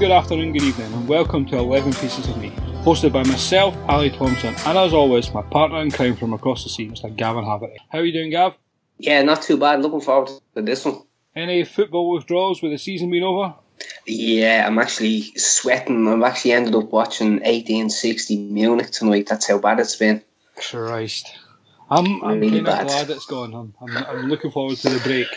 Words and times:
Good 0.00 0.10
afternoon, 0.10 0.54
good 0.54 0.62
evening, 0.62 0.92
and 0.94 1.06
welcome 1.06 1.44
to 1.46 1.58
11 1.58 1.92
Pieces 1.92 2.26
of 2.26 2.36
Me, 2.38 2.50
hosted 2.84 3.12
by 3.12 3.22
myself, 3.22 3.76
Ali 3.86 4.08
Thompson, 4.10 4.54
and 4.66 4.78
as 4.78 4.94
always, 4.94 5.32
my 5.34 5.42
partner 5.42 5.78
in 5.82 5.90
crime 5.90 6.16
from 6.16 6.32
across 6.32 6.64
the 6.64 6.70
sea, 6.70 6.88
Mr. 6.88 7.14
Gavin 7.14 7.44
Haverty. 7.44 7.76
How 7.90 7.98
are 7.98 8.04
you 8.04 8.12
doing, 8.12 8.30
Gav? 8.30 8.56
Yeah, 8.98 9.20
not 9.22 9.42
too 9.42 9.58
bad. 9.58 9.82
Looking 9.82 10.00
forward 10.00 10.30
to 10.54 10.62
this 10.62 10.86
one. 10.86 11.02
Any 11.36 11.64
football 11.64 12.10
withdrawals 12.14 12.62
with 12.62 12.72
the 12.72 12.78
season 12.78 13.10
being 13.10 13.22
over? 13.24 13.54
Yeah, 14.06 14.64
I'm 14.66 14.78
actually 14.78 15.22
sweating. 15.36 16.08
I've 16.08 16.22
actually 16.22 16.52
ended 16.52 16.74
up 16.74 16.90
watching 16.90 17.32
1860 17.34 18.36
Munich 18.38 18.90
tonight. 18.90 19.26
That's 19.28 19.48
how 19.48 19.58
bad 19.58 19.80
it's 19.80 19.96
been. 19.96 20.22
Christ. 20.56 21.30
I'm, 21.90 22.22
I'm 22.24 22.40
Really 22.40 22.62
kind 22.62 22.68
of 22.68 22.74
bad. 22.78 22.86
glad 22.86 23.10
it's 23.10 23.26
gone. 23.26 23.54
I'm, 23.54 23.74
I'm, 23.82 23.96
I'm 24.06 24.28
looking 24.28 24.50
forward 24.50 24.78
to 24.78 24.88
the 24.88 25.00
break. 25.00 25.28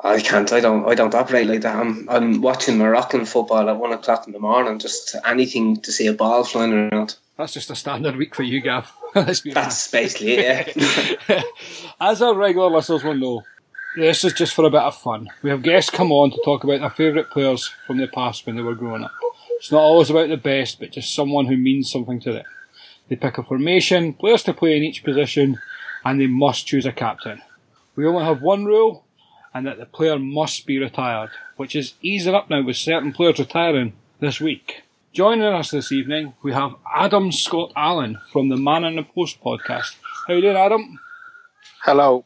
I 0.00 0.20
can't. 0.20 0.52
I 0.52 0.60
don't. 0.60 0.88
I 0.88 0.94
don't 0.94 1.14
operate 1.14 1.46
like 1.46 1.62
that. 1.62 1.76
I'm. 1.76 2.08
I'm 2.08 2.40
watching 2.40 2.78
Moroccan 2.78 3.24
football 3.24 3.68
at 3.68 3.76
one 3.76 3.92
o'clock 3.92 4.26
in 4.26 4.32
the 4.32 4.38
morning. 4.38 4.78
Just 4.78 5.16
anything 5.24 5.80
to 5.80 5.92
see 5.92 6.06
a 6.06 6.12
ball 6.12 6.44
flying 6.44 6.72
around. 6.72 7.16
That's 7.36 7.52
just 7.52 7.70
a 7.70 7.76
standard 7.76 8.16
week 8.16 8.34
for 8.34 8.42
you, 8.42 8.60
Gav. 8.60 8.92
Be 9.14 9.20
honest. 9.20 9.44
That's 9.52 9.90
basically 9.90 10.32
it. 10.34 10.76
Yeah. 10.76 11.42
As 12.00 12.22
our 12.22 12.34
regular 12.34 12.70
listeners 12.70 13.04
will 13.04 13.14
know, 13.14 13.42
this 13.96 14.24
is 14.24 14.32
just 14.32 14.54
for 14.54 14.64
a 14.64 14.70
bit 14.70 14.82
of 14.82 14.96
fun. 14.96 15.28
We 15.42 15.50
have 15.50 15.62
guests 15.62 15.90
come 15.90 16.12
on 16.12 16.30
to 16.30 16.40
talk 16.44 16.64
about 16.64 16.80
their 16.80 16.90
favourite 16.90 17.30
players 17.30 17.72
from 17.86 17.98
the 17.98 18.06
past 18.08 18.46
when 18.46 18.56
they 18.56 18.62
were 18.62 18.74
growing 18.74 19.04
up. 19.04 19.12
It's 19.56 19.72
not 19.72 19.80
always 19.80 20.10
about 20.10 20.28
the 20.28 20.36
best, 20.36 20.78
but 20.78 20.92
just 20.92 21.14
someone 21.14 21.46
who 21.46 21.56
means 21.56 21.90
something 21.90 22.20
to 22.20 22.32
them. 22.32 22.44
They 23.08 23.16
pick 23.16 23.38
a 23.38 23.42
formation, 23.42 24.14
players 24.14 24.42
to 24.44 24.54
play 24.54 24.76
in 24.76 24.84
each 24.84 25.02
position, 25.02 25.60
and 26.04 26.20
they 26.20 26.26
must 26.26 26.66
choose 26.66 26.86
a 26.86 26.92
captain. 26.92 27.42
We 27.96 28.06
only 28.06 28.24
have 28.24 28.42
one 28.42 28.66
rule, 28.66 29.04
and 29.58 29.66
that 29.66 29.76
the 29.76 29.86
player 29.86 30.20
must 30.20 30.66
be 30.66 30.78
retired, 30.78 31.30
which 31.56 31.74
is 31.74 31.94
easing 32.00 32.32
up 32.32 32.48
now 32.48 32.62
with 32.62 32.76
certain 32.76 33.12
players 33.12 33.40
retiring 33.40 33.92
this 34.20 34.40
week. 34.40 34.82
Joining 35.12 35.42
us 35.42 35.72
this 35.72 35.90
evening, 35.90 36.34
we 36.44 36.52
have 36.52 36.76
Adam 36.94 37.32
Scott 37.32 37.72
Allen 37.74 38.20
from 38.30 38.50
the 38.50 38.56
Man 38.56 38.84
in 38.84 38.94
the 38.94 39.02
Post 39.02 39.42
podcast. 39.42 39.96
How 40.28 40.34
you 40.34 40.42
doing, 40.42 40.56
Adam? 40.56 41.00
Hello. 41.82 42.24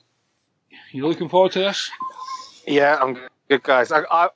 You 0.93 1.09
looking 1.09 1.31
forward 1.31 1.53
to 1.53 1.61
this? 1.61 1.91
Yeah, 2.67 2.99
I'm 3.01 3.17
good, 3.49 3.63
guys. 3.63 3.91
I, 3.91 4.03
I, 4.11 4.29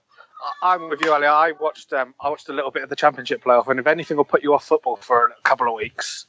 I'm 0.62 0.88
with 0.88 1.02
you, 1.04 1.12
Ali. 1.12 1.26
I 1.26 1.52
watched, 1.52 1.92
um, 1.92 2.14
I 2.18 2.30
watched 2.30 2.48
a 2.48 2.54
little 2.54 2.70
bit 2.70 2.82
of 2.82 2.88
the 2.88 2.96
Championship 2.96 3.44
playoff, 3.44 3.68
and 3.68 3.78
if 3.78 3.86
anything 3.86 4.16
will 4.16 4.24
put 4.24 4.42
you 4.42 4.54
off 4.54 4.64
football 4.64 4.96
for 4.96 5.34
a 5.38 5.42
couple 5.42 5.68
of 5.68 5.74
weeks, 5.74 6.24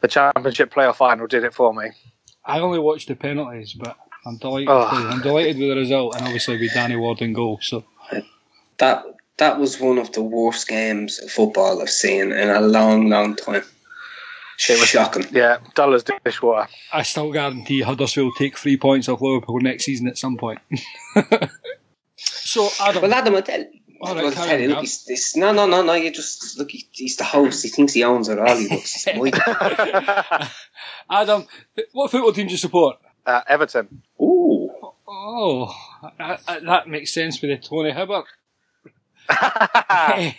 the 0.00 0.08
Championship 0.08 0.74
playoff 0.74 0.96
final 0.96 1.28
did 1.28 1.44
it 1.44 1.54
for 1.54 1.72
me. 1.72 1.90
I 2.44 2.58
only 2.58 2.80
watched 2.80 3.06
the 3.06 3.14
penalties, 3.14 3.72
but 3.72 3.96
I'm 4.28 4.36
delighted. 4.36 4.68
Oh. 4.68 4.88
I'm 5.10 5.22
delighted 5.22 5.58
with 5.58 5.68
the 5.70 5.76
result, 5.76 6.14
and 6.16 6.24
obviously 6.24 6.58
with 6.58 6.74
Danny 6.74 6.96
Ward 6.96 7.22
in 7.22 7.32
goal. 7.32 7.58
So 7.62 7.84
that 8.78 9.04
that 9.38 9.58
was 9.58 9.80
one 9.80 9.98
of 9.98 10.12
the 10.12 10.22
worst 10.22 10.68
games 10.68 11.18
of 11.20 11.30
football 11.30 11.80
I've 11.80 11.90
seen 11.90 12.32
in 12.32 12.50
a 12.50 12.60
long, 12.60 13.08
long 13.08 13.36
time. 13.36 13.62
It 14.68 14.78
was- 14.80 14.88
shocking. 14.88 15.24
Yeah, 15.30 15.58
dull 15.74 15.94
as 15.94 16.04
dishwater. 16.24 16.68
I 16.92 17.02
still 17.04 17.32
guarantee 17.32 17.80
Huddersfield 17.82 18.34
take 18.36 18.58
three 18.58 18.76
points 18.76 19.08
off 19.08 19.20
Liverpool 19.22 19.60
next 19.60 19.84
season 19.84 20.08
at 20.08 20.18
some 20.18 20.36
point. 20.36 20.58
so 22.16 22.68
Adam, 22.80 23.02
Well, 23.02 23.14
Adam, 23.14 23.36
I 23.36 23.40
tell, 23.40 23.64
All 24.00 24.14
right, 24.16 24.24
well, 24.24 24.32
tell 24.32 24.58
you, 24.60 24.68
look, 24.68 24.80
he's, 24.80 25.04
he's, 25.06 25.36
no, 25.36 25.52
no, 25.52 25.66
no, 25.66 25.82
no. 25.82 25.94
You 25.94 26.10
just 26.10 26.58
look. 26.58 26.72
He, 26.72 26.88
he's 26.90 27.16
the 27.16 27.24
host. 27.24 27.62
He 27.62 27.68
thinks 27.68 27.92
he 27.92 28.02
owns 28.02 28.28
it 28.28 28.38
all. 28.38 28.56
He 28.56 28.68
looks. 28.68 29.06
It's. 29.06 30.48
Adam, 31.10 31.46
what 31.92 32.10
football 32.10 32.32
team 32.32 32.46
do 32.46 32.52
you 32.52 32.58
support? 32.58 32.96
Uh, 33.26 33.40
Everton. 33.46 34.02
Ooh. 34.20 34.70
Oh, 35.06 35.74
that, 36.18 36.44
that- 36.46 36.64
that 36.64 36.88
makes 36.88 37.12
sense 37.12 37.40
with 37.40 37.50
the 37.50 37.56
Tony 37.68 37.90
Hibbert. 37.92 38.24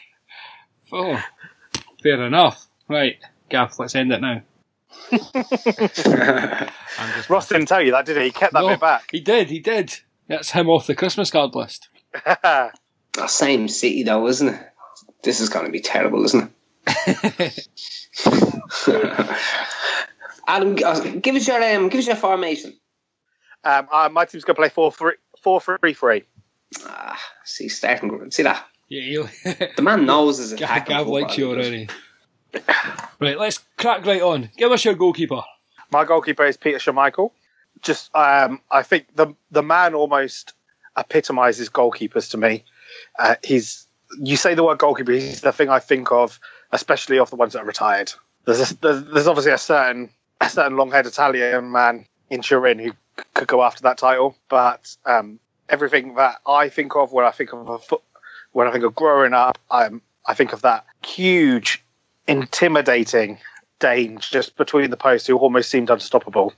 oh, 0.92 1.24
fair 2.02 2.22
enough. 2.26 2.68
Right, 2.88 3.18
Gav, 3.50 3.78
let's 3.80 3.96
end 3.96 4.12
it 4.12 4.22
now. 4.22 4.42
I'm 5.12 5.20
just 7.14 7.30
Ross 7.30 7.48
didn't 7.50 7.68
tell 7.68 7.82
you 7.82 7.92
that, 7.92 8.06
did 8.06 8.18
he? 8.18 8.24
He 8.26 8.32
kept 8.32 8.54
that 8.54 8.62
No, 8.62 8.70
bit 8.70 8.80
back. 8.80 9.10
He 9.12 9.20
did, 9.20 9.50
he 9.50 9.60
did. 9.60 9.94
That's 10.28 10.52
him 10.52 10.70
off 10.70 10.88
the 10.88 10.96
Christmas 10.96 11.32
card 11.32 11.56
list. 11.56 11.90
Oh, 13.18 13.26
same 13.26 13.68
city 13.68 14.04
though, 14.04 14.28
isn't 14.28 14.48
it? 14.50 14.62
This 15.24 15.40
is 15.42 15.50
going 15.50 15.66
to 15.66 15.72
be 15.72 15.82
terrible, 15.82 16.24
isn't 16.26 16.52
it? 16.88 17.68
Adam, 20.50 20.76
uh, 20.84 21.00
give 21.22 21.36
us 21.36 21.48
your 21.48 21.62
um, 21.64 21.90
give 21.90 22.00
us 22.00 22.08
your 22.08 22.16
formation. 22.16 22.74
um, 23.64 23.88
uh, 23.94 24.10
my 24.12 24.26
team's 24.26 24.44
going 24.44 24.56
to 24.56 24.62
play 24.62 24.70
4 24.70 24.92
3 24.92 25.14
4 25.44 25.62
3 25.62 25.94
3. 25.94 26.24
Ah, 26.86 27.20
see, 27.44 27.70
starting. 27.70 28.32
See 28.32 28.44
that 28.44 28.66
Yeah, 28.88 29.02
he'll. 29.02 29.30
the 29.76 29.82
man 29.82 30.06
knows 30.06 30.40
his 30.40 30.54
Gav, 30.54 30.70
attack. 30.70 30.88
Gav 30.88 31.08
likes 31.08 31.38
you 31.38 31.52
already. 31.52 31.88
right, 33.20 33.38
let's 33.38 33.60
crack 33.78 34.06
right 34.06 34.22
on. 34.22 34.50
Give 34.58 34.72
us 34.72 34.84
your 34.84 34.96
goalkeeper. 34.96 35.44
My 35.92 36.04
goalkeeper 36.04 36.46
is 36.46 36.58
Peter 36.58 36.80
Schmeichel. 36.80 37.32
Just, 37.82 38.14
um, 38.16 38.60
I 38.72 38.82
think 38.82 39.06
the 39.16 39.36
the 39.52 39.64
man 39.64 39.94
almost 39.94 40.54
epitomises 40.98 41.70
goalkeepers 41.70 42.32
to 42.32 42.38
me. 42.38 42.64
Uh, 43.20 43.36
he's 43.44 43.86
you 44.20 44.36
say 44.36 44.56
the 44.56 44.64
word 44.64 44.80
goalkeeper, 44.80 45.12
he's 45.12 45.42
the 45.42 45.52
thing 45.52 45.70
I 45.70 45.80
think 45.80 46.12
of, 46.12 46.40
especially 46.72 47.20
of 47.20 47.30
the 47.30 47.36
ones 47.36 47.54
that 47.54 47.62
are 47.62 47.66
retired. 47.66 48.12
There's 48.46 48.72
a, 48.72 48.76
there's, 48.80 49.04
there's 49.04 49.28
obviously 49.28 49.52
a 49.52 49.58
certain 49.60 50.06
a 50.06 50.10
certain 50.48 50.78
long-haired 50.78 51.06
Italian 51.06 51.72
man 51.72 52.06
in 52.30 52.42
Turin 52.42 52.80
who 52.80 52.92
could 53.34 53.48
go 53.48 53.64
after 53.64 53.84
that 53.84 53.98
title, 53.98 54.36
but 54.50 54.96
um, 55.06 55.40
everything 55.68 56.16
that 56.16 56.38
I 56.48 56.70
think 56.70 56.96
of 56.96 57.12
when 57.12 57.26
I 57.26 57.32
think 57.32 57.54
of 57.54 57.68
a 57.68 57.80
foot, 57.80 58.02
when 58.52 58.68
I 58.68 58.72
think 58.72 58.84
of 58.84 58.96
growing 58.96 59.34
up, 59.34 59.58
um, 59.72 60.02
I 60.26 60.34
think 60.34 60.54
of 60.54 60.62
that 60.62 60.86
huge, 61.06 61.84
intimidating 62.28 63.40
Dane 63.80 64.20
just 64.20 64.56
between 64.58 64.90
the 64.90 64.98
posts 64.98 65.28
who 65.28 65.38
almost 65.38 65.70
seemed 65.70 65.90
unstoppable. 65.90 66.54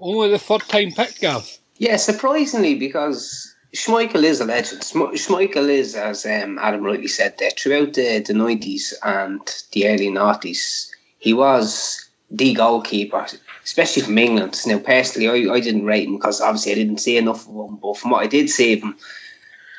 Only 0.00 0.30
the 0.30 0.38
third 0.38 0.62
time 0.62 0.92
picked, 0.92 1.20
Gav. 1.20 1.58
Yeah, 1.76 1.96
surprisingly, 1.96 2.74
because 2.74 3.54
Schmeichel 3.74 4.22
is 4.22 4.40
a 4.40 4.44
legend. 4.44 4.82
Schmeichel 4.82 5.68
is, 5.68 5.94
as 5.94 6.24
um, 6.26 6.58
Adam 6.58 6.82
rightly 6.82 7.08
said, 7.08 7.36
there 7.38 7.50
throughout 7.50 7.94
the 7.94 8.20
the 8.20 8.34
nineties 8.34 8.94
and 9.02 9.40
the 9.72 9.88
early 9.88 10.08
noughties, 10.08 10.88
he 11.18 11.34
was 11.34 12.07
the 12.30 12.54
goalkeeper, 12.54 13.26
especially 13.64 14.02
from 14.02 14.18
England. 14.18 14.60
Now, 14.66 14.78
personally, 14.78 15.48
I, 15.48 15.54
I 15.54 15.60
didn't 15.60 15.86
rate 15.86 16.06
him 16.06 16.16
because 16.16 16.40
obviously 16.40 16.72
I 16.72 16.76
didn't 16.76 16.98
see 16.98 17.16
enough 17.16 17.48
of 17.48 17.54
him. 17.54 17.76
But 17.76 17.96
from 17.96 18.10
what 18.10 18.22
I 18.22 18.26
did 18.26 18.50
see 18.50 18.74
of 18.74 18.82
him, 18.82 18.96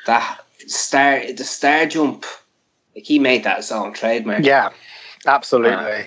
that 0.06 0.40
star 0.66 1.32
the 1.32 1.44
star 1.44 1.86
jump, 1.86 2.24
like 2.94 3.04
he 3.04 3.18
made 3.18 3.44
that 3.44 3.58
his 3.58 3.72
own 3.72 3.92
trademark. 3.92 4.44
Yeah, 4.44 4.70
absolutely. 5.26 6.02
Uh, 6.02 6.04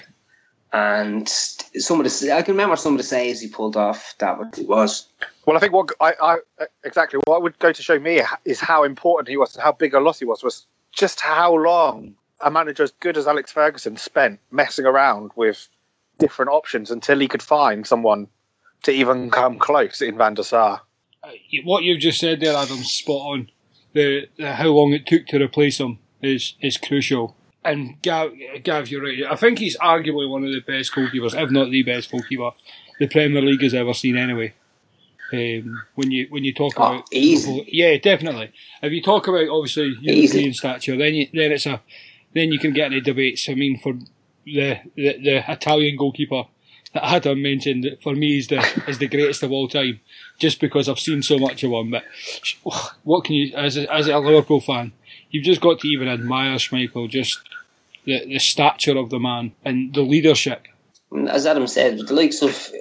and 0.74 1.30
some 1.30 2.00
of 2.00 2.06
the 2.06 2.32
I 2.32 2.42
can 2.42 2.56
remember 2.56 2.76
some 2.76 2.94
of 2.94 2.98
the 2.98 3.04
saves 3.04 3.40
he 3.40 3.48
pulled 3.48 3.78
off. 3.78 4.16
That 4.18 4.40
what 4.40 4.58
it 4.58 4.68
was. 4.68 5.08
Well, 5.46 5.56
I 5.56 5.60
think 5.60 5.72
what 5.72 5.92
I, 6.02 6.14
I 6.22 6.38
exactly 6.84 7.20
what 7.26 7.44
would 7.44 7.58
go 7.60 7.72
to 7.72 7.84
show 7.84 8.00
me 8.00 8.22
is 8.44 8.60
how 8.60 8.84
important 8.84 9.30
he 9.30 9.38
was 9.38 9.56
and 9.56 9.64
how 9.64 9.72
big 9.72 9.94
a 9.94 10.00
loss 10.00 10.20
he 10.20 10.26
was 10.26 10.44
was 10.44 10.66
just 10.92 11.20
how 11.20 11.56
long 11.56 12.16
a 12.42 12.52
manager 12.52 12.84
as 12.84 12.92
good 13.00 13.18
as 13.18 13.28
Alex 13.28 13.52
Ferguson 13.52 13.98
spent 13.98 14.40
messing 14.52 14.86
around 14.86 15.32
with 15.36 15.70
different 16.20 16.52
options 16.52 16.92
until 16.92 17.20
he 17.20 17.28
could 17.28 17.44
find 17.44 17.86
someone 17.88 18.28
to 18.84 18.92
even 18.92 19.30
come 19.32 19.60
close 19.60 20.02
in 20.02 20.18
Van 20.18 20.34
der 20.34 20.44
Sar. 20.44 20.82
Uh, 21.24 21.30
What 21.64 21.84
you've 21.84 22.00
just 22.02 22.20
said 22.20 22.40
there, 22.40 22.56
Adam's 22.56 22.92
spot 22.92 23.22
on. 23.34 23.50
The, 23.94 24.28
the 24.38 24.54
how 24.56 24.70
long 24.70 24.94
it 24.94 25.06
took 25.06 25.28
to 25.28 25.42
replace 25.42 25.80
him 25.80 26.00
is 26.22 26.56
is 26.62 26.78
crucial. 26.78 27.36
And 27.64 28.02
Gav, 28.02 28.32
Gav, 28.64 28.90
you're 28.90 29.04
right. 29.04 29.24
I 29.32 29.36
think 29.38 29.60
he's 29.60 29.78
arguably 29.78 30.28
one 30.30 30.44
of 30.44 30.52
the 30.52 30.60
best 30.62 30.92
goalkeepers, 30.94 31.34
if 31.40 31.50
not 31.52 31.70
the 31.70 31.84
best 31.84 32.12
goalkeeper 32.12 32.52
the 33.00 33.08
Premier 33.08 33.42
League 33.42 33.62
has 33.62 33.74
ever 33.74 33.94
seen. 33.94 34.18
Anyway, 34.18 34.54
um, 35.32 35.84
when 35.96 36.12
you 36.12 36.28
when 36.30 36.44
you 36.44 36.54
talk 36.54 36.74
Oh, 36.78 36.84
about 36.96 37.06
easy. 37.12 37.66
yeah, 37.72 37.98
definitely. 37.98 38.52
If 38.82 38.92
you 38.92 39.02
talk 39.02 39.28
about 39.28 39.48
obviously 39.48 39.96
European 40.02 40.18
Easy. 40.24 40.54
stature, 40.54 40.98
then 40.98 41.14
you, 41.16 41.28
then 41.34 41.52
it's 41.52 41.66
a 41.66 41.82
then 42.34 42.52
you 42.52 42.60
can 42.60 42.74
get 42.74 42.88
into 42.88 43.02
debates. 43.02 43.48
I 43.48 43.54
mean, 43.54 43.78
for 43.80 43.94
the 44.46 44.80
the, 44.96 45.18
the 45.18 45.52
Italian 45.52 45.98
goalkeeper 45.98 46.44
that 46.94 47.04
Adam 47.04 47.42
mentioned, 47.42 47.98
for 48.02 48.16
me 48.16 48.38
is 48.38 48.48
the 48.48 48.60
is 48.88 49.00
the 49.00 49.08
greatest 49.08 49.44
of 49.44 49.52
all 49.52 49.68
time, 49.68 50.00
just 50.38 50.60
because 50.60 50.88
I've 50.88 51.00
seen 51.00 51.24
so 51.24 51.38
much 51.40 51.64
of 51.64 51.72
him. 51.72 51.92
But 51.92 52.04
oh, 52.66 52.92
what 53.04 53.26
can 53.26 53.36
you, 53.36 53.56
as 53.56 53.78
a, 53.78 53.92
as 53.92 54.08
a 54.08 54.18
Liverpool 54.20 54.62
fan, 54.62 54.94
you've 55.30 55.46
just 55.46 55.62
got 55.62 55.80
to 55.80 55.88
even 55.88 56.08
admire 56.08 56.56
Schmeichel, 56.56 57.10
just 57.10 57.40
the 58.06 58.26
the 58.26 58.40
stature 58.40 58.98
of 58.98 59.10
the 59.10 59.20
man 59.20 59.54
and 59.66 59.94
the 59.94 60.02
leadership. 60.02 60.68
as 61.28 61.46
Adam 61.46 61.68
said, 61.68 62.00
the 62.00 62.14
likes 62.14 62.42
of 62.42 62.72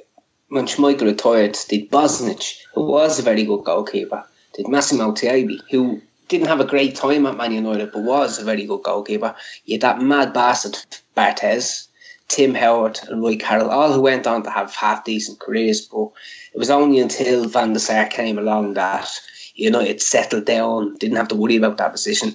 when 0.48 0.66
Schmeichel 0.66 1.06
retired, 1.06 1.56
did 1.68 1.90
Bosnich, 1.90 2.58
who 2.74 2.84
was 2.84 3.18
a 3.18 3.22
very 3.22 3.44
good 3.44 3.64
goalkeeper, 3.64 4.26
did 4.54 4.68
Massimo 4.68 5.12
Taibi, 5.12 5.60
who 5.70 6.02
didn't 6.32 6.48
have 6.48 6.60
a 6.60 6.64
great 6.64 6.96
time 6.96 7.26
at 7.26 7.36
Man 7.36 7.52
United, 7.52 7.92
but 7.92 8.02
was 8.02 8.38
a 8.38 8.44
very 8.44 8.64
good 8.64 8.82
goalkeeper. 8.82 9.36
You 9.64 9.74
had 9.74 9.82
that 9.82 10.00
mad 10.00 10.32
bastard 10.32 10.78
Barthez, 11.14 11.88
Tim 12.28 12.54
Howard, 12.54 12.98
and 13.08 13.22
Roy 13.22 13.36
Carroll, 13.36 13.70
all 13.70 13.92
who 13.92 14.00
went 14.00 14.26
on 14.26 14.42
to 14.42 14.50
have 14.50 14.74
half 14.74 15.04
decent 15.04 15.38
careers. 15.38 15.82
But 15.82 16.08
it 16.54 16.58
was 16.58 16.70
only 16.70 17.00
until 17.00 17.46
Van 17.48 17.74
der 17.74 17.78
Sar 17.78 18.06
came 18.06 18.38
along 18.38 18.74
that 18.74 19.08
you 19.54 19.70
know 19.70 19.80
it 19.80 20.00
settled 20.00 20.46
down, 20.46 20.96
didn't 20.96 21.18
have 21.18 21.28
to 21.28 21.36
worry 21.36 21.56
about 21.56 21.76
that 21.76 21.92
position. 21.92 22.34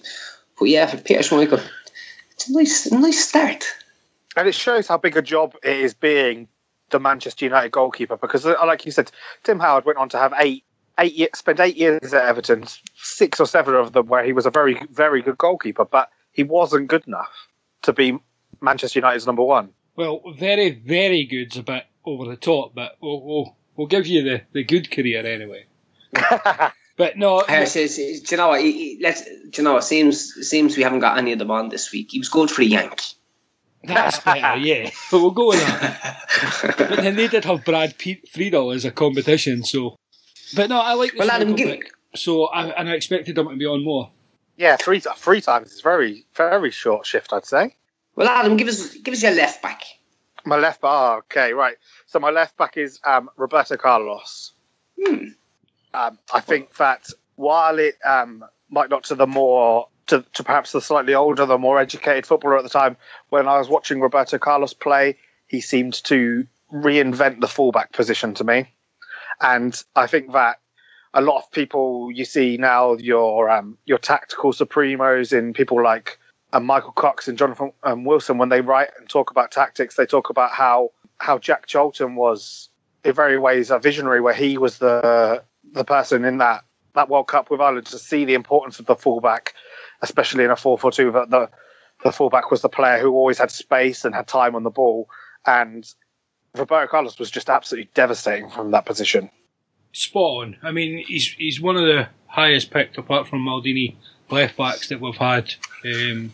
But 0.60 0.66
yeah, 0.66 0.86
for 0.86 0.98
Peter 0.98 1.22
Schmeichel, 1.22 1.64
it's 2.32 2.50
a 2.50 2.54
nice, 2.54 2.86
a 2.86 3.00
nice 3.00 3.28
start. 3.28 3.66
And 4.36 4.48
it 4.48 4.54
shows 4.54 4.88
how 4.88 4.98
big 4.98 5.18
a 5.18 5.24
job 5.24 5.56
it 5.64 5.78
is 5.78 5.96
being 5.96 6.48
the 6.92 7.00
Manchester 7.00 7.46
United 7.46 7.72
goalkeeper 7.72 8.18
because, 8.18 8.46
like 8.46 8.86
you 8.86 8.92
said, 8.92 9.12
Tim 9.44 9.60
Howard 9.60 9.86
went 9.86 9.98
on 9.98 10.10
to 10.10 10.20
have 10.20 10.34
eight, 10.40 10.64
eight 11.00 11.14
years, 11.14 11.30
spent 11.36 11.60
eight 11.60 11.76
years 11.78 12.14
at 12.14 12.26
Everton, 12.26 12.66
six 12.96 13.40
or 13.40 13.46
seven 13.46 13.76
of 13.76 13.94
them 13.94 14.08
where 14.08 14.24
he 14.24 14.34
was 14.34 14.46
a 14.46 14.52
very, 14.52 14.82
very 14.92 15.22
good 15.22 15.38
goalkeeper, 15.38 15.86
but 15.86 16.10
he 16.32 16.44
wasn't 16.44 16.88
good 16.88 17.08
enough 17.08 17.32
to 17.84 17.94
be 17.94 18.18
Manchester 18.62 19.00
United's 19.00 19.26
number 19.28 19.44
one. 19.44 19.70
Well, 19.96 20.22
very, 20.38 20.72
very 20.72 21.24
good's 21.26 21.58
a 21.58 21.64
bit 21.64 21.86
over 22.06 22.26
the 22.26 22.36
top, 22.36 22.74
but 22.76 22.98
we'll 23.02 23.22
we'll, 23.22 23.56
we'll 23.76 23.88
give 23.88 24.08
you 24.08 24.24
the, 24.24 24.42
the 24.54 24.64
good 24.64 24.92
career 24.92 25.26
anyway. 25.26 25.66
but 26.98 27.18
no, 27.18 27.40
Uh, 27.40 27.66
so- 27.66 27.88
so- 27.88 28.02
do 28.02 28.22
you 28.32 28.38
know 28.38 28.48
what? 28.50 28.62
he- 28.62 28.72
he- 28.96 29.00
Let's. 29.02 29.24
Do 29.26 29.32
you 29.56 29.64
know 29.64 29.74
what? 29.74 29.84
Seems 29.84 30.34
seems 30.48 30.78
we 30.78 30.84
haven't 30.84 31.00
got 31.00 31.18
any 31.18 31.32
of 31.34 31.40
them 31.40 31.52
on 31.52 31.70
this 31.70 31.92
week. 31.92 32.10
He 32.12 32.20
was 32.20 32.30
good 32.30 32.50
for 32.50 32.62
a 32.62 32.66
yank. 32.66 33.02
that's 33.84 34.20
better, 34.20 34.58
yeah. 34.60 34.90
But 35.12 35.20
we'll 35.22 35.32
go 35.32 35.48
with 35.50 35.60
that. 35.66 36.76
but 36.78 36.98
then 36.98 37.16
they 37.16 37.28
did 37.28 37.46
have 37.46 37.64
Brad 37.66 37.98
Pe- 37.98 38.22
Friedel 38.32 38.72
as 38.72 38.86
a 38.86 38.92
competition, 38.92 39.64
so. 39.64 39.96
But 40.56 40.70
no, 40.70 40.80
I 40.80 40.94
like 40.94 41.12
this 41.12 41.20
Well, 41.20 41.32
Adam, 41.32 41.52
Michael 41.52 41.66
give- 41.66 41.80
pick. 41.80 41.92
So 42.16 42.46
I, 42.46 42.68
and 42.70 42.90
I 42.90 42.94
expected 42.94 43.38
him 43.38 43.50
to 43.50 43.56
be 43.58 43.66
on 43.66 43.84
more. 43.84 44.10
yeah, 44.56 44.76
three 44.78 45.00
three 45.02 45.42
times 45.42 45.72
is 45.74 45.82
very, 45.82 46.26
very 46.36 46.72
short 46.72 47.06
shift, 47.06 47.32
I'd 47.34 47.46
say. 47.46 47.76
Well, 48.16 48.28
Adam, 48.28 48.58
give 48.58 48.68
us 48.68 48.96
give 48.96 49.14
us 49.14 49.22
your 49.22 49.34
left 49.34 49.62
back. 49.62 49.84
My 50.46 50.56
left 50.56 50.82
back, 50.82 50.90
oh, 50.92 51.18
okay, 51.20 51.54
right. 51.54 51.76
So 52.08 52.20
my 52.20 52.30
left 52.32 52.58
back 52.58 52.78
is 52.78 53.00
um, 53.06 53.30
Roberto 53.36 53.76
Carlos. 53.78 54.54
Hmm. 55.00 55.26
Um, 55.94 56.18
I 56.34 56.40
think 56.40 56.76
that 56.78 57.08
while 57.36 57.78
it 57.78 57.96
um, 58.04 58.44
might 58.70 58.90
not 58.90 59.04
to 59.06 59.16
the 59.16 59.28
more 59.28 59.90
to, 60.08 60.24
to 60.34 60.44
perhaps 60.44 60.72
the 60.72 60.82
slightly 60.82 61.14
older, 61.14 61.46
the 61.46 61.58
more 61.58 61.78
educated 61.80 62.26
footballer 62.26 62.58
at 62.58 62.64
the 62.64 62.70
time, 62.70 62.96
when 63.30 63.48
I 63.48 63.58
was 63.58 63.68
watching 63.68 64.00
Roberto 64.00 64.38
Carlos 64.40 64.74
play, 64.74 65.18
he 65.48 65.60
seemed 65.62 66.02
to 66.06 66.48
reinvent 66.74 67.42
the 67.42 67.48
fullback 67.48 67.92
position 67.92 68.34
to 68.36 68.44
me, 68.44 68.74
and 69.42 69.84
I 69.96 70.08
think 70.08 70.34
that 70.34 70.60
a 71.14 71.22
lot 71.22 71.38
of 71.38 71.52
people 71.52 72.12
you 72.12 72.26
see 72.26 72.58
now 72.58 72.96
your 72.96 73.50
um, 73.50 73.78
your 73.86 73.98
tactical 73.98 74.52
supremos 74.52 75.38
in 75.38 75.54
people 75.54 75.82
like 75.84 76.20
um, 76.54 76.66
Michael 76.66 76.92
Cox 76.92 77.28
and 77.28 77.38
Jonathan 77.38 77.72
um, 77.84 78.06
Wilson 78.06 78.38
when 78.38 78.50
they 78.50 78.62
write 78.62 78.90
and 79.00 79.10
talk 79.10 79.32
about 79.32 79.52
tactics, 79.52 79.96
they 79.96 80.06
talk 80.06 80.30
about 80.30 80.52
how 80.52 80.92
how 81.18 81.38
Jack 81.38 81.66
Charlton 81.66 82.16
was 82.16 82.70
in 83.04 83.14
very 83.14 83.38
ways 83.38 83.72
a 83.72 83.80
visionary, 83.80 84.22
where 84.22 84.34
he 84.34 84.58
was 84.58 84.78
the 84.78 85.44
the 85.74 85.84
person 85.84 86.26
in 86.26 86.38
that 86.38 86.64
that 86.94 87.10
World 87.10 87.28
Cup 87.28 87.50
with 87.50 87.62
Ireland 87.62 87.88
to 87.88 88.00
see 88.00 88.26
the 88.26 88.34
importance 88.34 88.80
of 88.80 88.86
the 88.86 88.96
fullback, 88.96 89.54
especially 90.02 90.44
in 90.44 90.52
a 90.52 90.56
four 90.56 90.78
four 90.78 90.92
two. 90.92 91.12
That 91.12 91.30
the 91.30 91.50
the 92.04 92.12
fullback 92.12 92.52
was 92.52 92.62
the 92.62 92.70
player 92.70 93.00
who 93.00 93.14
always 93.14 93.40
had 93.40 93.52
space 93.52 94.06
and 94.06 94.14
had 94.14 94.28
time 94.28 94.56
on 94.56 94.64
the 94.64 94.70
ball, 94.70 95.10
and 95.46 95.84
Roberto 96.58 96.88
Carlos 96.88 97.20
was 97.20 97.32
just 97.32 97.50
absolutely 97.50 97.90
devastating 97.94 98.50
from 98.50 98.72
that 98.72 98.86
position. 98.86 99.30
Spot 99.94 100.44
on. 100.44 100.58
I 100.62 100.72
mean, 100.72 101.04
he's 101.08 101.34
he's 101.34 101.62
one 101.62 101.78
of 101.78 101.86
the 101.86 102.10
highest 102.28 102.72
picked 102.72 102.98
apart 102.98 103.28
from 103.28 103.46
Maldini 103.46 103.96
left 104.30 104.58
backs 104.58 104.90
that 104.90 105.02
we've 105.02 105.16
had. 105.16 105.54
Um, 105.86 106.34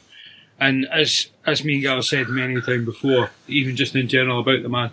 and 0.60 0.88
as 0.92 1.28
as 1.46 1.62
Gal 1.62 2.02
said 2.02 2.30
many 2.30 2.62
times 2.62 2.86
before, 2.86 3.32
even 3.48 3.76
just 3.76 3.96
in 3.96 4.08
general 4.08 4.40
about 4.40 4.64
the 4.64 4.70
man, 4.70 4.92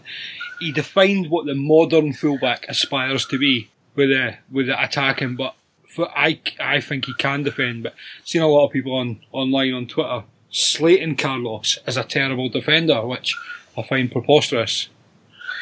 he 0.58 0.72
defined 0.72 1.30
what 1.30 1.46
the 1.46 1.54
modern 1.54 2.12
fullback 2.12 2.66
aspires 2.68 3.26
to 3.26 3.38
be 3.38 3.70
with 3.94 4.10
the 4.10 4.36
with 4.50 4.66
the 4.66 4.82
attacking. 4.82 5.36
But 5.36 5.54
for 5.88 6.08
I 6.16 6.40
I 6.58 6.80
think 6.80 7.06
he 7.06 7.14
can 7.14 7.42
defend. 7.42 7.82
But 7.82 7.94
seen 8.24 8.42
a 8.42 8.48
lot 8.48 8.66
of 8.66 8.72
people 8.72 8.94
on 8.94 9.20
online 9.32 9.72
on 9.72 9.86
Twitter 9.86 10.24
slating 10.50 11.16
Carlos 11.16 11.78
as 11.86 11.96
a 11.96 12.04
terrible 12.04 12.48
defender, 12.48 13.06
which 13.06 13.36
I 13.76 13.82
find 13.82 14.10
preposterous. 14.10 14.88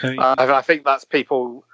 I, 0.02 0.16
Uh, 0.16 0.56
I 0.56 0.62
think 0.62 0.84
that's 0.84 1.04
people 1.04 1.64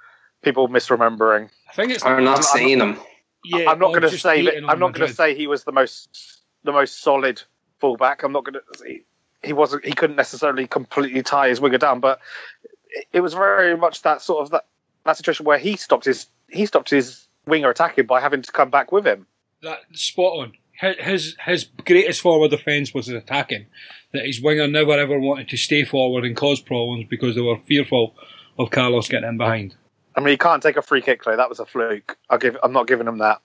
people 0.41 0.67
misremembering. 0.69 1.49
I 1.69 1.73
think 1.73 1.91
it's 1.91 2.03
Or 2.03 2.19
not 2.21 2.35
I'm- 2.35 2.43
saying 2.43 2.79
him. 2.79 2.99
yeah. 3.43 3.69
I'm 3.69 3.79
not 3.79 3.89
going 3.89 4.01
to 4.01 4.17
say 4.17 4.43
hating 4.43 4.63
that. 4.63 4.69
I'm 4.71 4.79
not 4.79 4.93
going 4.93 5.07
to 5.09 5.13
say 5.13 5.35
he 5.35 5.47
was 5.47 5.63
the 5.63 5.71
most 5.71 6.41
the 6.63 6.71
most 6.71 7.01
solid 7.01 7.41
fullback. 7.79 8.23
I'm 8.23 8.31
not 8.31 8.43
going 8.45 8.53
to. 8.55 8.61
He, 8.87 9.01
he 9.43 9.53
wasn't. 9.53 9.85
He 9.85 9.93
couldn't 9.93 10.15
necessarily 10.15 10.67
completely 10.67 11.21
tie 11.23 11.49
his 11.49 11.61
winger 11.61 11.77
down, 11.77 11.99
but 11.99 12.19
it, 12.89 13.05
it 13.13 13.21
was 13.21 13.33
very 13.33 13.77
much 13.77 14.01
that 14.03 14.21
sort 14.21 14.41
of 14.43 14.51
that 14.51 14.65
that 15.03 15.17
situation 15.17 15.45
where 15.45 15.57
he 15.59 15.75
stopped 15.75 16.05
his 16.05 16.27
he 16.49 16.65
stopped 16.65 16.89
his 16.89 17.27
winger 17.45 17.69
attacking 17.69 18.05
by 18.07 18.19
having 18.21 18.41
to 18.41 18.51
come 18.51 18.69
back 18.71 18.91
with 18.91 19.05
him. 19.05 19.27
that 19.61 19.79
spot 19.93 20.39
on. 20.39 20.53
His 20.79 20.95
his, 20.99 21.37
his 21.45 21.63
greatest 21.85 22.21
forward 22.21 22.51
defence 22.51 22.93
was 22.93 23.07
his 23.07 23.15
attacking. 23.15 23.67
That 24.13 24.25
his 24.25 24.41
winger 24.41 24.67
never 24.67 24.91
ever 24.91 25.19
wanted 25.19 25.49
to 25.49 25.57
stay 25.57 25.83
forward 25.83 26.25
and 26.25 26.35
cause 26.35 26.61
problems 26.61 27.07
because 27.09 27.35
they 27.35 27.41
were 27.41 27.57
fearful 27.57 28.15
of 28.57 28.71
Carlos 28.71 29.07
getting 29.07 29.27
in 29.27 29.37
behind. 29.37 29.75
I 30.15 30.21
mean, 30.21 30.29
he 30.29 30.37
can't 30.37 30.63
take 30.63 30.77
a 30.77 30.81
free 30.81 31.01
kick, 31.01 31.23
though. 31.23 31.35
That 31.35 31.49
was 31.49 31.59
a 31.59 31.65
fluke. 31.65 32.17
I 32.29 32.37
give. 32.37 32.57
I'm 32.63 32.71
not 32.71 32.87
giving 32.87 33.07
him 33.07 33.17
that. 33.17 33.41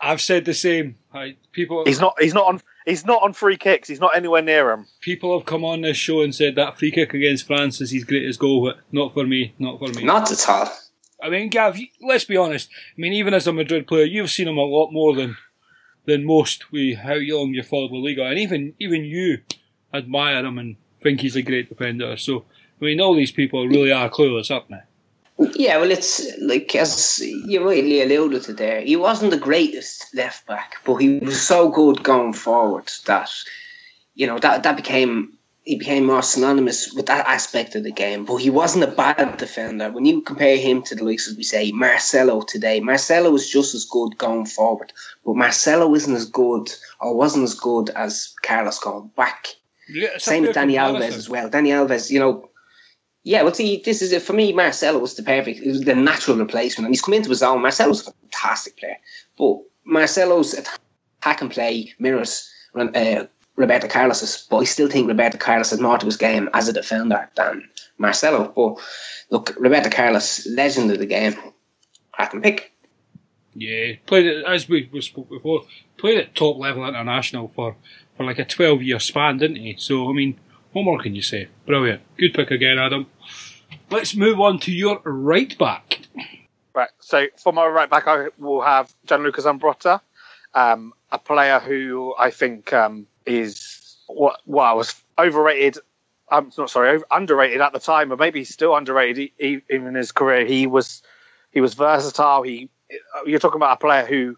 I've 0.00 0.20
said 0.20 0.44
the 0.44 0.54
same. 0.54 0.94
I, 1.12 1.36
people 1.52 1.84
He's 1.84 2.00
not. 2.00 2.14
He's 2.20 2.34
not 2.34 2.46
on. 2.46 2.60
He's 2.86 3.04
not 3.04 3.22
on 3.22 3.32
free 3.32 3.56
kicks. 3.56 3.88
He's 3.88 4.00
not 4.00 4.16
anywhere 4.16 4.42
near 4.42 4.70
him. 4.70 4.86
people 5.00 5.36
have 5.36 5.46
come 5.46 5.64
on 5.64 5.82
this 5.82 5.96
show 5.96 6.22
and 6.22 6.34
said 6.34 6.54
that 6.54 6.78
free 6.78 6.90
kick 6.90 7.12
against 7.12 7.46
France 7.46 7.80
is 7.80 7.90
his 7.90 8.04
greatest 8.04 8.38
goal, 8.38 8.64
but 8.64 8.78
not 8.92 9.12
for 9.12 9.26
me. 9.26 9.54
Not 9.58 9.78
for 9.78 9.88
me. 9.88 10.04
Not 10.04 10.30
at 10.30 10.48
all. 10.48 10.72
I 11.20 11.28
mean, 11.30 11.48
Gav, 11.50 11.76
let's 12.00 12.24
be 12.24 12.36
honest. 12.36 12.70
I 12.96 13.00
mean, 13.00 13.12
even 13.12 13.34
as 13.34 13.48
a 13.48 13.52
Madrid 13.52 13.88
player, 13.88 14.04
you've 14.04 14.30
seen 14.30 14.46
him 14.46 14.56
a 14.56 14.62
lot 14.62 14.92
more 14.92 15.16
than 15.16 15.36
than 16.08 16.24
most. 16.24 16.72
We 16.72 16.94
how 16.94 17.14
long 17.14 17.54
you 17.54 17.62
followed 17.62 17.92
La 17.92 18.24
and 18.24 18.38
even 18.38 18.74
even 18.80 19.04
you 19.04 19.40
admire 19.94 20.44
him 20.44 20.58
and 20.58 20.76
think 21.00 21.20
he's 21.20 21.36
a 21.36 21.42
great 21.42 21.68
defender. 21.68 22.16
So, 22.16 22.44
I 22.80 22.84
mean, 22.84 23.00
all 23.00 23.14
these 23.14 23.30
people 23.30 23.68
really 23.68 23.92
are 23.92 24.10
clueless, 24.10 24.50
aren't 24.50 24.68
they? 24.70 24.82
Yeah, 25.54 25.78
well, 25.78 25.90
it's 25.92 26.26
like 26.40 26.74
as 26.74 27.20
you 27.20 27.64
rightly 27.64 28.02
alluded 28.02 28.42
to 28.44 28.52
there. 28.54 28.80
He 28.80 28.96
wasn't 28.96 29.30
the 29.30 29.38
greatest 29.38 30.12
left 30.14 30.46
back, 30.46 30.78
but 30.84 30.96
he 30.96 31.18
was 31.20 31.40
so 31.40 31.68
good 31.68 32.02
going 32.02 32.32
forward 32.32 32.90
that 33.06 33.30
you 34.14 34.26
know 34.26 34.38
that 34.40 34.64
that 34.64 34.76
became 34.76 35.37
he 35.68 35.76
became 35.76 36.06
more 36.06 36.22
synonymous 36.22 36.94
with 36.94 37.04
that 37.06 37.26
aspect 37.26 37.74
of 37.74 37.84
the 37.84 37.92
game. 37.92 38.24
But 38.24 38.36
he 38.36 38.48
wasn't 38.48 38.84
a 38.84 38.90
bad 38.90 39.36
defender. 39.36 39.92
When 39.92 40.06
you 40.06 40.22
compare 40.22 40.56
him 40.56 40.82
to 40.84 40.94
the 40.94 41.04
likes, 41.04 41.28
as 41.28 41.36
we 41.36 41.42
say, 41.42 41.72
Marcelo 41.72 42.40
today, 42.40 42.80
Marcelo 42.80 43.30
was 43.30 43.50
just 43.50 43.74
as 43.74 43.84
good 43.84 44.16
going 44.16 44.46
forward, 44.46 44.94
but 45.26 45.36
Marcelo 45.36 45.94
isn't 45.94 46.16
as 46.16 46.24
good 46.24 46.72
or 46.98 47.14
wasn't 47.14 47.44
as 47.44 47.52
good 47.52 47.90
as 47.90 48.34
Carlos 48.42 48.78
going 48.78 49.10
back. 49.14 49.48
Yeah, 49.90 50.16
Same 50.16 50.44
with 50.44 50.54
Danny 50.54 50.76
comparison. 50.76 51.12
Alves 51.12 51.16
as 51.18 51.28
well. 51.28 51.50
Danny 51.50 51.68
Alves, 51.68 52.10
you 52.10 52.20
know, 52.20 52.48
yeah, 53.22 53.42
well, 53.42 53.52
see, 53.52 53.82
this 53.84 54.00
is 54.00 54.12
it 54.12 54.22
for 54.22 54.32
me. 54.32 54.54
Marcelo 54.54 54.98
was 54.98 55.16
the 55.16 55.22
perfect, 55.22 55.66
was 55.66 55.82
the 55.82 55.94
natural 55.94 56.38
replacement, 56.38 56.86
and 56.86 56.94
he's 56.94 57.02
come 57.02 57.12
into 57.12 57.28
his 57.28 57.42
own. 57.42 57.60
Marcelo's 57.60 58.08
a 58.08 58.12
fantastic 58.12 58.78
player, 58.78 58.96
but 59.36 59.58
Marcelo's 59.84 60.54
attack 60.54 61.42
and 61.42 61.50
play 61.50 61.92
mirrors 61.98 62.50
uh, 62.74 63.24
Roberto 63.58 63.88
Carlos's, 63.88 64.46
but 64.48 64.58
I 64.58 64.64
still 64.64 64.88
think 64.88 65.08
Roberto 65.08 65.36
Carlos 65.36 65.70
had 65.70 65.80
more 65.80 65.98
to 65.98 66.06
his 66.06 66.16
game 66.16 66.48
as 66.54 66.68
a 66.68 66.72
defender 66.72 67.28
than 67.34 67.68
Marcelo. 67.98 68.52
But 68.54 68.76
look, 69.30 69.56
Roberto 69.58 69.90
Carlos, 69.90 70.46
legend 70.46 70.92
of 70.92 71.00
the 71.00 71.06
game, 71.06 71.34
I 72.16 72.26
can 72.26 72.40
pick. 72.40 72.72
Yeah, 73.54 73.94
played 74.06 74.26
it 74.26 74.44
as 74.46 74.68
we, 74.68 74.88
we 74.92 75.00
spoke 75.00 75.28
before. 75.28 75.62
Played 75.96 76.18
at 76.18 76.36
top 76.36 76.56
level 76.56 76.86
international 76.86 77.48
for, 77.48 77.74
for 78.16 78.24
like 78.24 78.38
a 78.38 78.44
twelve 78.44 78.80
year 78.80 79.00
span, 79.00 79.38
didn't 79.38 79.56
he? 79.56 79.74
So 79.76 80.08
I 80.08 80.12
mean, 80.12 80.38
what 80.72 80.84
more 80.84 81.00
can 81.00 81.16
you 81.16 81.22
say? 81.22 81.48
Brilliant, 81.66 82.02
good 82.16 82.34
pick 82.34 82.52
again, 82.52 82.78
Adam. 82.78 83.06
Let's 83.90 84.14
move 84.14 84.38
on 84.38 84.60
to 84.60 84.72
your 84.72 85.00
right 85.04 85.58
back. 85.58 86.00
Right. 86.74 86.90
So 87.00 87.26
for 87.36 87.52
my 87.52 87.66
right 87.66 87.90
back, 87.90 88.06
I 88.06 88.28
will 88.38 88.60
have 88.60 88.94
Gianluca 89.06 89.42
Zambrotta, 89.42 90.00
um, 90.54 90.92
a 91.10 91.18
player 91.18 91.58
who 91.58 92.14
I 92.16 92.30
think 92.30 92.72
um, 92.72 93.08
is 93.28 93.96
what 94.06 94.40
well 94.46 94.76
was 94.76 94.94
overrated. 95.18 95.78
I'm 96.30 96.50
not 96.58 96.70
sorry, 96.70 96.90
over, 96.90 97.06
underrated 97.10 97.60
at 97.60 97.72
the 97.72 97.78
time, 97.78 98.08
but 98.08 98.18
maybe 98.18 98.40
he's 98.40 98.52
still 98.52 98.76
underrated 98.76 99.30
even 99.38 99.86
in 99.86 99.94
his 99.94 100.12
career. 100.12 100.44
He 100.44 100.66
was 100.66 101.02
he 101.50 101.60
was 101.60 101.74
versatile. 101.74 102.42
He 102.42 102.68
uh, 102.90 103.24
you're 103.26 103.38
talking 103.38 103.58
about 103.58 103.74
a 103.74 103.80
player 103.80 104.04
who 104.04 104.36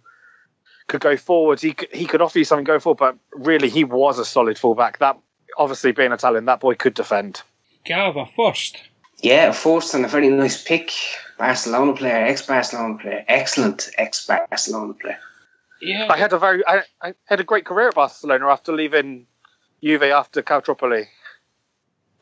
could 0.87 1.01
go 1.01 1.17
forward. 1.17 1.61
He 1.61 1.73
could, 1.73 1.89
he 1.93 2.07
could 2.07 2.21
offer 2.21 2.39
you 2.39 2.45
something 2.45 2.65
go 2.65 2.79
forward, 2.79 2.99
but 2.99 3.17
really 3.33 3.69
he 3.69 3.85
was 3.85 4.19
a 4.19 4.25
solid 4.25 4.59
fullback. 4.59 4.99
That 4.99 5.19
obviously 5.57 5.93
being 5.93 6.13
Italian, 6.13 6.45
that 6.47 6.61
boy 6.61 6.75
could 6.75 6.95
defend. 6.95 7.43
Gav, 7.85 8.17
a 8.17 8.27
first. 8.27 8.77
Yeah, 9.23 9.49
a 9.49 9.53
first 9.53 9.95
and 9.95 10.05
a 10.05 10.09
very 10.09 10.29
nice 10.29 10.63
pick. 10.63 10.93
Barcelona 11.39 11.95
player, 11.95 12.27
ex-Barcelona 12.27 12.99
player, 12.99 13.25
excellent 13.27 13.91
ex-Barcelona 13.97 14.93
player. 14.95 15.19
Yeah, 15.81 16.07
I 16.11 16.17
had 16.17 16.33
a 16.33 16.39
very 16.39 16.67
I, 16.67 16.83
I 17.01 17.15
had 17.25 17.41
a 17.41 17.45
great 17.45 17.65
career 17.65 17.89
at 17.89 17.95
Barcelona 17.95 18.49
after 18.49 18.73
leaving 18.73 19.27
Juve 19.83 20.03
after 20.03 20.43
Calciopoli. 20.43 21.07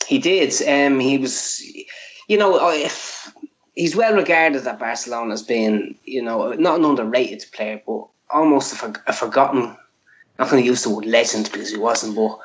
He 0.06 0.18
did. 0.18 0.54
Um, 0.66 1.00
he 1.00 1.18
was, 1.18 1.62
you 2.28 2.38
know, 2.38 2.70
if 2.70 3.32
he's 3.74 3.96
well 3.96 4.14
regarded 4.14 4.66
at 4.66 4.78
Barcelona 4.78 5.34
as 5.34 5.42
being, 5.42 5.96
you 6.04 6.22
know, 6.22 6.52
not 6.52 6.78
an 6.78 6.84
underrated 6.84 7.44
player, 7.52 7.82
but 7.86 8.08
almost 8.30 8.72
a, 8.72 8.76
for, 8.76 8.92
a 9.06 9.12
forgotten 9.12 9.76
not 10.38 10.50
going 10.50 10.62
to 10.62 10.66
use 10.66 10.84
the 10.84 10.90
word 10.90 11.04
legend 11.04 11.50
because 11.50 11.70
he 11.70 11.76
wasn't, 11.76 12.14
but 12.14 12.38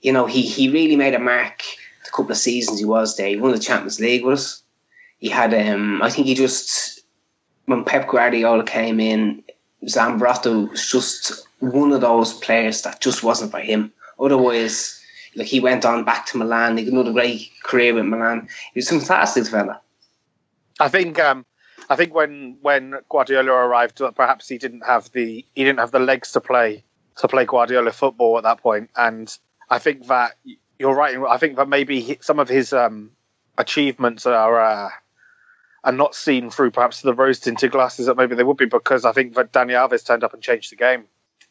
you 0.00 0.12
know, 0.12 0.26
he 0.26 0.42
he 0.42 0.70
really 0.70 0.96
made 0.96 1.14
a 1.14 1.18
mark 1.18 1.62
the 2.04 2.10
couple 2.10 2.30
of 2.30 2.36
seasons 2.36 2.78
he 2.78 2.84
was 2.84 3.16
there. 3.16 3.28
He 3.28 3.36
won 3.36 3.52
the 3.52 3.58
Champions 3.58 4.00
League 4.00 4.24
with 4.24 4.38
us. 4.38 4.62
He 5.18 5.28
had, 5.28 5.54
um, 5.54 6.02
I 6.02 6.10
think 6.10 6.26
he 6.26 6.34
just 6.34 7.00
when 7.66 7.84
Pep 7.84 8.08
Guardiola 8.08 8.64
came 8.64 9.00
in, 9.00 9.44
Zambrotta 9.86 10.70
was 10.70 10.90
just 10.90 11.46
one 11.58 11.92
of 11.92 12.00
those 12.00 12.34
players 12.34 12.82
that 12.82 13.00
just 13.00 13.22
wasn't 13.22 13.50
for 13.50 13.60
him. 13.60 13.92
Otherwise, 14.18 15.00
like 15.34 15.46
he 15.46 15.60
went 15.60 15.84
on 15.84 16.04
back 16.04 16.26
to 16.26 16.38
Milan, 16.38 16.76
he 16.76 16.84
got 16.84 16.92
another 16.92 17.12
great 17.12 17.50
career 17.62 17.94
with 17.94 18.04
Milan. 18.04 18.48
He 18.74 18.78
was 18.78 18.90
a 18.90 18.98
fantastic 18.98 19.46
fella. 19.46 19.80
I 20.78 20.88
think 20.88 21.18
um, 21.18 21.44
I 21.88 21.96
think 21.96 22.14
when 22.14 22.58
when 22.62 22.94
Guardiola 23.08 23.52
arrived, 23.52 24.00
perhaps 24.14 24.48
he 24.48 24.58
didn't 24.58 24.84
have 24.86 25.10
the 25.12 25.44
he 25.54 25.64
didn't 25.64 25.78
have 25.78 25.90
the 25.90 25.98
legs 25.98 26.32
to 26.32 26.40
play 26.40 26.84
to 27.16 27.28
play 27.28 27.44
Guardiola 27.44 27.92
football 27.92 28.38
at 28.38 28.44
that 28.44 28.60
point, 28.60 28.90
and 28.96 29.36
I 29.68 29.78
think 29.78 30.06
that 30.06 30.36
you're 30.78 30.94
right. 30.94 31.16
I 31.28 31.38
think 31.38 31.56
that 31.56 31.68
maybe 31.68 32.18
some 32.20 32.38
of 32.38 32.48
his 32.48 32.72
um, 32.72 33.10
achievements 33.58 34.26
are 34.26 34.60
uh, 34.60 34.90
are 35.84 35.92
not 35.92 36.14
seen 36.14 36.50
through 36.50 36.70
perhaps 36.70 37.02
the 37.02 37.14
rose 37.14 37.40
tinted 37.40 37.72
glasses 37.72 38.06
that 38.06 38.16
maybe 38.16 38.34
they 38.34 38.44
would 38.44 38.56
be 38.56 38.66
because 38.66 39.04
I 39.04 39.12
think 39.12 39.34
that 39.34 39.52
Dani 39.52 39.72
Alves 39.72 40.04
turned 40.04 40.24
up 40.24 40.32
and 40.32 40.42
changed 40.42 40.70
the 40.70 40.76
game. 40.76 41.04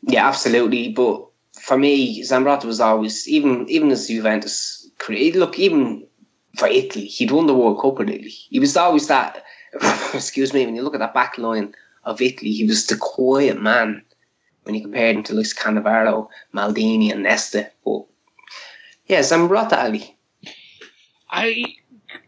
Yeah, 0.04 0.28
absolutely. 0.28 0.90
But 0.90 1.28
for 1.60 1.78
me, 1.78 2.24
Zambrotta 2.24 2.66
was 2.66 2.80
always 2.80 3.28
even 3.28 3.70
even 3.70 3.92
as 3.92 4.08
Juventus 4.08 4.90
career. 4.98 5.34
Look, 5.34 5.60
even 5.60 6.08
for 6.58 6.68
Italy, 6.68 7.06
he'd 7.06 7.32
won 7.32 7.48
the 7.48 7.56
World 7.56 7.82
Cup 7.82 8.00
with 8.00 8.10
Italy. 8.10 8.30
He 8.30 8.60
was 8.60 8.76
always 8.78 9.08
that. 9.08 9.44
excuse 10.14 10.54
me. 10.54 10.66
When 10.66 10.76
you 10.76 10.82
look 10.82 10.96
at 10.96 11.00
that 11.00 11.14
back 11.14 11.38
line 11.38 11.76
of 12.04 12.22
Italy, 12.22 12.52
he 12.52 12.66
was 12.66 12.88
the 12.88 12.98
quiet 12.98 13.62
man. 13.62 14.04
When 14.64 14.76
you 14.76 14.82
compared 14.82 15.16
him 15.16 15.24
to 15.24 15.34
Luis 15.34 15.56
Cannavaro, 15.56 16.30
Maldini, 16.54 17.12
and 17.12 17.24
Nesta, 17.24 17.72
but 17.84 18.06
yeah, 19.08 19.20
Zambrotta 19.20 19.78
Ali. 19.78 20.16
I, 21.30 21.66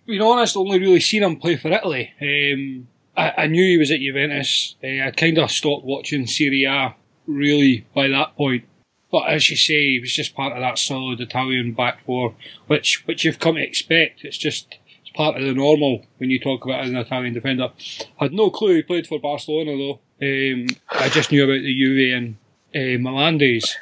be 0.05 0.19
honest, 0.19 0.57
only 0.57 0.79
really 0.79 0.99
seen 0.99 1.23
him 1.23 1.37
play 1.37 1.55
for 1.55 1.69
Italy. 1.69 2.13
Um, 2.21 2.87
I, 3.15 3.43
I, 3.43 3.47
knew 3.47 3.63
he 3.63 3.77
was 3.77 3.91
at 3.91 3.99
Juventus. 3.99 4.75
Uh, 4.83 5.07
I 5.07 5.11
kind 5.11 5.37
of 5.37 5.51
stopped 5.51 5.85
watching 5.85 6.27
Serie 6.27 6.65
A 6.65 6.95
really 7.27 7.85
by 7.93 8.07
that 8.09 8.35
point. 8.35 8.65
But 9.11 9.29
as 9.29 9.49
you 9.49 9.55
say, 9.55 9.91
he 9.91 9.99
was 9.99 10.13
just 10.13 10.35
part 10.35 10.53
of 10.53 10.59
that 10.59 10.79
solid 10.79 11.21
Italian 11.21 11.73
back 11.73 12.03
four, 12.03 12.35
which 12.65 13.05
which 13.05 13.23
you've 13.23 13.39
come 13.39 13.55
to 13.55 13.61
expect. 13.61 14.25
It's 14.25 14.39
just 14.39 14.79
it's 15.01 15.11
part 15.11 15.37
of 15.37 15.43
the 15.43 15.53
normal 15.53 16.05
when 16.17 16.31
you 16.31 16.39
talk 16.39 16.65
about 16.65 16.83
an 16.83 16.95
Italian 16.95 17.33
defender. 17.33 17.71
I 18.19 18.25
had 18.25 18.33
no 18.33 18.49
clue 18.49 18.77
he 18.77 18.81
played 18.81 19.05
for 19.05 19.19
Barcelona 19.19 19.77
though. 19.77 19.99
Um, 20.19 20.65
I 20.89 21.09
just 21.09 21.31
knew 21.31 21.43
about 21.43 21.61
the 21.61 21.75
Juve 21.75 22.15
and 22.15 22.37
uh, 22.75 22.99
Milan 22.99 23.37
days. 23.37 23.77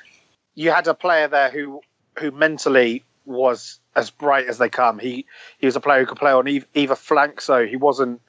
You 0.55 0.71
had 0.71 0.87
a 0.87 0.93
player 0.93 1.29
there 1.29 1.49
who 1.49 1.81
who 2.19 2.31
mentally 2.31 3.05
was 3.25 3.79
as 3.95 4.09
bright 4.09 4.47
as 4.47 4.57
they 4.57 4.69
come. 4.69 4.99
He 4.99 5.25
he 5.59 5.65
was 5.65 5.75
a 5.75 5.81
player 5.81 6.01
who 6.01 6.05
could 6.05 6.17
play 6.17 6.31
on 6.31 6.47
either 6.73 6.95
flank, 6.95 7.41
so 7.41 7.65
he 7.65 7.75
wasn't 7.75 8.21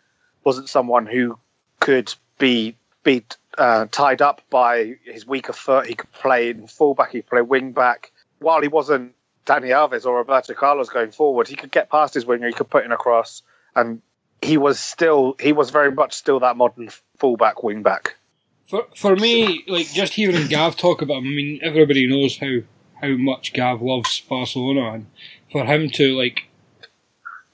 wasn't 0.44 0.68
someone 0.68 1.06
who 1.06 1.38
could 1.80 2.12
be 2.38 2.76
be 3.02 3.25
uh, 3.58 3.87
tied 3.90 4.22
up 4.22 4.42
by 4.50 4.94
his 5.04 5.26
weaker 5.26 5.52
foot. 5.52 5.87
He 5.87 5.94
could 5.94 6.12
play 6.12 6.50
in 6.50 6.66
fullback, 6.66 7.12
he 7.12 7.22
could 7.22 7.30
play 7.30 7.42
wing 7.42 7.72
back. 7.72 8.12
While 8.38 8.62
he 8.62 8.68
wasn't 8.68 9.14
Dani 9.46 9.68
Alves 9.68 10.06
or 10.06 10.16
Roberto 10.16 10.54
Carlos 10.54 10.88
going 10.88 11.12
forward, 11.12 11.49
he 11.49 11.56
could 11.56 11.70
get 11.70 11.90
past 11.90 12.14
his 12.14 12.26
winger, 12.26 12.46
he 12.46 12.52
could 12.52 12.70
put 12.70 12.84
in 12.84 12.92
a 12.92 12.96
cross, 12.96 13.42
and 13.75 14.02
he 14.40 14.56
was 14.56 14.78
still 14.78 15.37
he 15.40 15.52
was 15.52 15.70
very 15.70 15.92
much 15.92 16.14
still 16.14 16.40
that 16.40 16.56
modern 16.56 16.88
fullback 17.18 17.62
wing 17.62 17.82
back. 17.82 18.16
For 18.66 18.87
for 18.96 19.16
me, 19.16 19.64
like 19.66 19.92
just 19.92 20.14
hearing 20.14 20.46
Gav 20.49 20.76
talk 20.76 21.02
about 21.02 21.18
him, 21.18 21.26
I 21.26 21.30
mean 21.30 21.61
everybody 21.62 22.06
knows 22.06 22.38
how 22.38 22.58
how 23.02 23.16
much 23.16 23.52
Gav 23.52 23.82
loves 23.82 24.21
Barcelona, 24.21 24.92
and 24.92 25.06
for 25.50 25.64
him 25.64 25.90
to 25.90 26.16
like 26.16 26.49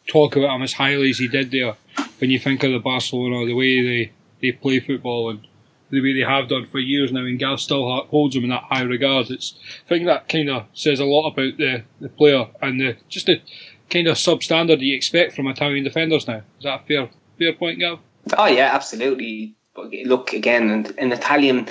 talk 0.07 0.37
about 0.37 0.57
him 0.57 0.63
as 0.63 0.75
highly 0.75 1.11
as 1.11 1.19
he 1.19 1.29
did 1.29 1.51
there, 1.51 1.75
when 2.19 2.31
you 2.31 2.39
think 2.39 2.63
of 2.63 2.73
the 2.73 2.79
Barcelona, 2.79 3.47
the 3.47 3.55
way 3.55 3.83
they, 3.83 4.13
they 4.41 4.53
play 4.53 4.81
football 4.81 5.31
and 5.31 5.47
the 5.91 6.01
way 6.03 6.13
they 6.13 6.27
have 6.27 6.49
done 6.49 6.67
for 6.67 6.79
years 6.79 7.13
now, 7.13 7.21
and 7.21 7.39
Gav 7.39 7.61
still 7.61 8.05
holds 8.07 8.35
them 8.35 8.45
in 8.45 8.51
that 8.51 8.65
high 8.65 8.83
regard. 8.83 9.31
It's 9.31 9.55
I 9.87 9.89
think 9.89 10.07
that 10.07 10.29
kind 10.29 10.51
of 10.51 10.67
says 10.75 11.01
a 11.01 11.05
lot 11.05 11.31
about 11.31 11.57
the, 11.57 11.85
the 12.01 12.09
player 12.09 12.47
and 12.61 12.81
the 12.81 12.97
just 13.09 13.27
the 13.27 13.41
kind 13.89 14.07
of 14.07 14.17
substandard 14.17 14.81
you 14.81 14.95
expect 14.95 15.35
from 15.35 15.49
Italian 15.49 15.85
defenders 15.85 16.29
now. 16.29 16.43
Is 16.59 16.65
that 16.65 16.83
a 16.83 16.85
fair 16.85 17.09
fair 17.39 17.53
point, 17.55 17.81
Gav? 17.81 18.01
Oh 18.37 18.47
yeah, 18.47 18.75
absolutely. 18.75 19.55
But 19.75 19.93
look 20.05 20.33
again, 20.33 20.71
an, 20.71 20.99
an 20.99 21.13
Italian 21.13 21.69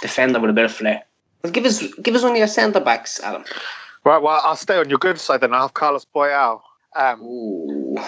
defender 0.00 0.38
with 0.38 0.50
a 0.50 0.54
bit 0.54 0.66
of 0.66 0.72
flair. 0.72 1.02
Well, 1.42 1.52
give 1.52 1.64
us 1.64 1.82
give 2.02 2.14
us 2.14 2.22
one 2.22 2.32
of 2.32 2.38
your 2.38 2.46
centre 2.46 2.80
backs, 2.80 3.20
Adam. 3.20 3.44
Right, 4.04 4.22
well, 4.22 4.40
I'll 4.42 4.56
stay 4.56 4.76
on 4.76 4.88
your 4.88 4.98
good 4.98 5.18
side 5.18 5.40
then. 5.40 5.52
I'll 5.52 5.62
have 5.62 5.74
Carlos 5.74 6.06
Puyol. 6.14 6.60
Um, 6.94 7.22
Ooh. 7.22 7.98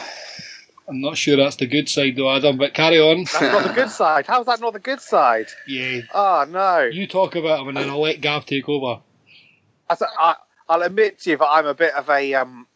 I'm 0.89 1.01
not 1.01 1.17
sure 1.17 1.37
that's 1.37 1.57
the 1.57 1.67
good 1.67 1.89
side 1.89 2.17
though, 2.17 2.35
Adam, 2.35 2.59
but 2.59 2.75
carry 2.75 2.99
on. 2.99 3.19
That's 3.19 3.41
not 3.41 3.63
the 3.63 3.73
good 3.73 3.91
side. 3.91 4.27
How's 4.27 4.47
that 4.47 4.61
not 4.61 4.73
the 4.73 4.81
good 4.81 5.01
side? 5.01 5.47
Yeah. 5.67 6.01
Oh, 6.13 6.45
no. 6.49 6.81
You 6.81 7.07
talk 7.07 7.37
about 7.37 7.61
him 7.61 7.69
and 7.69 7.77
then 7.77 7.89
I'll 7.89 8.01
let 8.01 8.21
Gav 8.21 8.45
take 8.45 8.69
over. 8.69 9.01
I, 9.89 10.35
will 10.69 10.83
admit 10.83 11.21
to 11.21 11.31
you 11.31 11.37
that 11.37 11.47
I'm 11.47 11.67
a 11.67 11.75
bit 11.75 11.95
of 11.95 12.11
a 12.11 12.35
um, 12.35 12.67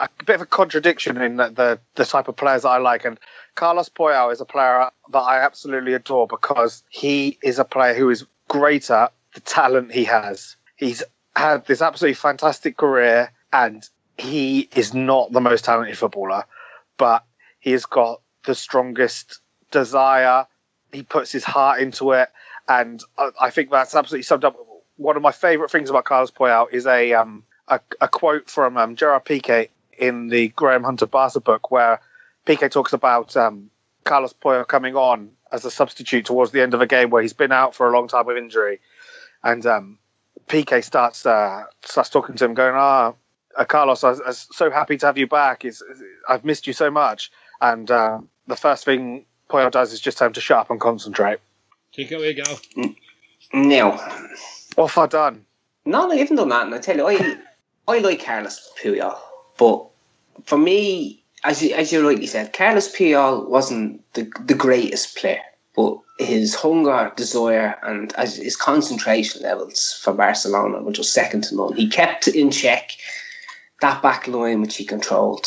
a 0.00 0.08
bit 0.24 0.36
of 0.36 0.40
a 0.42 0.46
contradiction 0.46 1.20
in 1.20 1.36
the, 1.36 1.48
the, 1.50 1.80
the 1.94 2.04
type 2.06 2.28
of 2.28 2.36
players 2.36 2.62
that 2.62 2.70
I 2.70 2.78
like. 2.78 3.04
And 3.04 3.20
Carlos 3.54 3.90
Puyol 3.90 4.32
is 4.32 4.40
a 4.40 4.46
player 4.46 4.88
that 5.10 5.18
I 5.18 5.40
absolutely 5.40 5.92
adore 5.92 6.26
because 6.26 6.82
he 6.88 7.38
is 7.42 7.58
a 7.58 7.64
player 7.64 7.94
who 7.94 8.08
is 8.08 8.24
greater 8.48 9.10
the 9.34 9.40
talent 9.40 9.92
he 9.92 10.04
has. 10.04 10.56
He's 10.76 11.02
had 11.34 11.66
this 11.66 11.82
absolutely 11.82 12.14
fantastic 12.14 12.76
career 12.76 13.32
and 13.52 13.88
he 14.18 14.68
is 14.74 14.94
not 14.94 15.32
the 15.32 15.40
most 15.40 15.64
talented 15.64 15.98
footballer, 15.98 16.44
but 16.96 17.24
he 17.60 17.72
has 17.72 17.86
got 17.86 18.20
the 18.44 18.54
strongest 18.54 19.40
desire. 19.70 20.46
He 20.92 21.02
puts 21.02 21.32
his 21.32 21.44
heart 21.44 21.80
into 21.80 22.12
it, 22.12 22.28
and 22.68 23.02
I 23.40 23.50
think 23.50 23.70
that's 23.70 23.94
absolutely 23.94 24.22
summed 24.22 24.44
up. 24.44 24.56
One 24.96 25.16
of 25.16 25.22
my 25.22 25.32
favourite 25.32 25.70
things 25.70 25.90
about 25.90 26.04
Carlos 26.04 26.30
Puyol 26.30 26.72
is 26.72 26.86
a 26.86 27.14
um, 27.14 27.44
a, 27.66 27.80
a, 28.00 28.08
quote 28.08 28.50
from 28.50 28.76
um, 28.76 28.96
Gerard 28.96 29.24
Piqué 29.24 29.68
in 29.96 30.28
the 30.28 30.48
Graham 30.48 30.84
Hunter 30.84 31.06
Barca 31.06 31.40
book, 31.40 31.70
where 31.70 32.00
Piqué 32.46 32.70
talks 32.70 32.92
about 32.92 33.36
um, 33.36 33.70
Carlos 34.04 34.34
Puyol 34.34 34.66
coming 34.66 34.96
on 34.96 35.30
as 35.50 35.64
a 35.64 35.70
substitute 35.70 36.26
towards 36.26 36.52
the 36.52 36.60
end 36.60 36.74
of 36.74 36.80
a 36.80 36.86
game 36.86 37.10
where 37.10 37.22
he's 37.22 37.32
been 37.32 37.52
out 37.52 37.74
for 37.74 37.88
a 37.88 37.92
long 37.92 38.08
time 38.08 38.26
with 38.26 38.36
injury, 38.36 38.80
and 39.44 39.64
um, 39.66 39.98
Piqué 40.48 40.82
starts 40.82 41.26
uh, 41.26 41.64
starts 41.84 42.10
talking 42.10 42.36
to 42.36 42.44
him, 42.44 42.54
going, 42.54 42.74
"Ah, 42.74 43.14
uh, 43.56 43.64
Carlos, 43.64 44.04
I 44.04 44.10
am 44.10 44.32
so 44.32 44.70
happy 44.70 44.96
to 44.98 45.06
have 45.06 45.18
you 45.18 45.26
back. 45.26 45.64
It's, 45.64 45.82
I've 46.28 46.44
missed 46.44 46.66
you 46.66 46.72
so 46.72 46.90
much." 46.90 47.30
And 47.60 47.90
uh, 47.90 48.20
the 48.46 48.56
first 48.56 48.84
thing 48.84 49.24
Puyol 49.48 49.70
does 49.70 49.92
is 49.92 50.00
just 50.00 50.18
tell 50.18 50.26
him 50.26 50.32
to 50.32 50.40
shut 50.40 50.58
up 50.58 50.70
and 50.70 50.80
concentrate. 50.80 51.38
Take 51.92 52.10
it 52.10 52.16
away, 52.16 52.34
Gal. 52.34 52.58
No. 53.52 53.90
What 54.74 54.90
have 54.90 54.98
I 54.98 55.06
done? 55.06 55.44
No, 55.84 56.10
I 56.10 56.16
haven't 56.16 56.36
done 56.36 56.48
that. 56.48 56.66
And 56.66 56.74
I 56.74 56.78
tell 56.78 56.96
you, 56.96 57.06
I, 57.06 57.36
I 57.86 57.98
like 57.98 58.24
Carlos 58.24 58.72
Puyol. 58.80 59.18
But 59.58 59.86
for 60.44 60.56
me, 60.56 61.22
as 61.44 61.62
you, 61.62 61.74
as 61.74 61.92
you 61.92 62.06
rightly 62.06 62.26
said, 62.26 62.52
Carlos 62.52 62.94
Puyol 62.94 63.48
wasn't 63.48 64.02
the, 64.14 64.30
the 64.46 64.54
greatest 64.54 65.16
player. 65.16 65.42
But 65.74 65.98
his 66.18 66.54
hunger, 66.54 67.12
desire, 67.16 67.78
and 67.82 68.12
his 68.12 68.56
concentration 68.56 69.42
levels 69.42 69.98
for 70.02 70.12
Barcelona 70.12 70.82
were 70.82 70.92
just 70.92 71.14
second 71.14 71.44
to 71.44 71.56
none. 71.56 71.74
He 71.74 71.88
kept 71.88 72.28
in 72.28 72.50
check 72.50 72.92
that 73.80 74.02
back 74.02 74.28
line 74.28 74.60
which 74.60 74.76
he 74.76 74.84
controlled. 74.84 75.46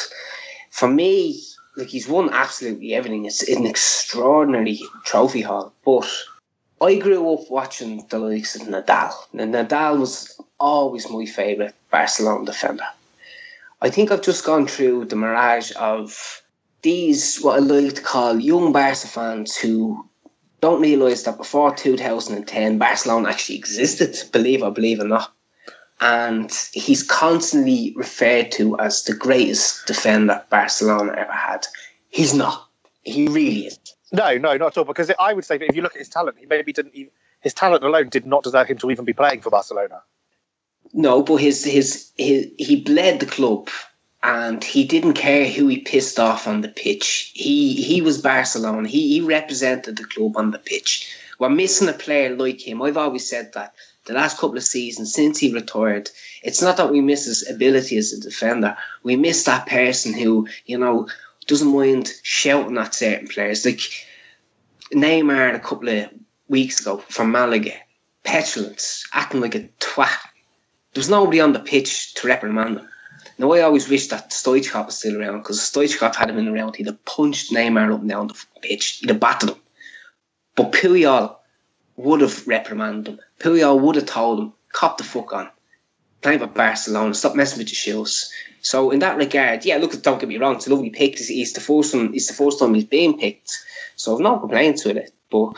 For 0.72 0.88
me, 0.88 1.42
like 1.78 1.88
he's 1.88 2.08
won 2.08 2.32
absolutely 2.32 2.94
everything. 2.94 3.26
It's 3.26 3.48
an 3.48 3.66
extraordinary 3.66 4.80
trophy 5.04 5.42
haul. 5.42 5.74
But 5.84 6.10
I 6.82 6.96
grew 6.96 7.34
up 7.34 7.50
watching 7.50 8.06
the 8.10 8.20
likes 8.20 8.56
of 8.56 8.68
Nadal. 8.68 9.14
And 9.34 9.54
Nadal 9.54 10.00
was 10.00 10.40
always 10.60 11.10
my 11.10 11.26
favourite 11.26 11.74
Barcelona 11.92 12.46
defender. 12.46 12.86
I 13.82 13.90
think 13.90 14.12
I've 14.12 14.22
just 14.22 14.46
gone 14.46 14.68
through 14.68 15.06
the 15.06 15.16
mirage 15.16 15.72
of 15.76 16.42
these, 16.82 17.40
what 17.42 17.58
I 17.58 17.60
like 17.60 17.96
to 17.96 18.02
call 18.02 18.40
young 18.40 18.72
Barca 18.72 19.08
fans 19.08 19.56
who 19.56 20.08
don't 20.66 20.82
realise 20.82 21.24
that 21.24 21.38
before 21.38 21.74
2010, 21.74 22.78
Barcelona 22.78 23.30
actually 23.30 23.56
existed, 23.58 24.18
believe 24.32 24.64
or 24.64 24.72
believe 24.72 25.00
it 25.00 25.06
or 25.06 25.08
not 25.08 25.32
and 26.00 26.52
he's 26.74 27.04
constantly 27.04 27.94
referred 27.96 28.52
to 28.52 28.78
as 28.80 29.04
the 29.04 29.14
greatest 29.14 29.86
defender 29.88 30.44
Barcelona 30.50 31.14
ever 31.18 31.32
had. 31.32 31.66
He's 32.10 32.34
not. 32.34 32.68
He 33.04 33.28
really 33.28 33.68
is. 33.68 33.80
No, 34.12 34.38
no, 34.38 34.58
not 34.58 34.68
at 34.68 34.78
all. 34.78 34.84
Because 34.84 35.12
I 35.20 35.34
would 35.34 35.46
say 35.46 35.58
that 35.58 35.70
if 35.70 35.76
you 35.76 35.82
look 35.82 35.96
at 35.96 36.00
his 36.00 36.10
talent, 36.10 36.38
he 36.40 36.46
maybe 36.46 36.74
didn't. 36.74 36.96
Even, 36.96 37.12
his 37.40 37.54
talent 37.54 37.84
alone 37.84 38.10
did 38.10 38.26
not 38.26 38.44
deserve 38.44 38.68
him 38.68 38.78
to 38.80 38.92
even 38.92 39.06
be 39.06 39.14
playing 39.14 39.42
for 39.42 39.50
Barcelona. 39.50 40.02
No, 40.94 41.24
but 41.24 41.38
his 41.38 41.64
his, 41.64 42.12
his 42.18 42.52
he 42.58 42.82
bled 42.82 43.20
the 43.20 43.26
club, 43.26 43.70
and 44.26 44.64
he 44.64 44.86
didn't 44.86 45.14
care 45.14 45.48
who 45.48 45.68
he 45.68 45.78
pissed 45.78 46.20
off 46.20 46.48
on 46.48 46.62
the 46.62 46.68
pitch. 46.68 47.32
He 47.36 47.76
he 47.76 48.02
was 48.02 48.22
Barcelona. 48.22 48.88
He 48.88 49.08
he 49.14 49.22
represented 49.22 49.98
the 49.98 50.04
club 50.04 50.36
on 50.36 50.50
the 50.50 50.58
pitch. 50.58 51.16
We're 51.38 51.50
missing 51.50 51.90
a 51.90 51.94
player 51.94 52.36
like 52.36 52.60
him. 52.60 52.82
I've 52.82 52.98
always 52.98 53.30
said 53.30 53.54
that 53.54 53.76
the 54.06 54.14
last 54.14 54.40
couple 54.40 54.58
of 54.58 54.64
seasons 54.64 55.14
since 55.14 55.38
he 55.38 55.54
retired, 55.54 56.10
it's 56.42 56.62
not 56.62 56.78
that 56.78 56.92
we 56.92 57.02
miss 57.02 57.26
his 57.26 57.48
ability 57.48 57.98
as 57.98 58.14
a 58.14 58.20
defender. 58.20 58.76
We 59.04 59.16
miss 59.16 59.44
that 59.44 59.68
person 59.68 60.14
who, 60.14 60.48
you 60.66 60.80
know, 60.80 61.08
doesn't 61.46 61.76
mind 61.76 62.12
shouting 62.24 62.80
at 62.80 62.96
certain 62.96 63.28
players. 63.28 63.64
Like 63.64 63.82
Neymar 64.92 65.54
a 65.54 65.60
couple 65.60 65.90
of 65.90 66.10
weeks 66.48 66.82
ago 66.82 66.98
from 66.98 67.32
Malaga, 67.32 67.74
petulance, 68.24 69.08
acting 69.14 69.42
like 69.42 69.54
a 69.54 69.70
twat. 69.80 70.18
There 70.94 71.02
was 71.02 71.10
nobody 71.12 71.42
on 71.42 71.54
the 71.54 71.60
pitch 71.60 72.16
to 72.16 72.28
reprimand 72.28 72.80
him. 72.80 72.90
Now, 73.38 73.52
I 73.52 73.62
always 73.62 73.90
wish 73.90 74.08
that 74.08 74.32
Stoichkov 74.32 74.86
was 74.86 74.98
still 74.98 75.20
around 75.20 75.40
because 75.40 75.60
Stoichkov 75.60 76.16
had 76.16 76.30
him 76.30 76.38
in 76.38 76.46
the 76.46 76.52
round, 76.52 76.76
he'd 76.76 76.88
have 76.88 77.04
punched 77.04 77.52
Neymar 77.52 77.94
up 77.94 78.00
and 78.00 78.10
down 78.10 78.28
the 78.28 78.46
pitch, 78.62 79.00
he'd 79.00 79.10
have 79.10 79.20
battered 79.20 79.50
him. 79.50 79.58
But 80.56 80.72
Puyol 80.72 81.36
would 81.98 82.22
have 82.22 82.48
reprimanded 82.48 83.08
him. 83.08 83.20
Puyol 83.40 83.82
would 83.82 83.98
have 83.98 84.06
told 84.06 84.40
him, 84.40 84.54
cop 84.72 84.98
the 84.98 85.04
fuck 85.04 85.34
on. 85.34 85.50
Playing 86.22 86.40
for 86.40 86.48
Barcelona, 86.48 87.14
stop 87.14 87.36
messing 87.36 87.60
with 87.60 87.70
your 87.70 87.76
shoes. 87.76 88.32
So 88.62 88.92
in 88.92 89.00
that 89.00 89.18
regard, 89.18 89.66
yeah, 89.66 89.78
look, 89.78 90.02
don't 90.02 90.20
get 90.20 90.30
me 90.30 90.38
wrong, 90.38 90.56
it's 90.56 90.68
a 90.68 90.74
lovely 90.74 90.90
pick. 90.90 91.20
He's 91.20 91.54
the 91.54 91.62
first 91.62 91.94
one. 91.94 92.16
It's 92.16 92.28
the 92.28 92.34
first 92.34 92.60
time 92.60 92.74
he's 92.74 92.86
being 92.86 93.20
picked, 93.20 93.64
so 93.96 94.16
I've 94.16 94.22
no 94.22 94.40
complaints 94.40 94.86
with 94.86 94.98
it. 94.98 95.14
But 95.30 95.54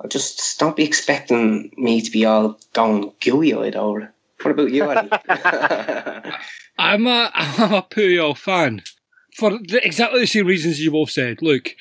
I 0.00 0.08
just 0.08 0.60
don't 0.60 0.76
be 0.76 0.84
expecting 0.84 1.72
me 1.76 2.02
to 2.02 2.10
be 2.10 2.26
all 2.26 2.60
going 2.74 3.12
gooey 3.20 3.54
eyed 3.54 3.76
over 3.76 4.00
it. 4.02 4.10
What 4.42 4.50
about 4.50 4.70
you, 4.70 4.90
Eddie? 4.90 6.30
I'm 6.78 7.06
a 7.06 7.30
I'm 7.34 7.72
a 7.72 7.82
Puyol 7.82 8.36
fan 8.36 8.82
for 9.34 9.50
the, 9.50 9.80
exactly 9.84 10.20
the 10.20 10.26
same 10.26 10.46
reasons 10.46 10.80
you 10.80 10.90
both 10.90 11.10
said. 11.10 11.42
Look, 11.42 11.74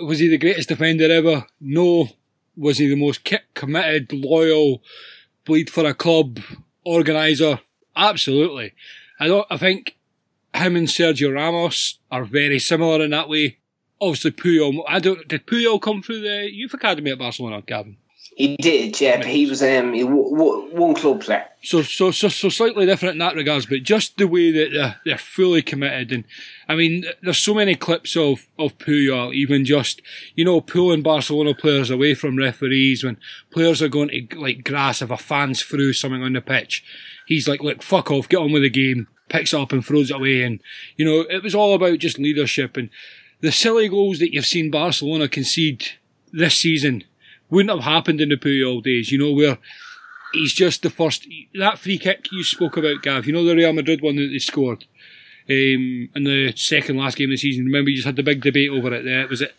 was 0.00 0.18
he 0.18 0.28
the 0.28 0.38
greatest 0.38 0.68
defender 0.68 1.10
ever? 1.10 1.46
No. 1.60 2.08
Was 2.56 2.78
he 2.78 2.88
the 2.88 2.96
most 2.96 3.28
committed, 3.54 4.12
loyal, 4.12 4.82
bleed 5.44 5.70
for 5.70 5.84
a 5.84 5.94
club 5.94 6.40
organizer? 6.84 7.60
Absolutely. 7.94 8.74
I 9.20 9.28
don't. 9.28 9.46
I 9.48 9.56
think 9.56 9.96
him 10.54 10.74
and 10.74 10.88
Sergio 10.88 11.32
Ramos 11.32 11.98
are 12.10 12.24
very 12.24 12.58
similar 12.58 13.04
in 13.04 13.12
that 13.12 13.28
way. 13.28 13.58
Obviously, 14.00 14.32
Puyol. 14.32 14.82
I 14.88 14.98
don't. 14.98 15.26
Did 15.28 15.46
Puyol 15.46 15.80
come 15.80 16.02
through 16.02 16.22
the 16.22 16.48
youth 16.52 16.74
academy 16.74 17.12
at 17.12 17.18
Barcelona, 17.18 17.62
Gavin? 17.62 17.96
He 18.38 18.56
did, 18.56 19.00
yeah. 19.00 19.16
But 19.16 19.26
he 19.26 19.46
was 19.46 19.64
um, 19.64 19.92
one 19.96 20.94
club 20.94 21.22
player. 21.22 21.44
So, 21.60 21.82
so, 21.82 22.12
so, 22.12 22.28
so 22.28 22.48
slightly 22.48 22.86
different 22.86 23.14
in 23.14 23.18
that 23.18 23.34
regards, 23.34 23.66
but 23.66 23.82
just 23.82 24.16
the 24.16 24.28
way 24.28 24.52
that 24.52 24.70
they're, 24.72 24.96
they're 25.04 25.18
fully 25.18 25.60
committed, 25.60 26.12
and 26.12 26.24
I 26.68 26.76
mean, 26.76 27.04
there's 27.20 27.38
so 27.38 27.52
many 27.52 27.74
clips 27.74 28.16
of 28.16 28.46
of 28.56 28.78
Puyol, 28.78 29.34
even 29.34 29.64
just 29.64 30.02
you 30.36 30.44
know 30.44 30.60
pulling 30.60 31.02
Barcelona 31.02 31.52
players 31.52 31.90
away 31.90 32.14
from 32.14 32.38
referees 32.38 33.02
when 33.02 33.16
players 33.50 33.82
are 33.82 33.88
going 33.88 34.08
to 34.10 34.38
like 34.38 34.62
grass 34.62 35.02
if 35.02 35.10
a 35.10 35.16
fan's 35.16 35.60
through 35.60 35.94
something 35.94 36.22
on 36.22 36.34
the 36.34 36.40
pitch. 36.40 36.84
He's 37.26 37.48
like, 37.48 37.60
look, 37.60 37.82
fuck 37.82 38.08
off, 38.12 38.28
get 38.28 38.38
on 38.38 38.52
with 38.52 38.62
the 38.62 38.70
game. 38.70 39.08
Picks 39.28 39.52
it 39.52 39.58
up 39.58 39.72
and 39.72 39.84
throws 39.84 40.12
it 40.12 40.16
away, 40.16 40.44
and 40.44 40.60
you 40.96 41.04
know 41.04 41.22
it 41.28 41.42
was 41.42 41.56
all 41.56 41.74
about 41.74 41.98
just 41.98 42.20
leadership 42.20 42.76
and 42.76 42.88
the 43.40 43.50
silly 43.50 43.88
goals 43.88 44.20
that 44.20 44.32
you've 44.32 44.46
seen 44.46 44.70
Barcelona 44.70 45.28
concede 45.28 45.84
this 46.32 46.54
season 46.54 47.02
wouldn't 47.50 47.70
have 47.70 47.84
happened 47.84 48.20
in 48.20 48.28
the 48.28 48.36
Puyol 48.36 48.82
days, 48.82 49.10
you 49.10 49.18
know, 49.18 49.32
where 49.32 49.58
he's 50.32 50.52
just 50.52 50.82
the 50.82 50.90
first. 50.90 51.26
That 51.54 51.78
free 51.78 51.98
kick 51.98 52.30
you 52.32 52.44
spoke 52.44 52.76
about, 52.76 53.02
Gav, 53.02 53.26
you 53.26 53.32
know, 53.32 53.44
the 53.44 53.56
Real 53.56 53.72
Madrid 53.72 54.02
one 54.02 54.16
that 54.16 54.28
they 54.32 54.38
scored 54.38 54.84
um, 55.48 56.08
in 56.14 56.24
the 56.24 56.52
second 56.56 56.96
last 56.96 57.16
game 57.16 57.30
of 57.30 57.32
the 57.32 57.36
season. 57.36 57.64
Remember, 57.64 57.90
you 57.90 57.96
just 57.96 58.06
had 58.06 58.16
the 58.16 58.22
big 58.22 58.42
debate 58.42 58.70
over 58.70 58.92
it 58.92 59.04
there. 59.04 59.26
Was 59.28 59.42
it? 59.42 59.54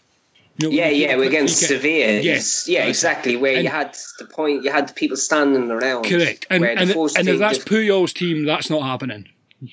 You 0.58 0.68
know, 0.68 0.76
yeah, 0.76 0.90
yeah, 0.90 1.16
against 1.16 1.60
Sevilla. 1.60 2.20
Yes, 2.20 2.68
yeah, 2.68 2.86
exactly. 2.86 3.38
Where 3.38 3.56
and, 3.56 3.64
you 3.64 3.70
had 3.70 3.96
the 4.18 4.26
point, 4.26 4.64
you 4.64 4.72
had 4.72 4.90
the 4.90 4.94
people 4.94 5.16
standing 5.16 5.72
around. 5.72 6.04
Correct, 6.04 6.46
and 6.50 6.66
and, 6.66 6.92
and 6.92 7.30
if 7.30 7.40
that's 7.40 7.60
Puyol's 7.60 8.12
team, 8.12 8.44
that's 8.44 8.70
not 8.70 8.84
happening. 8.84 9.30
Do 9.62 9.70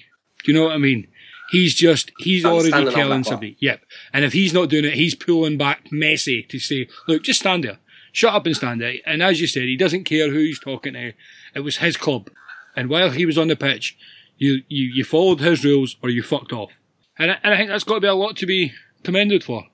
you 0.52 0.54
know 0.54 0.66
what 0.66 0.74
I 0.74 0.78
mean? 0.78 1.08
He's 1.50 1.74
just 1.74 2.12
he's 2.18 2.44
already 2.44 2.70
telling 2.92 3.24
somebody. 3.24 3.56
Yep, 3.58 3.80
and 4.12 4.24
if 4.24 4.32
he's 4.32 4.54
not 4.54 4.68
doing 4.68 4.84
it, 4.84 4.94
he's 4.94 5.16
pulling 5.16 5.58
back 5.58 5.86
Messi 5.90 6.48
to 6.48 6.58
say, 6.60 6.88
"Look, 7.08 7.24
just 7.24 7.40
stand 7.40 7.64
there." 7.64 7.78
Shut 8.16 8.32
up 8.32 8.46
and 8.46 8.56
stand 8.56 8.80
there. 8.80 8.94
And 9.04 9.22
as 9.22 9.42
you 9.42 9.46
said, 9.46 9.64
he 9.64 9.76
doesn't 9.76 10.04
care 10.04 10.30
who 10.30 10.38
he's 10.38 10.58
talking 10.58 10.94
to. 10.94 11.12
It 11.54 11.60
was 11.60 11.76
his 11.76 11.98
club. 11.98 12.30
And 12.74 12.88
while 12.88 13.10
he 13.10 13.26
was 13.26 13.36
on 13.36 13.48
the 13.48 13.56
pitch, 13.56 13.94
you, 14.38 14.62
you, 14.68 14.86
you 14.86 15.04
followed 15.04 15.40
his 15.40 15.62
rules 15.62 15.96
or 16.02 16.08
you 16.08 16.22
fucked 16.22 16.50
off. 16.50 16.72
And 17.18 17.32
I, 17.32 17.38
and 17.42 17.52
I 17.52 17.58
think 17.58 17.68
that's 17.68 17.84
got 17.84 17.96
to 17.96 18.00
be 18.00 18.06
a 18.06 18.14
lot 18.14 18.36
to 18.38 18.46
be 18.46 18.72
commended 19.02 19.44
for. 19.44 19.66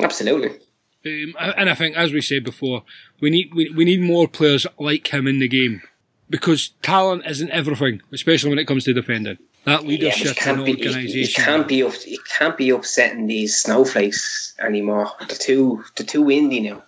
Absolutely. 0.00 0.58
Um, 1.04 1.34
and 1.38 1.68
I 1.68 1.74
think, 1.74 1.94
as 1.94 2.10
we 2.12 2.22
said 2.22 2.42
before, 2.42 2.84
we 3.20 3.28
need 3.28 3.54
we, 3.54 3.70
we 3.70 3.84
need 3.84 4.00
more 4.00 4.28
players 4.28 4.66
like 4.78 5.08
him 5.08 5.26
in 5.26 5.38
the 5.38 5.48
game 5.48 5.82
because 6.28 6.70
talent 6.82 7.24
isn't 7.26 7.50
everything, 7.50 8.02
especially 8.12 8.50
when 8.50 8.58
it 8.58 8.66
comes 8.66 8.84
to 8.84 8.92
defending. 8.92 9.38
That 9.64 9.86
leadership 9.86 10.36
yeah, 10.36 10.50
and 10.50 10.60
organisation. 10.60 11.42
It 11.42 11.46
can't 11.46 11.68
be 11.68 11.80
it 11.80 12.20
can't 12.38 12.56
be 12.56 12.70
upsetting 12.70 13.26
these 13.26 13.58
snowflakes 13.58 14.54
anymore. 14.58 15.10
They're 15.20 15.36
too 15.36 15.84
they're 15.96 16.06
too 16.06 16.22
windy 16.22 16.60
now. 16.60 16.82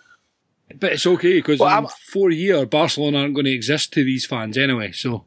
But 0.79 0.93
it's 0.93 1.07
okay 1.07 1.35
because 1.35 1.61
well, 1.61 1.71
in 1.71 1.85
I'm, 1.85 1.89
four 1.89 2.31
years, 2.31 2.67
Barcelona 2.67 3.21
aren't 3.21 3.35
going 3.35 3.47
to 3.47 3.53
exist 3.53 3.93
to 3.95 4.05
these 4.05 4.27
fans 4.27 4.59
anyway. 4.59 4.93
So, 4.93 5.25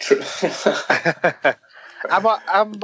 am 0.10 0.18
I 2.26 2.38
am, 2.52 2.74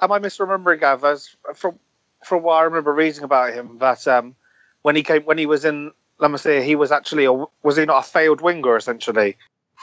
am 0.00 0.12
I 0.12 0.18
misremembering 0.18 0.80
Gav? 0.80 1.04
As 1.04 1.36
from 1.54 1.78
from 2.24 2.42
what 2.42 2.54
I 2.54 2.62
remember 2.62 2.92
reading 2.92 3.24
about 3.24 3.54
him, 3.54 3.78
that 3.78 4.06
um, 4.08 4.34
when 4.82 4.96
he 4.96 5.02
came 5.02 5.22
when 5.22 5.38
he 5.38 5.46
was 5.46 5.64
in, 5.64 5.92
let 6.18 6.30
me 6.30 6.38
say, 6.38 6.64
he 6.64 6.76
was 6.76 6.92
actually 6.92 7.24
a 7.24 7.32
was 7.32 7.76
he 7.76 7.84
not 7.84 8.04
a 8.04 8.08
failed 8.08 8.40
winger 8.40 8.76
essentially? 8.76 9.36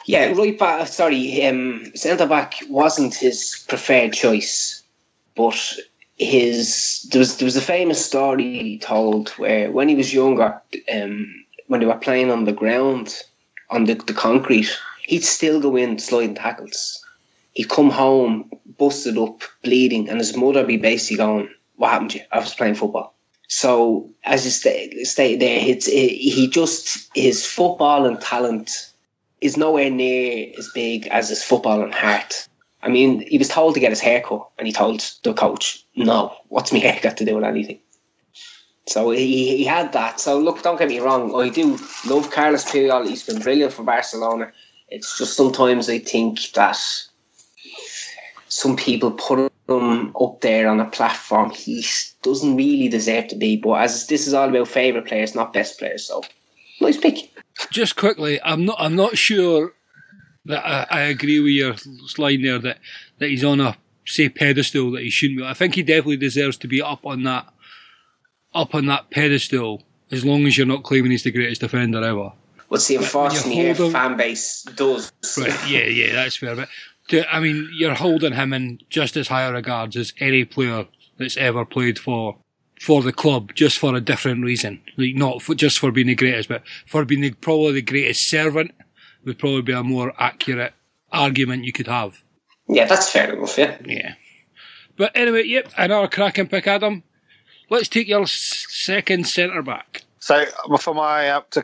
Yeah, 0.06 0.32
right 0.32 0.58
back. 0.58 0.88
Sorry, 0.88 1.46
um, 1.46 1.92
centre 1.96 2.28
back 2.28 2.56
wasn't 2.70 3.16
his 3.16 3.66
preferred 3.68 4.14
choice, 4.14 4.84
but 5.36 5.76
his 6.22 7.08
there 7.12 7.20
was 7.20 7.38
there 7.38 7.46
was 7.46 7.56
a 7.56 7.62
famous 7.62 8.06
story 8.06 8.80
told 8.82 9.30
where 9.30 9.72
when 9.72 9.90
he 9.90 9.96
was 9.96 10.14
younger, 10.14 10.62
um, 10.94 11.46
when 11.68 11.80
they 11.80 11.88
were 11.88 11.98
playing 11.98 12.30
on 12.30 12.46
the 12.46 12.54
ground 12.54 13.24
on 13.72 13.86
the, 13.86 13.96
the 13.96 14.14
concrete, 14.14 14.70
he'd 15.04 15.24
still 15.24 15.60
go 15.60 15.76
in 15.76 15.98
sliding 15.98 16.36
tackles. 16.36 17.04
He'd 17.54 17.70
come 17.70 17.90
home 17.90 18.52
busted 18.78 19.18
up, 19.18 19.42
bleeding, 19.64 20.10
and 20.10 20.20
his 20.20 20.38
mother 20.38 20.64
be 20.64 20.78
basically 20.78 21.18
going, 21.18 21.50
"What 21.76 21.90
happened 21.90 22.12
to 22.12 22.20
you? 22.20 22.26
I 22.32 22.40
was 22.40 22.54
playing 22.54 22.76
football." 22.76 23.16
So 23.48 24.12
as 24.24 24.46
you 24.46 24.52
stay 25.06 25.36
there, 25.36 25.60
it's, 25.68 25.88
it, 25.88 26.12
he 26.12 26.48
just 26.50 27.10
his 27.16 27.46
football 27.46 28.06
and 28.06 28.22
talent 28.22 28.92
is 29.42 29.58
nowhere 29.58 29.90
near 29.90 30.54
as 30.58 30.70
big 30.70 31.08
as 31.08 31.30
his 31.30 31.44
football 31.44 31.82
and 31.82 31.94
heart. 31.94 32.48
I 32.84 32.90
mean, 32.90 33.26
he 33.28 33.38
was 33.38 33.48
told 33.48 33.76
to 33.76 33.80
get 33.80 33.92
his 33.92 34.00
hair 34.00 34.22
cut, 34.22 34.48
and 34.58 34.68
he 34.68 34.74
told 34.74 35.10
the 35.24 35.34
coach, 35.34 35.86
"No, 35.96 36.36
what's 36.48 36.72
my 36.72 36.80
hair 36.80 37.00
got 37.02 37.18
to 37.18 37.26
do 37.26 37.36
with 37.36 37.44
anything?" 37.44 37.80
So 38.88 39.12
he, 39.12 39.58
he 39.58 39.64
had 39.64 39.94
that. 39.94 40.20
So 40.20 40.40
look, 40.40 40.64
don't 40.64 40.80
get 40.80 40.90
me 40.90 41.00
wrong, 41.00 41.34
I 41.40 41.50
do 41.50 41.78
love 42.08 42.32
Carlos 42.32 42.66
Puyol. 42.66 43.08
He's 43.08 43.26
been 43.26 43.40
brilliant 43.40 43.74
for 43.74 43.84
Barcelona. 43.84 44.52
It's 44.90 45.18
just 45.18 45.38
sometimes 45.38 45.90
I 45.90 46.00
think 46.00 46.52
that 46.54 46.78
some 48.50 48.76
people 48.76 49.12
put 49.12 49.52
him 49.70 50.16
up 50.20 50.42
there 50.42 50.68
on 50.68 50.80
a 50.80 50.90
platform 50.90 51.52
he 51.52 51.86
doesn't 52.22 52.58
really 52.58 52.90
deserve 52.90 53.30
to 53.30 53.36
be. 53.36 53.56
But 53.56 53.82
as 53.82 54.08
this 54.08 54.28
is 54.28 54.34
all 54.34 54.50
about 54.50 54.68
favourite 54.68 55.08
players, 55.08 55.36
not 55.36 55.54
best 55.54 55.80
players, 55.80 56.06
so 56.08 56.24
nice 56.82 56.98
pick. 56.98 57.32
Just 57.72 57.96
quickly, 57.96 58.42
I'm 58.44 58.66
not. 58.66 58.78
I'm 58.80 58.96
not 58.96 59.18
sure 59.18 59.74
that 60.46 60.66
I, 60.66 61.00
I 61.00 61.02
agree 61.04 61.40
with 61.40 61.52
your 61.52 61.76
line 62.18 62.42
there 62.42 62.60
that, 62.60 62.80
that 63.20 63.30
he's 63.30 63.44
on 63.44 63.60
a 63.60 63.78
say 64.06 64.30
pedestal 64.30 64.92
that 64.92 65.04
he 65.04 65.10
shouldn't 65.10 65.40
be. 65.40 65.46
I 65.46 65.54
think 65.54 65.76
he 65.76 65.84
definitely 65.84 66.18
deserves 66.18 66.58
to 66.58 66.68
be 66.68 66.82
up 66.82 67.06
on 67.06 67.24
that 67.24 67.48
up 68.54 68.76
on 68.76 68.86
that 68.88 69.10
pedestal 69.10 69.84
as 70.12 70.26
long 70.26 70.46
as 70.46 70.58
you're 70.58 70.68
not 70.68 70.84
claiming 70.84 71.12
he's 71.12 71.24
the 71.24 71.32
greatest 71.32 71.62
defender 71.62 72.04
ever. 72.04 72.34
What's 72.68 72.88
the 72.88 72.98
unfortunate 72.98 73.76
fan 73.92 74.18
base 74.18 74.64
does. 74.64 75.12
Right, 75.38 75.70
yeah, 75.70 75.84
yeah, 75.84 76.14
that's 76.14 76.38
fair. 76.38 76.56
But 76.56 76.70
to, 77.10 77.34
I 77.34 77.40
mean, 77.40 77.70
you're 77.74 77.94
holding 77.94 78.34
him 78.34 78.54
in 78.54 78.80
just 78.90 79.18
as 79.18 79.28
high 79.28 79.48
regards 79.50 79.96
as 79.98 80.14
any 80.20 80.46
player 80.46 80.88
that's 81.18 81.38
ever 81.38 81.66
played 81.66 82.00
for 82.00 82.38
for 82.80 83.04
the 83.04 83.14
club, 83.14 83.54
just 83.54 83.78
for 83.78 83.96
a 83.96 84.02
different 84.02 84.44
reason. 84.44 84.82
Like 84.98 85.16
not 85.16 85.42
for, 85.42 85.54
just 85.54 85.80
for 85.80 85.92
being 85.92 86.08
the 86.08 86.16
greatest, 86.16 86.50
but 86.50 86.64
for 86.88 87.06
being 87.06 87.22
the, 87.22 87.32
probably 87.32 87.74
the 87.74 87.82
greatest 87.82 88.28
servant 88.28 88.72
would 89.26 89.40
probably 89.40 89.62
be 89.62 89.74
a 89.74 89.84
more 89.84 90.14
accurate 90.18 90.74
argument 91.12 91.66
you 91.66 91.72
could 91.72 91.88
have. 91.88 92.22
Yeah, 92.68 92.86
that's 92.86 93.10
fair 93.10 93.34
enough, 93.34 93.58
yeah. 93.58 93.78
Yeah. 93.86 94.14
But 94.96 95.12
anyway, 95.16 95.44
yep, 95.44 95.72
another 95.78 96.08
cracking 96.08 96.48
pick, 96.48 96.68
Adam. 96.68 97.04
Let's 97.70 97.90
take 97.90 98.08
your 98.08 98.28
second 98.28 99.28
centre 99.28 99.62
back. 99.62 100.04
So 100.20 100.46
for 100.80 100.94
my 100.94 101.30
uh, 101.30 101.42
to 101.52 101.64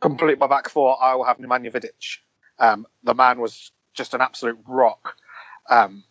complete 0.00 0.38
my 0.38 0.46
back 0.46 0.68
four, 0.68 1.02
I 1.02 1.14
will 1.14 1.24
have 1.24 1.38
Nemanja 1.38 1.70
Vidic. 1.70 2.18
Um, 2.58 2.86
the 3.02 3.14
man 3.14 3.40
was 3.40 3.70
just 3.92 4.14
an 4.14 4.20
absolute 4.20 4.58
rock. 4.66 5.16
Um, 5.68 6.04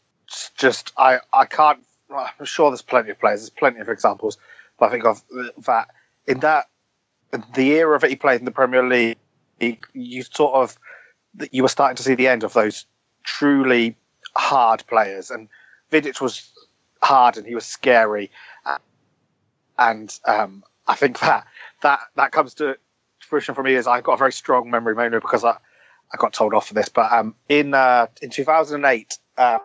just 0.57 0.93
I 0.97 1.19
I 1.31 1.45
can't. 1.45 1.79
I'm 2.09 2.45
sure 2.45 2.69
there's 2.69 2.81
plenty 2.81 3.09
of 3.09 3.19
players. 3.19 3.41
There's 3.41 3.49
plenty 3.49 3.79
of 3.79 3.89
examples. 3.89 4.37
But 4.79 4.87
I 4.87 4.91
think 4.91 5.05
of 5.05 5.23
that 5.65 5.89
in 6.27 6.39
that 6.39 6.67
the 7.53 7.71
era 7.71 7.99
that 7.99 8.09
he 8.09 8.15
played 8.15 8.39
in 8.39 8.45
the 8.45 8.51
Premier 8.51 8.87
League, 8.87 9.17
you 9.93 10.23
sort 10.23 10.55
of 10.55 10.77
you 11.51 11.63
were 11.63 11.69
starting 11.69 11.95
to 11.95 12.03
see 12.03 12.15
the 12.15 12.27
end 12.27 12.43
of 12.43 12.53
those 12.53 12.85
truly 13.23 13.95
hard 14.35 14.83
players. 14.87 15.31
And 15.31 15.49
Vidic 15.91 16.21
was 16.21 16.51
hard 17.01 17.37
and 17.37 17.45
he 17.45 17.55
was 17.55 17.65
scary. 17.65 18.31
And 19.77 20.17
um, 20.25 20.63
I 20.87 20.95
think 20.95 21.19
that 21.19 21.47
that 21.81 21.99
that 22.15 22.31
comes 22.31 22.53
to 22.55 22.77
fruition 23.19 23.55
for 23.55 23.63
me 23.63 23.73
is 23.73 23.87
I've 23.87 24.03
got 24.03 24.13
a 24.13 24.17
very 24.17 24.31
strong 24.31 24.69
memory 24.69 24.95
mainly 24.95 25.19
because 25.19 25.43
I, 25.43 25.51
I 25.51 26.17
got 26.17 26.33
told 26.33 26.53
off 26.53 26.67
for 26.67 26.75
this. 26.75 26.89
But 26.89 27.11
um, 27.11 27.35
in 27.49 27.73
uh, 27.73 28.07
in 28.21 28.29
2008, 28.29 29.17
uh, 29.37 29.59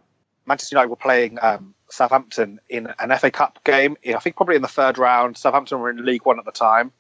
Manchester 0.46 0.74
United 0.74 0.88
were 0.88 0.96
playing 0.96 1.38
um, 1.42 1.74
Southampton 1.90 2.61
in 2.68 2.88
an 2.98 3.16
FA 3.18 3.30
Cup 3.30 3.62
game. 3.64 3.96
I 4.06 4.18
think 4.18 4.37
probably 4.37 4.56
in 4.56 4.62
the 4.62 4.68
third 4.68 4.96
round. 4.96 5.37
Southampton 5.37 5.80
were 5.80 5.90
in 5.90 6.04
League 6.04 6.24
One 6.24 6.38
at 6.38 6.46
the 6.46 6.52
time, 6.52 6.92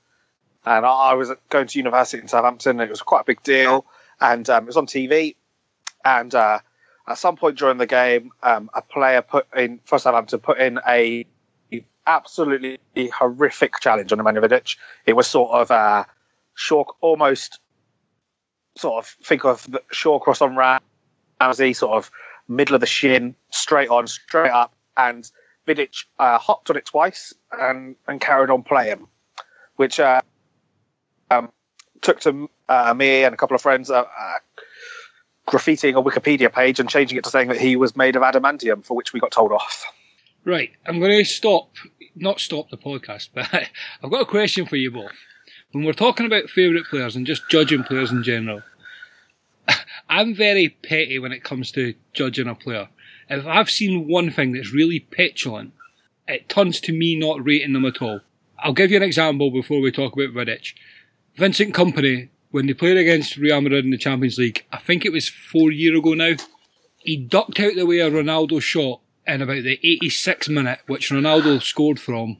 and 0.64 0.84
I, 0.84 1.14
was 1.14 1.30
going 1.48 1.66
to 1.66 1.78
university 1.78 2.20
in 2.20 2.28
Southampton. 2.28 2.80
it 2.80 2.90
was 2.90 3.02
quite 3.02 3.22
a 3.22 3.24
big 3.24 3.42
deal, 3.42 3.86
and 4.20 4.48
um, 4.50 4.64
it 4.64 4.66
was 4.66 4.76
on 4.76 4.86
TV. 4.86 5.36
And 6.04 6.34
uh, 6.34 6.60
at 7.06 7.18
some 7.18 7.36
point 7.36 7.58
during 7.58 7.78
the 7.78 7.86
game, 7.86 8.32
um, 8.42 8.70
a 8.74 8.82
player 8.82 9.22
put 9.22 9.46
in 9.56 9.80
for 9.84 9.98
Southampton 9.98 10.40
put 10.40 10.58
in 10.58 10.78
a 10.86 11.26
absolutely 12.08 12.78
horrific 13.08 13.78
challenge 13.80 14.12
on 14.12 14.18
Nemanja 14.18 14.42
Vidic. 14.42 14.76
It 15.06 15.12
was 15.12 15.26
sort 15.26 15.52
of 15.52 15.70
uh, 15.70 16.04
short, 16.54 16.88
almost 17.00 17.60
sort 18.76 19.04
of 19.04 19.10
think 19.24 19.44
of 19.44 19.70
the 19.70 19.82
short 19.92 20.22
cross 20.22 20.40
on 20.40 20.56
Ramsey, 20.56 21.74
sort 21.74 21.96
of 21.96 22.10
middle 22.48 22.74
of 22.74 22.80
the 22.80 22.86
shin, 22.86 23.36
straight 23.50 23.90
on, 23.90 24.06
straight 24.06 24.50
up, 24.50 24.74
and 24.96 25.30
Vidic 25.66 26.06
uh, 26.18 26.38
hopped 26.38 26.70
on 26.70 26.76
it 26.76 26.86
twice 26.86 27.34
and, 27.52 27.94
and 28.06 28.20
carried 28.20 28.50
on 28.50 28.62
playing, 28.62 29.06
which 29.76 30.00
uh, 30.00 30.22
um, 31.30 31.50
took 32.00 32.20
to 32.20 32.48
uh, 32.68 32.94
me 32.94 33.24
and 33.24 33.34
a 33.34 33.36
couple 33.36 33.54
of 33.54 33.62
friends 33.62 33.90
uh, 33.90 34.02
uh, 34.02 34.34
graffitiing 35.48 35.98
a 35.98 36.02
Wikipedia 36.02 36.52
page 36.52 36.78
and 36.78 36.88
changing 36.88 37.18
it 37.18 37.24
to 37.24 37.30
saying 37.30 37.48
that 37.48 37.60
he 37.60 37.76
was 37.76 37.96
made 37.96 38.16
of 38.16 38.22
adamantium, 38.22 38.84
for 38.84 38.96
which 38.96 39.12
we 39.12 39.20
got 39.20 39.30
told 39.30 39.52
off. 39.52 39.84
Right, 40.44 40.70
I'm 40.86 41.00
going 41.00 41.18
to 41.18 41.24
stop, 41.24 41.70
not 42.14 42.40
stop 42.40 42.70
the 42.70 42.76
podcast, 42.76 43.30
but 43.34 43.48
I've 43.52 44.10
got 44.10 44.22
a 44.22 44.26
question 44.26 44.66
for 44.66 44.76
you 44.76 44.90
both. 44.90 45.12
When 45.72 45.84
we're 45.84 45.92
talking 45.92 46.26
about 46.26 46.48
favourite 46.48 46.86
players 46.86 47.16
and 47.16 47.26
just 47.26 47.48
judging 47.50 47.84
players 47.84 48.10
in 48.10 48.22
general, 48.22 48.62
I'm 50.08 50.34
very 50.34 50.70
petty 50.70 51.18
when 51.18 51.32
it 51.32 51.44
comes 51.44 51.70
to 51.72 51.94
judging 52.12 52.48
a 52.48 52.54
player. 52.54 52.88
If 53.28 53.46
I've 53.46 53.68
seen 53.68 54.08
one 54.08 54.30
thing 54.30 54.52
that's 54.52 54.72
really 54.72 55.00
petulant, 55.00 55.74
it 56.26 56.48
turns 56.48 56.80
to 56.82 56.92
me 56.92 57.18
not 57.18 57.44
rating 57.44 57.74
them 57.74 57.84
at 57.84 58.00
all. 58.00 58.20
I'll 58.58 58.72
give 58.72 58.90
you 58.90 58.96
an 58.96 59.02
example 59.02 59.50
before 59.50 59.80
we 59.80 59.92
talk 59.92 60.14
about 60.14 60.34
Vidic. 60.34 60.72
Vincent 61.38 61.72
Kompany, 61.72 62.30
when 62.50 62.66
they 62.66 62.74
played 62.74 62.96
against 62.96 63.36
Real 63.36 63.60
Madrid 63.60 63.84
in 63.84 63.92
the 63.92 63.96
Champions 63.96 64.38
League, 64.38 64.66
I 64.72 64.78
think 64.78 65.04
it 65.04 65.12
was 65.12 65.28
four 65.28 65.70
years 65.70 65.96
ago 65.96 66.14
now, 66.14 66.32
he 66.98 67.16
ducked 67.16 67.60
out 67.60 67.76
the 67.76 67.86
way 67.86 68.00
a 68.00 68.10
Ronaldo 68.10 68.60
shot 68.60 69.00
in 69.24 69.40
about 69.40 69.62
the 69.62 69.78
86th 69.84 70.48
minute, 70.48 70.80
which 70.88 71.10
Ronaldo 71.10 71.62
scored 71.62 72.00
from, 72.00 72.38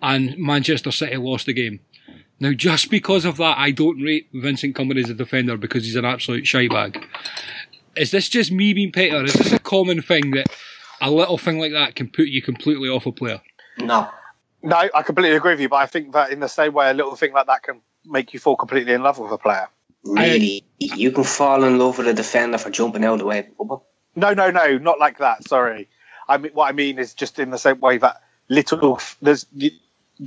and 0.00 0.38
Manchester 0.38 0.92
City 0.92 1.16
lost 1.16 1.46
the 1.46 1.52
game. 1.52 1.80
Now, 2.38 2.52
just 2.52 2.92
because 2.92 3.24
of 3.24 3.38
that, 3.38 3.58
I 3.58 3.72
don't 3.72 4.00
rate 4.00 4.28
Vincent 4.32 4.76
Kompany 4.76 5.02
as 5.02 5.10
a 5.10 5.14
defender 5.14 5.56
because 5.56 5.84
he's 5.84 5.96
an 5.96 6.04
absolute 6.04 6.44
shybag. 6.44 7.04
Is 7.96 8.12
this 8.12 8.28
just 8.28 8.52
me 8.52 8.72
being 8.72 8.92
petty, 8.92 9.10
or 9.10 9.24
is 9.24 9.32
this 9.32 9.52
a 9.52 9.58
common 9.58 10.00
thing 10.00 10.30
that 10.30 10.46
a 11.00 11.10
little 11.10 11.38
thing 11.38 11.58
like 11.58 11.72
that 11.72 11.96
can 11.96 12.08
put 12.08 12.28
you 12.28 12.40
completely 12.40 12.88
off 12.88 13.04
a 13.06 13.10
player? 13.10 13.40
No. 13.78 14.08
No, 14.62 14.76
I 14.94 15.02
completely 15.02 15.36
agree 15.36 15.54
with 15.54 15.60
you, 15.60 15.68
but 15.68 15.76
I 15.76 15.86
think 15.86 16.12
that 16.12 16.30
in 16.30 16.38
the 16.38 16.48
same 16.48 16.72
way, 16.72 16.88
a 16.88 16.94
little 16.94 17.16
thing 17.16 17.32
like 17.32 17.46
that 17.48 17.64
can 17.64 17.80
make 18.04 18.32
you 18.32 18.40
fall 18.40 18.56
completely 18.56 18.92
in 18.92 19.02
love 19.02 19.18
with 19.18 19.32
a 19.32 19.38
player. 19.38 19.68
Really? 20.04 20.64
I, 20.82 20.94
you 20.96 21.10
can 21.10 21.24
fall 21.24 21.64
in 21.64 21.78
love 21.78 21.98
with 21.98 22.08
a 22.08 22.14
defender 22.14 22.58
for 22.58 22.70
jumping 22.70 23.04
out 23.04 23.14
of 23.14 23.18
the 23.20 23.26
way. 23.26 23.48
No, 24.16 24.32
no, 24.34 24.50
no, 24.50 24.78
not 24.78 24.98
like 24.98 25.18
that. 25.18 25.44
Sorry. 25.44 25.88
I 26.28 26.38
mean, 26.38 26.52
what 26.52 26.68
I 26.68 26.72
mean 26.72 26.98
is 26.98 27.14
just 27.14 27.38
in 27.38 27.50
the 27.50 27.58
same 27.58 27.80
way 27.80 27.98
that 27.98 28.22
little, 28.48 29.00
there's, 29.22 29.46
you 29.52 29.70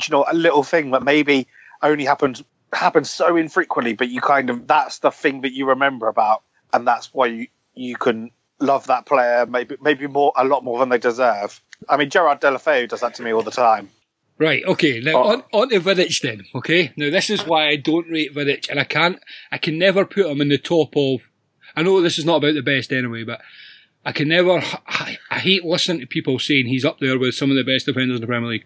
know, 0.09 0.25
a 0.27 0.33
little 0.33 0.63
thing 0.63 0.91
that 0.91 1.03
maybe 1.03 1.47
only 1.81 2.05
happens 2.05 2.43
happens 2.73 3.09
so 3.09 3.35
infrequently, 3.35 3.93
but 3.93 4.09
you 4.09 4.21
kind 4.21 4.49
of 4.49 4.67
that's 4.67 4.99
the 4.99 5.11
thing 5.11 5.41
that 5.41 5.53
you 5.53 5.67
remember 5.67 6.07
about, 6.07 6.43
and 6.73 6.87
that's 6.87 7.13
why 7.13 7.25
you 7.27 7.47
you 7.73 7.95
can 7.95 8.31
love 8.59 8.87
that 8.87 9.05
player 9.05 9.45
maybe 9.45 9.75
maybe 9.81 10.07
more 10.07 10.31
a 10.35 10.45
lot 10.45 10.63
more 10.63 10.79
than 10.79 10.89
they 10.89 10.97
deserve. 10.97 11.61
I 11.89 11.97
mean, 11.97 12.09
Gerard 12.09 12.41
Deulofeu 12.41 12.87
does 12.87 13.01
that 13.01 13.15
to 13.15 13.23
me 13.23 13.33
all 13.33 13.41
the 13.41 13.51
time. 13.51 13.89
Right. 14.41 14.65
Okay. 14.65 14.99
Now 15.01 15.17
oh. 15.17 15.33
on, 15.33 15.43
on 15.53 15.69
to 15.69 15.79
Vidic 15.79 16.19
then. 16.21 16.45
Okay. 16.55 16.91
Now 16.97 17.11
this 17.11 17.29
is 17.29 17.45
why 17.45 17.67
I 17.67 17.75
don't 17.75 18.09
rate 18.09 18.33
Vidic, 18.33 18.69
and 18.71 18.79
I 18.79 18.85
can't. 18.85 19.19
I 19.51 19.59
can 19.59 19.77
never 19.77 20.03
put 20.03 20.25
him 20.25 20.41
in 20.41 20.49
the 20.49 20.57
top 20.57 20.97
of. 20.97 21.29
I 21.75 21.83
know 21.83 22.01
this 22.01 22.17
is 22.17 22.25
not 22.25 22.37
about 22.37 22.55
the 22.55 22.63
best 22.63 22.91
anyway, 22.91 23.23
but 23.23 23.39
I 24.03 24.11
can 24.11 24.29
never. 24.29 24.59
I, 24.87 25.19
I 25.29 25.37
hate 25.37 25.63
listening 25.63 25.99
to 25.99 26.07
people 26.07 26.39
saying 26.39 26.65
he's 26.65 26.83
up 26.83 26.99
there 26.99 27.19
with 27.19 27.35
some 27.35 27.51
of 27.51 27.55
the 27.55 27.63
best 27.63 27.85
defenders 27.85 28.15
in 28.15 28.21
the 28.21 28.27
Premier 28.27 28.49
League. 28.49 28.65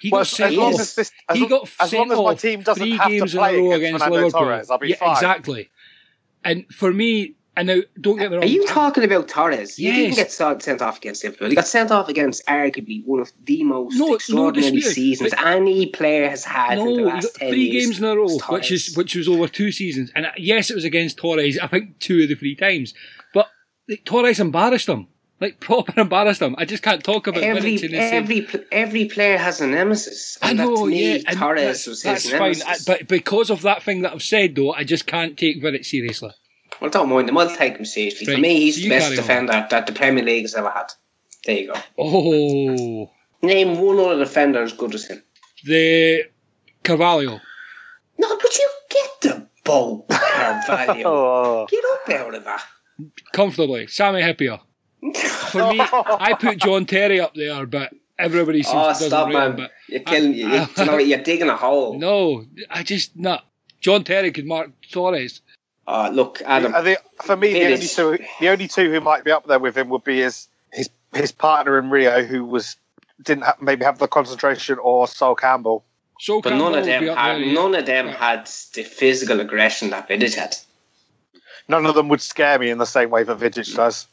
He 0.00 0.10
well, 0.10 0.20
got 0.20 0.28
sent 0.28 0.56
off. 0.56 0.78
As 0.78 0.94
this, 0.94 1.12
as 1.28 1.36
he 1.36 1.48
got 1.48 1.68
as 1.80 1.90
sent 1.90 2.12
off 2.12 2.40
three 2.40 2.96
games 2.96 3.34
in 3.34 3.40
a 3.40 3.42
row 3.42 3.72
against 3.72 4.04
Fernando 4.04 4.26
Liverpool. 4.26 4.40
Torres, 4.40 4.70
I'll 4.70 4.78
be 4.78 4.90
yeah, 4.90 4.96
fine. 4.98 5.14
exactly. 5.14 5.70
And 6.44 6.64
for 6.72 6.92
me, 6.92 7.34
and 7.58 7.66
now 7.66 7.80
don't 8.00 8.18
get 8.18 8.30
me 8.30 8.36
wrong. 8.36 8.44
Are 8.44 8.48
you 8.48 8.66
talking 8.66 9.02
about 9.02 9.26
Torres? 9.26 9.78
Yes. 9.78 9.96
He 9.96 10.02
didn't 10.02 10.16
get 10.16 10.32
sent 10.62 10.80
off 10.80 10.98
against 10.98 11.24
Liverpool. 11.24 11.48
He 11.48 11.56
got 11.56 11.66
sent 11.66 11.90
off 11.90 12.08
against 12.08 12.46
arguably 12.46 13.04
one 13.04 13.20
of 13.20 13.32
the 13.44 13.64
most 13.64 13.98
no, 13.98 14.14
extraordinary 14.14 14.72
no 14.74 14.80
seasons 14.80 15.34
any 15.44 15.86
player 15.86 16.28
has 16.28 16.44
had 16.44 16.78
no, 16.78 16.88
in 16.88 16.96
the 16.96 17.02
last 17.02 17.36
three 17.36 17.62
years. 17.62 17.86
games 17.86 17.98
in 17.98 18.04
a 18.04 18.16
row, 18.16 18.38
which 18.50 18.70
is 18.70 18.96
which 18.96 19.16
was 19.16 19.28
over 19.28 19.48
two 19.48 19.72
seasons. 19.72 20.12
And 20.14 20.26
uh, 20.26 20.30
yes, 20.36 20.70
it 20.70 20.74
was 20.74 20.84
against 20.84 21.16
Torres. 21.16 21.58
I 21.58 21.66
think 21.66 21.98
two 21.98 22.22
of 22.22 22.28
the 22.28 22.36
three 22.36 22.54
times, 22.54 22.94
but 23.34 23.48
Torres 24.04 24.38
embarrassed 24.38 24.88
him 24.88 25.08
like 25.40 25.60
proper 25.60 26.00
embarrassed 26.00 26.40
them. 26.40 26.54
I 26.58 26.64
just 26.64 26.84
can't 26.84 27.02
talk 27.02 27.26
about 27.26 27.42
every 27.42 27.74
every 27.74 27.88
same... 27.88 28.66
every 28.70 29.06
player 29.06 29.36
has 29.36 29.60
a 29.60 29.66
nemesis. 29.66 30.38
I 30.42 30.52
know, 30.52 30.86
me, 30.86 31.18
yeah, 31.18 31.32
Torres 31.32 31.86
was 31.88 32.02
that's 32.02 32.22
his 32.22 32.32
fine. 32.32 32.40
nemesis. 32.52 32.88
I, 32.88 32.92
but 32.92 33.08
because 33.08 33.50
of 33.50 33.62
that 33.62 33.82
thing 33.82 34.02
that 34.02 34.12
I've 34.12 34.22
said, 34.22 34.54
though, 34.54 34.72
I 34.72 34.84
just 34.84 35.06
can't 35.06 35.36
take 35.36 35.60
Vidic 35.60 35.84
seriously. 35.84 36.30
Well, 36.80 36.90
don't 36.90 37.08
mind 37.08 37.28
him. 37.28 37.38
I'll 37.38 37.54
take 37.54 37.76
him 37.76 37.84
seriously. 37.84 38.26
Right, 38.26 38.34
For 38.36 38.40
me, 38.40 38.60
he's 38.60 38.76
so 38.76 38.82
the 38.82 38.88
best 38.90 39.04
carry 39.06 39.16
on. 39.18 39.22
defender 39.22 39.66
that 39.70 39.86
the 39.86 39.92
Premier 39.92 40.24
League 40.24 40.42
has 40.44 40.54
ever 40.54 40.70
had. 40.70 40.92
There 41.44 41.56
you 41.56 41.72
go. 41.72 41.80
Oh, 41.98 43.10
Name 43.42 43.78
one 43.80 43.98
other 44.00 44.18
defender 44.24 44.62
as 44.62 44.72
good 44.72 44.94
as 44.94 45.06
him. 45.06 45.22
the 45.64 46.24
Carvalho. 46.84 47.40
No, 48.18 48.36
but 48.36 48.58
you 48.58 48.68
get 48.90 49.10
the 49.22 49.46
ball, 49.64 50.06
Carvalho. 50.10 51.02
Oh. 51.06 51.66
Get 51.70 51.84
up 51.84 52.20
out 52.26 52.34
of 52.34 52.44
that. 52.44 52.62
Comfortably. 53.32 53.86
Sami 53.86 54.20
Hyypiä. 54.22 54.60
For 55.52 55.72
me, 55.72 55.80
I 56.20 56.34
put 56.38 56.58
John 56.58 56.84
Terry 56.86 57.20
up 57.20 57.34
there, 57.34 57.64
but 57.66 57.92
everybody 58.18 58.62
seems 58.64 58.74
Oh, 58.74 58.88
doesn't 58.88 59.08
stop, 59.08 59.28
rate 59.28 59.34
man. 59.34 59.50
him. 59.50 59.56
But 59.56 59.70
You're 59.88 60.00
killing 60.00 60.34
you. 60.34 60.48
You, 60.48 60.66
you 60.76 60.84
know 60.84 60.92
what? 60.92 61.06
You're 61.06 61.22
digging 61.22 61.48
a 61.48 61.56
hole. 61.56 61.96
no, 61.98 62.44
I 62.68 62.82
just 62.82 63.16
not. 63.16 63.44
John 63.80 64.02
Terry 64.02 64.32
could 64.32 64.46
mark 64.46 64.70
Torres. 64.90 65.40
Oh, 65.90 66.10
look, 66.10 66.42
Adam. 66.44 66.74
I 66.74 66.82
think 66.82 66.98
for 67.22 67.34
me, 67.34 67.54
the 67.54 67.64
only 67.64 67.86
two, 67.86 68.18
the 68.40 68.48
only 68.50 68.68
two 68.68 68.92
who 68.92 69.00
might 69.00 69.24
be 69.24 69.30
up 69.30 69.46
there 69.46 69.58
with 69.58 69.74
him 69.74 69.88
would 69.88 70.04
be 70.04 70.20
his 70.20 70.46
his 70.70 70.90
his 71.14 71.32
partner 71.32 71.78
in 71.78 71.88
Rio, 71.88 72.22
who 72.22 72.44
was 72.44 72.76
didn't 73.22 73.44
have, 73.44 73.62
maybe 73.62 73.86
have 73.86 73.96
the 73.98 74.06
concentration, 74.06 74.78
or 74.78 75.08
Sol 75.08 75.34
Campbell. 75.34 75.86
So 76.20 76.42
But 76.42 76.56
none 76.56 76.74
of 76.74 76.84
them 76.84 77.04
had 77.06 77.40
none 77.40 77.74
of 77.74 77.86
them 77.86 78.08
had 78.08 78.44
the 78.74 78.82
physical 78.82 79.40
aggression 79.40 79.88
that 79.90 80.10
Vidic 80.10 80.34
had. 80.34 80.56
None 81.68 81.86
of 81.86 81.94
them 81.94 82.08
would 82.10 82.20
scare 82.20 82.58
me 82.58 82.68
in 82.68 82.76
the 82.76 82.84
same 82.84 83.08
way 83.08 83.22
that 83.22 83.38
Vidic 83.38 83.70
mm. 83.70 83.76
does. 83.76 84.08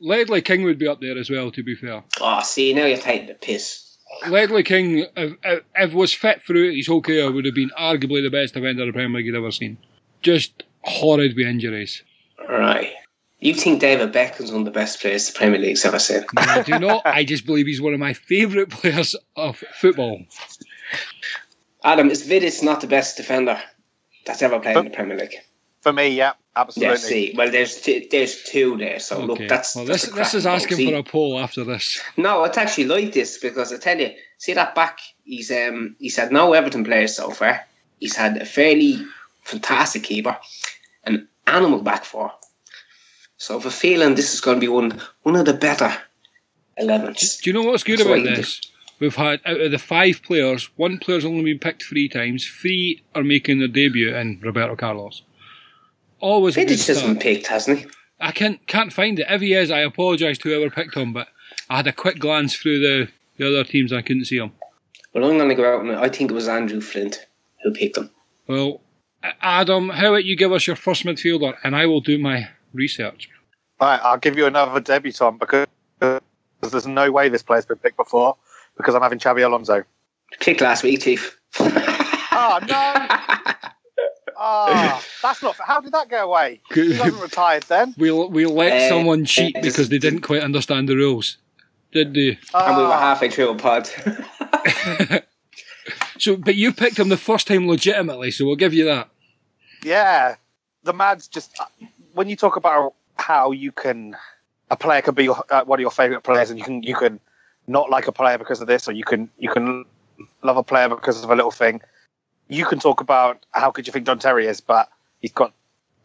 Ledley 0.00 0.42
King 0.42 0.64
would 0.64 0.78
be 0.78 0.88
up 0.88 1.00
there 1.00 1.16
as 1.16 1.30
well. 1.30 1.52
To 1.52 1.62
be 1.62 1.76
fair. 1.76 2.02
Oh, 2.20 2.42
see, 2.42 2.74
now 2.74 2.86
you're 2.86 2.98
taking 2.98 3.28
the 3.28 3.34
piss. 3.34 3.96
Ledley 4.26 4.64
King, 4.64 5.06
if, 5.16 5.36
if, 5.44 5.62
if 5.76 5.94
was 5.94 6.12
fit 6.12 6.42
throughout 6.42 6.74
his 6.74 6.88
whole 6.88 7.00
career, 7.00 7.30
would 7.30 7.44
have 7.44 7.54
been 7.54 7.70
arguably 7.78 8.24
the 8.24 8.28
best 8.28 8.54
defender 8.54 8.84
the 8.84 8.92
Premier 8.92 9.18
League 9.18 9.32
had 9.32 9.36
ever 9.36 9.52
seen. 9.52 9.78
Just 10.20 10.64
horrid 10.84 11.36
with 11.36 11.46
injuries. 11.46 12.02
Right. 12.48 12.92
You 13.40 13.54
think 13.54 13.80
David 13.80 14.12
Beckham's 14.12 14.52
one 14.52 14.60
of 14.60 14.66
the 14.66 14.70
best 14.70 15.00
players 15.00 15.28
the 15.28 15.36
Premier 15.36 15.58
League's 15.58 15.84
ever 15.84 15.98
seen? 15.98 16.22
No, 16.34 16.42
I 16.42 16.62
do 16.62 16.78
not. 16.78 17.02
I 17.04 17.24
just 17.24 17.44
believe 17.44 17.66
he's 17.66 17.80
one 17.80 17.92
of 17.92 17.98
my 17.98 18.12
favourite 18.12 18.70
players 18.70 19.16
of 19.34 19.56
football. 19.80 20.22
Adam, 21.82 22.10
is 22.10 22.26
Vidic 22.26 22.62
not 22.62 22.80
the 22.80 22.86
best 22.86 23.16
defender 23.16 23.60
that's 24.24 24.42
ever 24.42 24.60
played 24.60 24.76
in 24.76 24.84
the 24.84 24.90
Premier 24.90 25.18
League? 25.18 25.34
For 25.80 25.92
me, 25.92 26.10
yeah, 26.10 26.34
absolutely. 26.54 26.92
Yeah, 26.92 26.96
see, 26.96 27.34
well, 27.36 27.50
there's 27.50 27.80
two, 27.80 28.06
there's 28.08 28.44
two 28.44 28.76
there. 28.76 29.00
So 29.00 29.24
look, 29.24 29.40
that's 29.48 29.74
well, 29.74 29.84
this 29.84 30.06
a 30.06 30.12
this 30.12 30.34
is 30.34 30.46
asking 30.46 30.78
goal. 30.78 30.90
for 30.90 30.94
a 30.98 31.02
poll 31.02 31.40
after 31.40 31.64
this. 31.64 32.00
No, 32.16 32.44
it's 32.44 32.56
actually 32.56 32.84
like 32.84 33.12
this 33.12 33.38
because 33.38 33.72
I 33.72 33.78
tell 33.78 33.98
you, 33.98 34.12
see 34.38 34.52
that 34.52 34.76
back. 34.76 35.00
He's 35.24 35.50
um 35.50 35.96
he's 35.98 36.16
had 36.16 36.30
no 36.30 36.52
Everton 36.52 36.84
players 36.84 37.16
so 37.16 37.30
far. 37.30 37.62
He's 37.98 38.14
had 38.14 38.36
a 38.36 38.44
fairly 38.44 39.04
fantastic 39.42 40.04
keeper, 40.04 40.36
an 41.04 41.28
animal 41.46 41.82
back 41.82 42.04
four. 42.04 42.32
So 43.36 43.56
a 43.56 43.70
feeling 43.70 44.14
this 44.14 44.34
is 44.34 44.40
going 44.40 44.56
to 44.56 44.60
be 44.60 44.68
one 44.68 45.00
one 45.22 45.36
of 45.36 45.44
the 45.46 45.54
better 45.54 45.92
elevens. 46.76 47.38
Do 47.38 47.50
you 47.50 47.54
know 47.54 47.62
what's 47.68 47.82
good 47.84 47.98
So 47.98 48.06
about 48.06 48.26
I- 48.26 48.36
this? 48.36 48.60
We've 49.00 49.16
had 49.16 49.40
out 49.44 49.60
of 49.60 49.72
the 49.72 49.80
five 49.80 50.22
players, 50.22 50.70
one 50.76 50.98
player's 50.98 51.24
only 51.24 51.42
been 51.42 51.58
picked 51.58 51.82
three 51.82 52.08
times. 52.08 52.46
Three 52.46 53.02
are 53.16 53.24
making 53.24 53.58
their 53.58 53.66
debut 53.66 54.14
in 54.14 54.38
Roberto 54.40 54.76
Carlos. 54.76 55.22
always 56.20 56.54
good 56.54 56.68
Vidic 56.68 56.86
has 56.86 57.02
been 57.02 57.18
picked, 57.18 57.48
hasn't 57.48 57.80
he? 57.80 57.86
I 58.20 58.30
can't 58.30 58.64
can't 58.68 58.92
find 58.92 59.18
it. 59.18 59.26
If 59.28 59.40
he 59.40 59.54
is, 59.54 59.72
I 59.72 59.80
apologise 59.80 60.38
to 60.38 60.50
whoever 60.50 60.70
picked 60.70 60.94
him, 60.96 61.12
but 61.12 61.26
I 61.68 61.78
had 61.78 61.88
a 61.88 61.92
quick 61.92 62.20
glance 62.20 62.54
through 62.54 62.78
the, 62.78 63.08
the 63.38 63.48
other 63.48 63.64
teams 63.64 63.90
and 63.90 63.98
I 63.98 64.02
couldn't 64.02 64.26
see 64.26 64.36
him. 64.36 64.52
Well, 65.12 65.28
I'm 65.28 65.36
going 65.36 65.48
to 65.48 65.56
go 65.56 65.74
out 65.74 65.80
and 65.84 65.96
I 65.96 66.08
think 66.08 66.30
it 66.30 66.34
was 66.34 66.46
Andrew 66.46 66.80
Flint 66.80 67.26
who 67.64 67.72
picked 67.72 67.96
him. 67.96 68.10
Well, 68.46 68.81
Adam, 69.40 69.88
how 69.90 70.08
about 70.10 70.24
you 70.24 70.36
give 70.36 70.52
us 70.52 70.66
your 70.66 70.76
first 70.76 71.04
midfielder 71.04 71.54
and 71.64 71.76
I 71.76 71.86
will 71.86 72.00
do 72.00 72.18
my 72.18 72.48
research. 72.72 73.28
Right, 73.80 74.00
I'll 74.02 74.18
give 74.18 74.36
you 74.36 74.46
another 74.46 74.80
debutant 74.80 75.38
because 75.40 75.66
there's 76.00 76.86
no 76.86 77.10
way 77.10 77.28
this 77.28 77.42
player's 77.42 77.66
been 77.66 77.78
picked 77.78 77.96
before 77.96 78.36
because 78.76 78.94
I'm 78.94 79.02
having 79.02 79.18
Xabi 79.18 79.44
Alonso. 79.44 79.84
Picked 80.40 80.60
last 80.60 80.82
week, 80.82 81.02
Chief. 81.02 81.38
Oh 81.58 82.58
no! 82.68 83.06
Ah, 84.44 85.00
that's 85.22 85.40
not. 85.40 85.54
How 85.64 85.80
did 85.80 85.92
that 85.92 86.08
go 86.08 86.24
away? 86.24 86.60
He 86.74 86.94
hasn't 86.94 87.22
retired 87.22 87.62
then. 87.64 87.94
We'll 87.96 88.28
we'll 88.28 88.52
let 88.52 88.72
Uh, 88.72 88.88
someone 88.88 89.24
cheat 89.24 89.54
uh, 89.56 89.60
because 89.60 89.88
they 89.88 89.98
didn't 89.98 90.22
quite 90.22 90.42
understand 90.42 90.88
the 90.88 90.96
rules, 90.96 91.36
did 91.92 92.12
they? 92.14 92.38
and 92.52 92.76
we 92.76 92.82
were 92.82 92.90
halfway 92.90 93.30
through 93.30 93.50
a 93.50 93.54
pod. 93.54 93.88
So, 96.22 96.36
but 96.36 96.54
you 96.54 96.72
picked 96.72 97.00
him 97.00 97.08
the 97.08 97.16
first 97.16 97.48
time 97.48 97.66
legitimately, 97.66 98.30
so 98.30 98.46
we'll 98.46 98.54
give 98.54 98.72
you 98.72 98.84
that. 98.84 99.10
yeah, 99.82 100.36
the 100.84 100.92
Mads 100.92 101.26
just. 101.26 101.60
When 102.14 102.28
you 102.28 102.36
talk 102.36 102.54
about 102.54 102.94
how 103.16 103.50
you 103.50 103.72
can, 103.72 104.16
a 104.70 104.76
player 104.76 105.02
can 105.02 105.14
be 105.14 105.24
your, 105.24 105.42
uh, 105.50 105.64
one 105.64 105.80
of 105.80 105.80
your 105.80 105.90
favourite 105.90 106.22
players, 106.22 106.48
and 106.48 106.60
you 106.60 106.64
can 106.64 106.84
you 106.84 106.94
can 106.94 107.18
not 107.66 107.90
like 107.90 108.06
a 108.06 108.12
player 108.12 108.38
because 108.38 108.60
of 108.60 108.68
this, 108.68 108.86
or 108.86 108.92
you 108.92 109.02
can 109.02 109.30
you 109.36 109.50
can 109.50 109.84
love 110.44 110.56
a 110.56 110.62
player 110.62 110.88
because 110.88 111.24
of 111.24 111.28
a 111.28 111.34
little 111.34 111.50
thing. 111.50 111.80
You 112.46 112.66
can 112.66 112.78
talk 112.78 113.00
about 113.00 113.44
how 113.50 113.72
good 113.72 113.88
you 113.88 113.92
think 113.92 114.06
John 114.06 114.20
Terry 114.20 114.46
is, 114.46 114.60
but 114.60 114.88
he's 115.18 115.32
got 115.32 115.52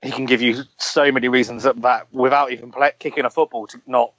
he 0.02 0.10
can 0.10 0.26
give 0.26 0.42
you 0.42 0.64
so 0.78 1.12
many 1.12 1.28
reasons 1.28 1.62
that, 1.62 1.80
that 1.84 2.12
without 2.12 2.52
even 2.52 2.72
play, 2.72 2.92
kicking 2.98 3.26
a 3.26 3.30
football 3.30 3.68
to 3.68 3.80
not 3.86 4.14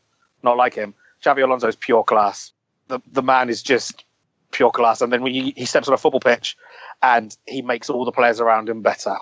not 0.45 0.57
like 0.57 0.75
him. 0.75 0.95
Xabi 1.25 1.43
Alonso 1.43 1.67
is 1.67 1.75
pure 1.75 2.05
class. 2.05 2.53
The 2.87 3.01
the 3.11 3.23
man 3.23 3.49
is 3.49 3.65
just 3.65 4.05
pure 4.51 4.71
class, 4.71 5.01
and 5.01 5.13
then 5.13 5.23
when 5.23 5.33
he, 5.33 5.53
he 5.57 5.65
steps 5.65 5.89
on 5.89 5.95
a 5.95 5.99
football 5.99 6.21
pitch, 6.21 6.57
and 7.03 7.37
he 7.47 7.63
makes 7.63 7.91
all 7.91 8.05
the 8.05 8.13
players 8.13 8.41
around 8.41 8.69
him 8.69 8.83
better. 8.83 9.17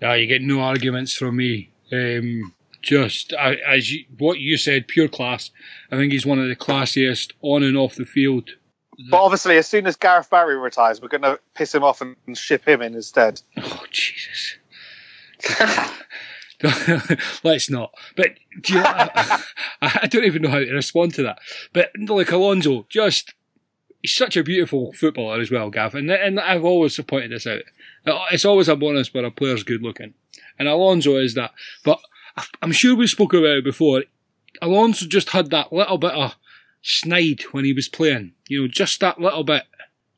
Yeah, 0.00 0.14
you 0.14 0.26
get 0.26 0.42
no 0.42 0.60
arguments 0.60 1.14
from 1.14 1.36
me. 1.36 1.70
Um, 1.92 2.54
just 2.82 3.34
I, 3.34 3.56
as 3.56 3.92
you, 3.92 4.04
what 4.18 4.38
you 4.38 4.56
said, 4.56 4.88
pure 4.88 5.08
class. 5.08 5.50
I 5.90 5.96
think 5.96 6.12
he's 6.12 6.26
one 6.26 6.38
of 6.38 6.48
the 6.48 6.56
classiest 6.56 7.32
on 7.42 7.62
and 7.62 7.76
off 7.76 7.96
the 7.96 8.04
field. 8.04 8.50
But 9.10 9.22
obviously, 9.22 9.56
as 9.56 9.66
soon 9.66 9.86
as 9.86 9.96
Gareth 9.96 10.28
Barry 10.28 10.56
retires, 10.56 11.00
we're 11.00 11.08
going 11.08 11.22
to 11.22 11.40
piss 11.54 11.74
him 11.74 11.82
off 11.82 12.02
and, 12.02 12.16
ship 12.36 12.66
him 12.66 12.82
in 12.82 12.94
instead. 12.94 13.40
Oh 13.56 13.84
Jesus! 13.90 14.56
Let's 17.42 17.70
not. 17.70 17.94
But 18.16 18.38
do 18.60 18.74
you 18.74 18.80
know, 18.80 18.84
I, 18.86 19.42
I 19.80 20.06
don't 20.06 20.24
even 20.24 20.42
know 20.42 20.50
how 20.50 20.58
to 20.58 20.72
respond 20.72 21.14
to 21.14 21.22
that. 21.22 21.38
But 21.72 21.90
like 22.08 22.30
Alonso, 22.30 22.86
just 22.90 23.34
he's 24.02 24.14
such 24.14 24.36
a 24.36 24.44
beautiful 24.44 24.92
footballer 24.92 25.40
as 25.40 25.50
well, 25.50 25.70
Gav. 25.70 25.94
And, 25.94 26.10
and 26.10 26.40
I've 26.40 26.64
always 26.64 26.98
pointed 27.00 27.32
this 27.32 27.46
out. 27.46 27.62
It's 28.32 28.44
always 28.44 28.68
a 28.68 28.76
bonus 28.76 29.12
when 29.12 29.24
a 29.24 29.30
player's 29.30 29.62
good 29.62 29.82
looking, 29.82 30.14
and 30.58 30.68
Alonso 30.68 31.16
is 31.16 31.34
that. 31.34 31.52
But 31.84 32.00
I'm 32.62 32.72
sure 32.72 32.96
we 32.96 33.06
spoke 33.06 33.32
about 33.34 33.58
it 33.58 33.64
before. 33.64 34.04
Alonso 34.62 35.06
just 35.06 35.30
had 35.30 35.50
that 35.50 35.72
little 35.72 35.98
bit 35.98 36.12
of 36.12 36.34
snide 36.82 37.42
when 37.52 37.64
he 37.64 37.72
was 37.72 37.88
playing. 37.88 38.32
You 38.48 38.62
know, 38.62 38.68
just 38.68 39.00
that 39.00 39.20
little 39.20 39.44
bit, 39.44 39.64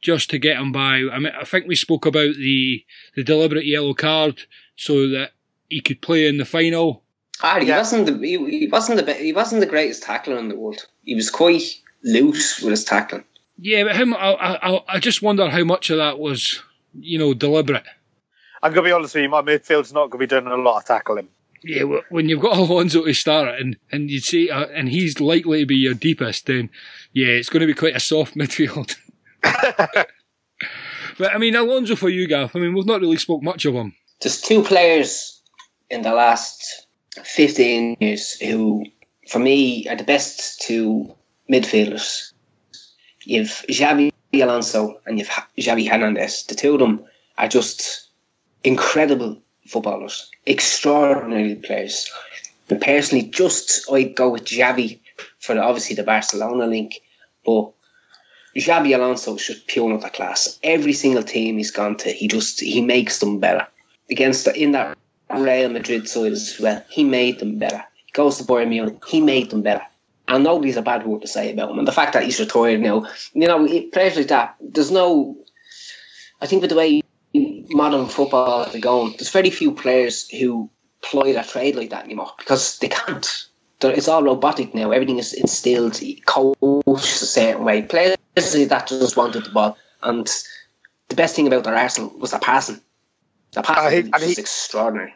just 0.00 0.30
to 0.30 0.38
get 0.38 0.58
him 0.58 0.72
by. 0.72 1.02
I 1.12 1.18
mean, 1.18 1.32
I 1.38 1.44
think 1.44 1.66
we 1.66 1.76
spoke 1.76 2.06
about 2.06 2.34
the 2.36 2.84
the 3.14 3.24
deliberate 3.24 3.66
yellow 3.66 3.94
card 3.94 4.40
so 4.76 5.08
that 5.08 5.32
he 5.68 5.80
could 5.80 6.00
play 6.00 6.26
in 6.26 6.36
the 6.38 6.44
final. 6.44 7.02
Ah, 7.42 7.58
he 7.58 7.66
Yeah. 7.66 7.78
wasn't 7.78 8.06
the 8.06 8.16
he, 8.26 8.60
he 8.60 8.68
wasn't 8.68 9.04
the 9.04 9.14
he 9.14 9.32
wasn't 9.32 9.60
the 9.60 9.66
greatest 9.66 10.02
tackler 10.04 10.38
in 10.38 10.48
the 10.48 10.56
world. 10.56 10.86
He 11.04 11.14
was 11.14 11.30
quite 11.30 11.62
loose 12.04 12.60
with 12.60 12.70
his 12.70 12.84
tackling. 12.84 13.24
Yeah, 13.64 13.84
but 13.84 13.94
him, 13.94 14.12
I, 14.12 14.34
I, 14.60 14.82
I 14.88 14.98
just 14.98 15.22
wonder 15.22 15.48
how 15.48 15.62
much 15.62 15.88
of 15.90 15.98
that 15.98 16.18
was, 16.18 16.60
you 16.98 17.16
know, 17.16 17.32
deliberate. 17.32 17.84
I'm 18.60 18.72
going 18.72 18.84
to 18.84 18.88
be 18.88 18.92
honest 18.92 19.14
with 19.14 19.22
you, 19.22 19.28
my 19.28 19.40
midfield's 19.40 19.92
not 19.92 20.10
going 20.10 20.18
to 20.18 20.18
be 20.18 20.26
doing 20.26 20.48
a 20.48 20.56
lot 20.56 20.78
of 20.78 20.84
tackling. 20.84 21.28
Yeah, 21.62 21.84
wh- 21.84 22.10
when 22.10 22.28
you've 22.28 22.40
got 22.40 22.56
Alonso 22.58 23.04
to 23.04 23.14
start 23.14 23.60
and, 23.60 23.76
and 23.92 24.10
you 24.10 24.18
see, 24.18 24.50
uh, 24.50 24.66
and 24.66 24.88
he's 24.88 25.20
likely 25.20 25.60
to 25.60 25.66
be 25.66 25.76
your 25.76 25.94
deepest, 25.94 26.46
then 26.46 26.70
yeah, 27.12 27.28
it's 27.28 27.48
going 27.48 27.60
to 27.60 27.66
be 27.68 27.74
quite 27.74 27.94
a 27.94 28.00
soft 28.00 28.34
midfield. 28.36 28.96
but 29.42 31.32
I 31.32 31.38
mean, 31.38 31.54
Alonso 31.54 31.94
for 31.94 32.08
you, 32.08 32.26
Gav. 32.26 32.56
I 32.56 32.58
mean, 32.58 32.74
we've 32.74 32.84
not 32.84 33.00
really 33.00 33.16
spoke 33.16 33.44
much 33.44 33.64
of 33.64 33.74
him. 33.74 33.94
There's 34.20 34.40
two 34.40 34.64
players 34.64 35.40
in 35.88 36.02
the 36.02 36.12
last 36.12 36.88
15 37.22 37.98
years 38.00 38.32
who, 38.40 38.84
for 39.28 39.38
me, 39.38 39.86
are 39.88 39.96
the 39.96 40.02
best 40.02 40.62
two 40.62 41.14
midfielders. 41.48 42.31
You've 43.24 43.64
Xabi 43.68 44.12
Alonso 44.34 45.00
and 45.06 45.18
you've 45.18 45.28
Xavi 45.28 45.88
Hernandez. 45.88 46.44
The 46.44 46.54
two 46.54 46.74
of 46.74 46.80
them 46.80 47.04
are 47.38 47.48
just 47.48 48.08
incredible 48.64 49.38
footballers, 49.66 50.30
extraordinary 50.46 51.56
players. 51.56 52.10
And 52.68 52.80
personally, 52.80 53.26
just 53.26 53.90
I'd 53.90 54.14
go 54.14 54.30
with 54.30 54.44
Xavi 54.44 54.98
for 55.38 55.54
the, 55.54 55.62
obviously 55.62 55.96
the 55.96 56.02
Barcelona 56.04 56.66
link, 56.66 57.00
but 57.44 57.72
Xabi 58.56 58.94
Alonso 58.94 59.36
is 59.36 59.46
just 59.46 59.66
pure 59.66 59.90
another 59.90 60.10
class. 60.10 60.58
Every 60.62 60.92
single 60.92 61.22
team 61.22 61.58
he's 61.58 61.70
gone 61.70 61.96
to, 61.98 62.10
he 62.10 62.28
just 62.28 62.60
he 62.60 62.80
makes 62.80 63.18
them 63.18 63.40
better. 63.40 63.66
Against 64.10 64.44
the, 64.44 64.54
in 64.54 64.72
that 64.72 64.96
Real 65.34 65.70
Madrid 65.70 66.08
side 66.08 66.32
as 66.32 66.58
well, 66.60 66.84
he 66.90 67.04
made 67.04 67.38
them 67.38 67.58
better. 67.58 67.82
He 67.94 68.12
goes 68.12 68.38
to 68.38 68.44
Bayern 68.44 68.68
Munich, 68.68 69.02
he 69.06 69.20
made 69.20 69.50
them 69.50 69.62
better. 69.62 69.84
And 70.32 70.44
nobody's 70.44 70.78
a 70.78 70.82
bad 70.82 71.06
word 71.06 71.20
to 71.22 71.28
say 71.28 71.52
about 71.52 71.70
him. 71.70 71.78
And 71.78 71.86
the 71.86 71.92
fact 71.92 72.14
that 72.14 72.22
he's 72.24 72.40
retired 72.40 72.80
now, 72.80 73.06
you 73.34 73.46
know, 73.48 73.66
players 73.92 74.16
like 74.16 74.28
that, 74.28 74.56
there's 74.60 74.90
no. 74.90 75.36
I 76.40 76.46
think 76.46 76.62
with 76.62 76.70
the 76.70 76.76
way 76.76 77.02
modern 77.34 78.06
football 78.06 78.62
is 78.64 78.80
going, 78.80 79.12
there's 79.12 79.30
very 79.30 79.50
few 79.50 79.72
players 79.74 80.28
who 80.30 80.70
ply 81.02 81.32
their 81.34 81.44
trade 81.44 81.76
like 81.76 81.90
that 81.90 82.04
anymore 82.04 82.32
because 82.38 82.78
they 82.78 82.88
can't. 82.88 83.46
They're- 83.80 83.92
It's 83.92 84.08
all 84.08 84.22
robotic 84.22 84.74
now. 84.74 84.90
Everything 84.90 85.18
is 85.18 85.34
instilled, 85.34 86.00
coached 86.24 87.22
a 87.22 87.26
certain 87.26 87.64
way. 87.64 87.82
Players 87.82 88.16
like 88.54 88.68
that 88.70 88.86
just 88.88 89.16
wanted 89.16 89.44
the 89.44 89.50
ball. 89.50 89.76
And 90.02 90.26
the 91.08 91.14
best 91.16 91.36
thing 91.36 91.46
about 91.46 91.64
their 91.64 91.74
Arsenal 91.76 92.10
was 92.18 92.30
the 92.30 92.38
passing. 92.38 92.80
The 93.52 93.60
Uh, 93.60 93.62
passing 93.64 94.04
he- 94.06 94.10
was 94.10 94.22
he- 94.36 94.40
extraordinary. 94.40 95.14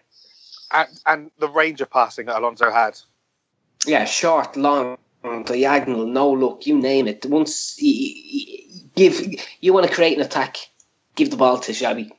And, 0.72 0.88
and 1.06 1.30
the 1.38 1.48
range 1.48 1.80
of 1.80 1.90
passing 1.90 2.26
that 2.26 2.36
Alonso 2.36 2.70
had. 2.70 2.98
Yeah, 3.86 4.04
short, 4.04 4.56
long, 4.56 4.98
diagonal, 5.44 6.06
no 6.06 6.32
look, 6.32 6.66
you 6.66 6.78
name 6.78 7.08
it. 7.08 7.26
Once 7.26 7.76
you, 7.80 8.88
give, 8.94 9.20
you 9.60 9.72
want 9.72 9.86
to 9.86 9.94
create 9.94 10.18
an 10.18 10.24
attack, 10.24 10.56
give 11.14 11.30
the 11.30 11.36
ball 11.36 11.58
to 11.58 11.72
Xavi, 11.72 12.10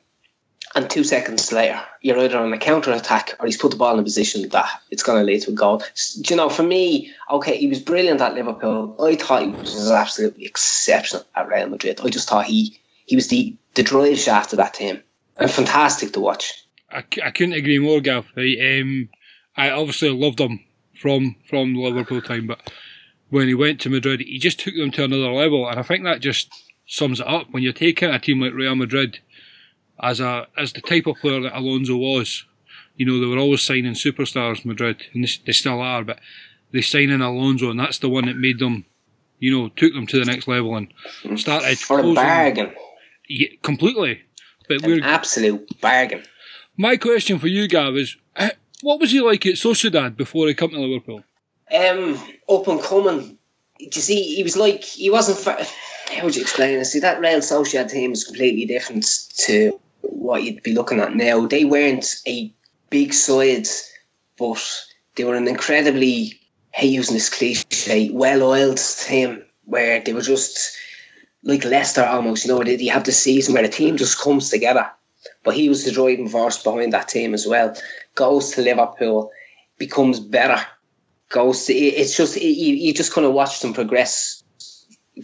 and 0.74 0.88
two 0.88 1.04
seconds 1.04 1.50
later, 1.50 1.80
you're 2.02 2.18
either 2.18 2.38
on 2.38 2.52
a 2.52 2.58
counter 2.58 2.92
attack 2.92 3.34
or 3.40 3.46
he's 3.46 3.56
put 3.56 3.70
the 3.70 3.76
ball 3.76 3.94
in 3.94 4.00
a 4.00 4.02
position 4.02 4.48
that 4.50 4.68
it's 4.90 5.02
going 5.02 5.18
to 5.18 5.24
lead 5.24 5.42
to 5.42 5.50
a 5.50 5.54
goal. 5.54 5.78
Do 5.78 6.34
you 6.34 6.36
know, 6.36 6.50
for 6.50 6.62
me, 6.62 7.12
okay, 7.30 7.56
he 7.56 7.68
was 7.68 7.80
brilliant 7.80 8.20
at 8.20 8.34
Liverpool. 8.34 8.96
I 9.02 9.16
thought 9.16 9.42
he 9.42 9.48
was 9.48 9.90
absolutely 9.90 10.44
exceptional 10.44 11.24
at 11.34 11.48
Real 11.48 11.68
Madrid. 11.68 12.00
I 12.02 12.10
just 12.10 12.28
thought 12.28 12.46
he 12.46 12.78
he 13.06 13.16
was 13.16 13.28
the 13.28 13.56
the 13.74 13.82
drive 13.82 14.18
shaft 14.18 14.52
of 14.52 14.58
that 14.58 14.74
team, 14.74 15.02
and 15.36 15.50
fantastic 15.50 16.12
to 16.12 16.20
watch. 16.20 16.64
I, 16.90 16.98
I 17.24 17.30
couldn't 17.30 17.54
agree 17.54 17.78
more, 17.78 18.00
Gav. 18.00 18.26
I, 18.36 18.80
um, 18.80 19.08
I 19.56 19.70
obviously 19.70 20.10
loved 20.10 20.40
him 20.40 20.60
from 21.00 21.36
from 21.48 21.74
Liverpool 21.74 22.20
time, 22.20 22.46
but 22.46 22.70
when 23.30 23.48
he 23.48 23.54
went 23.54 23.80
to 23.82 23.90
Madrid, 23.90 24.20
he 24.20 24.38
just 24.38 24.60
took 24.60 24.74
them 24.74 24.90
to 24.92 25.04
another 25.04 25.30
level, 25.32 25.68
and 25.68 25.78
I 25.78 25.82
think 25.82 26.04
that 26.04 26.20
just 26.20 26.50
sums 26.86 27.20
it 27.20 27.26
up. 27.26 27.48
When 27.50 27.62
you're 27.62 27.72
taking 27.72 28.10
a 28.10 28.18
team 28.18 28.40
like 28.40 28.54
Real 28.54 28.74
Madrid 28.74 29.18
as 30.00 30.20
a 30.20 30.46
as 30.56 30.72
the 30.72 30.80
type 30.80 31.06
of 31.06 31.16
player 31.16 31.40
that 31.42 31.56
Alonso 31.56 31.96
was, 31.96 32.44
you 32.96 33.04
know 33.06 33.20
they 33.20 33.26
were 33.26 33.38
always 33.38 33.62
signing 33.62 33.92
superstars, 33.94 34.64
Madrid, 34.64 35.02
and 35.12 35.24
they, 35.24 35.30
they 35.46 35.52
still 35.52 35.80
are, 35.80 36.04
but 36.04 36.18
they 36.72 36.80
sign 36.80 37.10
in 37.10 37.20
Alonso, 37.22 37.70
and 37.70 37.78
that's 37.80 37.98
the 37.98 38.08
one 38.08 38.26
that 38.26 38.36
made 38.36 38.58
them, 38.58 38.84
you 39.38 39.50
know, 39.56 39.68
took 39.70 39.92
them 39.94 40.06
to 40.06 40.18
the 40.18 40.24
next 40.24 40.46
level 40.48 40.76
and 40.76 40.92
started 41.38 41.78
For 41.78 42.00
a 42.00 42.14
bargain, 42.14 42.72
Yeah, 43.28 43.48
completely. 43.62 44.22
But 44.68 44.82
an 44.84 44.90
we're 44.90 45.02
absolute 45.04 45.80
bargain. 45.80 46.24
my 46.76 46.96
question 46.98 47.38
for 47.38 47.46
you, 47.48 47.68
Gav, 47.68 47.96
is 47.96 48.16
what 48.82 49.00
was 49.00 49.10
he 49.12 49.20
like 49.20 49.46
at 49.46 49.54
Sociedad 49.54 50.16
before 50.16 50.46
he 50.46 50.54
came 50.54 50.70
to 50.70 50.80
Liverpool? 50.80 51.24
Um, 51.74 52.18
up 52.48 52.66
and 52.68 52.80
coming. 52.82 53.38
Do 53.78 53.84
you 53.84 54.02
see, 54.02 54.36
he 54.36 54.42
was 54.42 54.56
like 54.56 54.82
he 54.84 55.10
wasn't. 55.10 55.44
How 56.08 56.24
would 56.24 56.34
you 56.34 56.42
explain 56.42 56.78
it? 56.78 56.84
See, 56.86 57.00
that 57.00 57.20
Real 57.20 57.40
Sociedad 57.40 57.90
team 57.90 58.12
is 58.12 58.24
completely 58.24 58.64
different 58.64 59.06
to 59.46 59.78
what 60.00 60.42
you'd 60.42 60.62
be 60.62 60.74
looking 60.74 61.00
at 61.00 61.14
now. 61.14 61.46
They 61.46 61.64
weren't 61.64 62.16
a 62.26 62.52
big 62.88 63.12
side, 63.12 63.68
but 64.38 64.64
they 65.14 65.24
were 65.24 65.34
an 65.34 65.48
incredibly, 65.48 66.40
hey, 66.70 66.86
using 66.86 67.14
this 67.14 67.28
cliche, 67.28 68.10
well-oiled 68.10 68.78
team 68.78 69.44
where 69.64 70.00
they 70.00 70.14
were 70.14 70.22
just 70.22 70.76
like 71.42 71.64
Leicester 71.64 72.04
almost. 72.04 72.46
You 72.46 72.52
know, 72.54 72.64
they, 72.64 72.76
they 72.76 72.86
have 72.86 73.04
the 73.04 73.12
season 73.12 73.52
where 73.52 73.62
the 73.62 73.68
team 73.68 73.96
just 73.96 74.18
comes 74.18 74.48
together. 74.48 74.90
but 75.44 75.54
he 75.54 75.68
was 75.68 75.84
the 75.84 75.92
driving 75.92 76.28
force 76.28 76.62
behind 76.62 76.92
that 76.92 77.08
team 77.08 77.34
as 77.34 77.46
well. 77.46 77.76
Goes 78.14 78.52
to 78.52 78.62
Liverpool, 78.62 79.30
becomes 79.78 80.20
better. 80.20 80.64
Goes 81.28 81.66
to 81.66 81.74
it's 81.74 82.16
just 82.16 82.40
you, 82.40 82.48
you 82.48 82.94
just 82.94 83.12
kind 83.12 83.26
of 83.26 83.34
watch 83.34 83.60
them 83.60 83.74
progress 83.74 84.42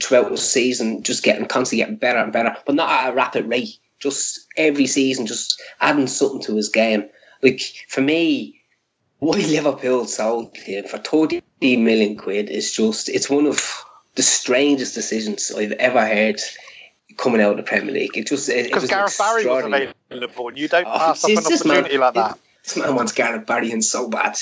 throughout 0.02 0.30
the 0.30 0.36
season, 0.36 1.02
just 1.02 1.22
getting 1.22 1.46
constantly 1.46 1.82
getting 1.82 1.96
better 1.96 2.18
and 2.18 2.32
better, 2.32 2.56
but 2.66 2.74
not 2.74 2.90
at 2.90 3.10
a 3.10 3.14
rapid 3.14 3.48
rate. 3.48 3.78
Just 3.98 4.46
every 4.56 4.86
season, 4.86 5.26
just 5.26 5.62
adding 5.80 6.08
something 6.08 6.42
to 6.42 6.56
his 6.56 6.68
game. 6.68 7.08
Like 7.42 7.62
for 7.88 8.02
me, 8.02 8.60
why 9.18 9.38
Liverpool 9.38 10.04
sold 10.06 10.56
him 10.56 10.84
for 10.84 10.98
thirty 10.98 11.42
million 11.62 12.16
quid 12.16 12.50
is 12.50 12.72
just 12.72 13.08
it's 13.08 13.30
one 13.30 13.46
of 13.46 13.84
the 14.14 14.22
strangest 14.22 14.94
decisions 14.94 15.50
I've 15.52 15.72
ever 15.72 16.04
heard 16.04 16.40
coming 17.16 17.40
out 17.40 17.52
of 17.52 17.56
the 17.58 17.62
Premier 17.62 17.92
League. 17.92 18.16
It 18.16 18.26
just 18.26 18.48
because 18.48 18.88
Gareth 18.88 19.16
Barry 19.18 19.46
was 19.46 19.64
available, 19.64 20.48
and 20.48 20.58
you 20.58 20.68
don't 20.68 20.86
oh, 20.86 20.98
pass 20.98 21.24
up 21.24 21.30
an 21.30 21.38
opportunity 21.38 21.92
man, 21.92 22.00
like 22.00 22.14
that. 22.14 22.38
This 22.62 22.76
man 22.76 22.94
wants 22.94 23.12
Gareth 23.12 23.46
Barry 23.46 23.70
in 23.70 23.82
so 23.82 24.08
bad. 24.08 24.38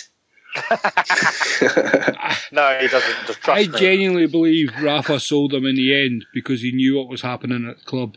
no, 2.52 2.78
he 2.80 2.88
doesn't. 2.88 3.26
Just 3.26 3.40
trust 3.40 3.48
I 3.48 3.66
me. 3.70 3.78
genuinely 3.78 4.26
believe 4.26 4.72
Rafa 4.82 5.18
sold 5.20 5.54
him 5.54 5.64
in 5.64 5.76
the 5.76 6.04
end 6.04 6.26
because 6.34 6.60
he 6.60 6.72
knew 6.72 6.98
what 6.98 7.08
was 7.08 7.22
happening 7.22 7.68
at 7.68 7.78
the 7.78 7.84
club, 7.84 8.16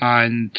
and 0.00 0.56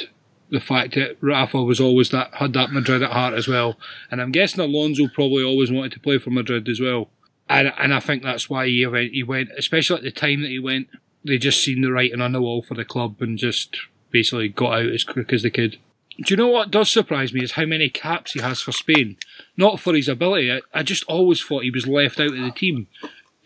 the 0.49 0.59
fact 0.59 0.95
that 0.95 1.17
Rafa 1.21 1.61
was 1.61 1.79
always 1.79 2.09
that 2.11 2.33
had 2.35 2.53
that 2.53 2.71
Madrid 2.71 3.03
at 3.03 3.11
heart 3.11 3.33
as 3.33 3.47
well. 3.47 3.77
And 4.09 4.21
I'm 4.21 4.31
guessing 4.31 4.61
Alonso 4.63 5.07
probably 5.07 5.43
always 5.43 5.71
wanted 5.71 5.91
to 5.93 5.99
play 5.99 6.17
for 6.19 6.29
Madrid 6.29 6.69
as 6.69 6.79
well. 6.79 7.09
And 7.49 7.73
and 7.77 7.93
I 7.93 7.99
think 7.99 8.23
that's 8.23 8.49
why 8.49 8.67
he 8.67 8.85
went, 8.85 9.13
he 9.13 9.23
went, 9.23 9.49
especially 9.57 9.97
at 9.97 10.03
the 10.03 10.11
time 10.11 10.41
that 10.41 10.49
he 10.49 10.59
went. 10.59 10.89
They 11.25 11.37
just 11.37 11.63
seen 11.63 11.81
the 11.81 11.91
writing 11.91 12.21
on 12.21 12.31
the 12.31 12.41
wall 12.41 12.61
for 12.61 12.75
the 12.75 12.85
club 12.85 13.21
and 13.21 13.37
just 13.37 13.75
basically 14.11 14.47
got 14.49 14.79
out 14.79 14.85
as 14.93 15.03
quick 15.03 15.33
as 15.33 15.43
they 15.43 15.49
could. 15.49 15.77
Do 16.23 16.33
you 16.33 16.37
know 16.37 16.47
what 16.47 16.71
does 16.71 16.89
surprise 16.89 17.33
me 17.33 17.43
is 17.43 17.51
how 17.51 17.65
many 17.65 17.89
caps 17.89 18.31
he 18.31 18.41
has 18.41 18.59
for 18.61 18.71
Spain? 18.71 19.17
Not 19.55 19.79
for 19.79 19.93
his 19.93 20.07
ability. 20.07 20.51
I, 20.51 20.61
I 20.73 20.83
just 20.83 21.03
always 21.03 21.41
thought 21.41 21.63
he 21.63 21.71
was 21.71 21.85
left 21.85 22.19
out 22.19 22.33
of 22.33 22.41
the 22.41 22.51
team 22.51 22.87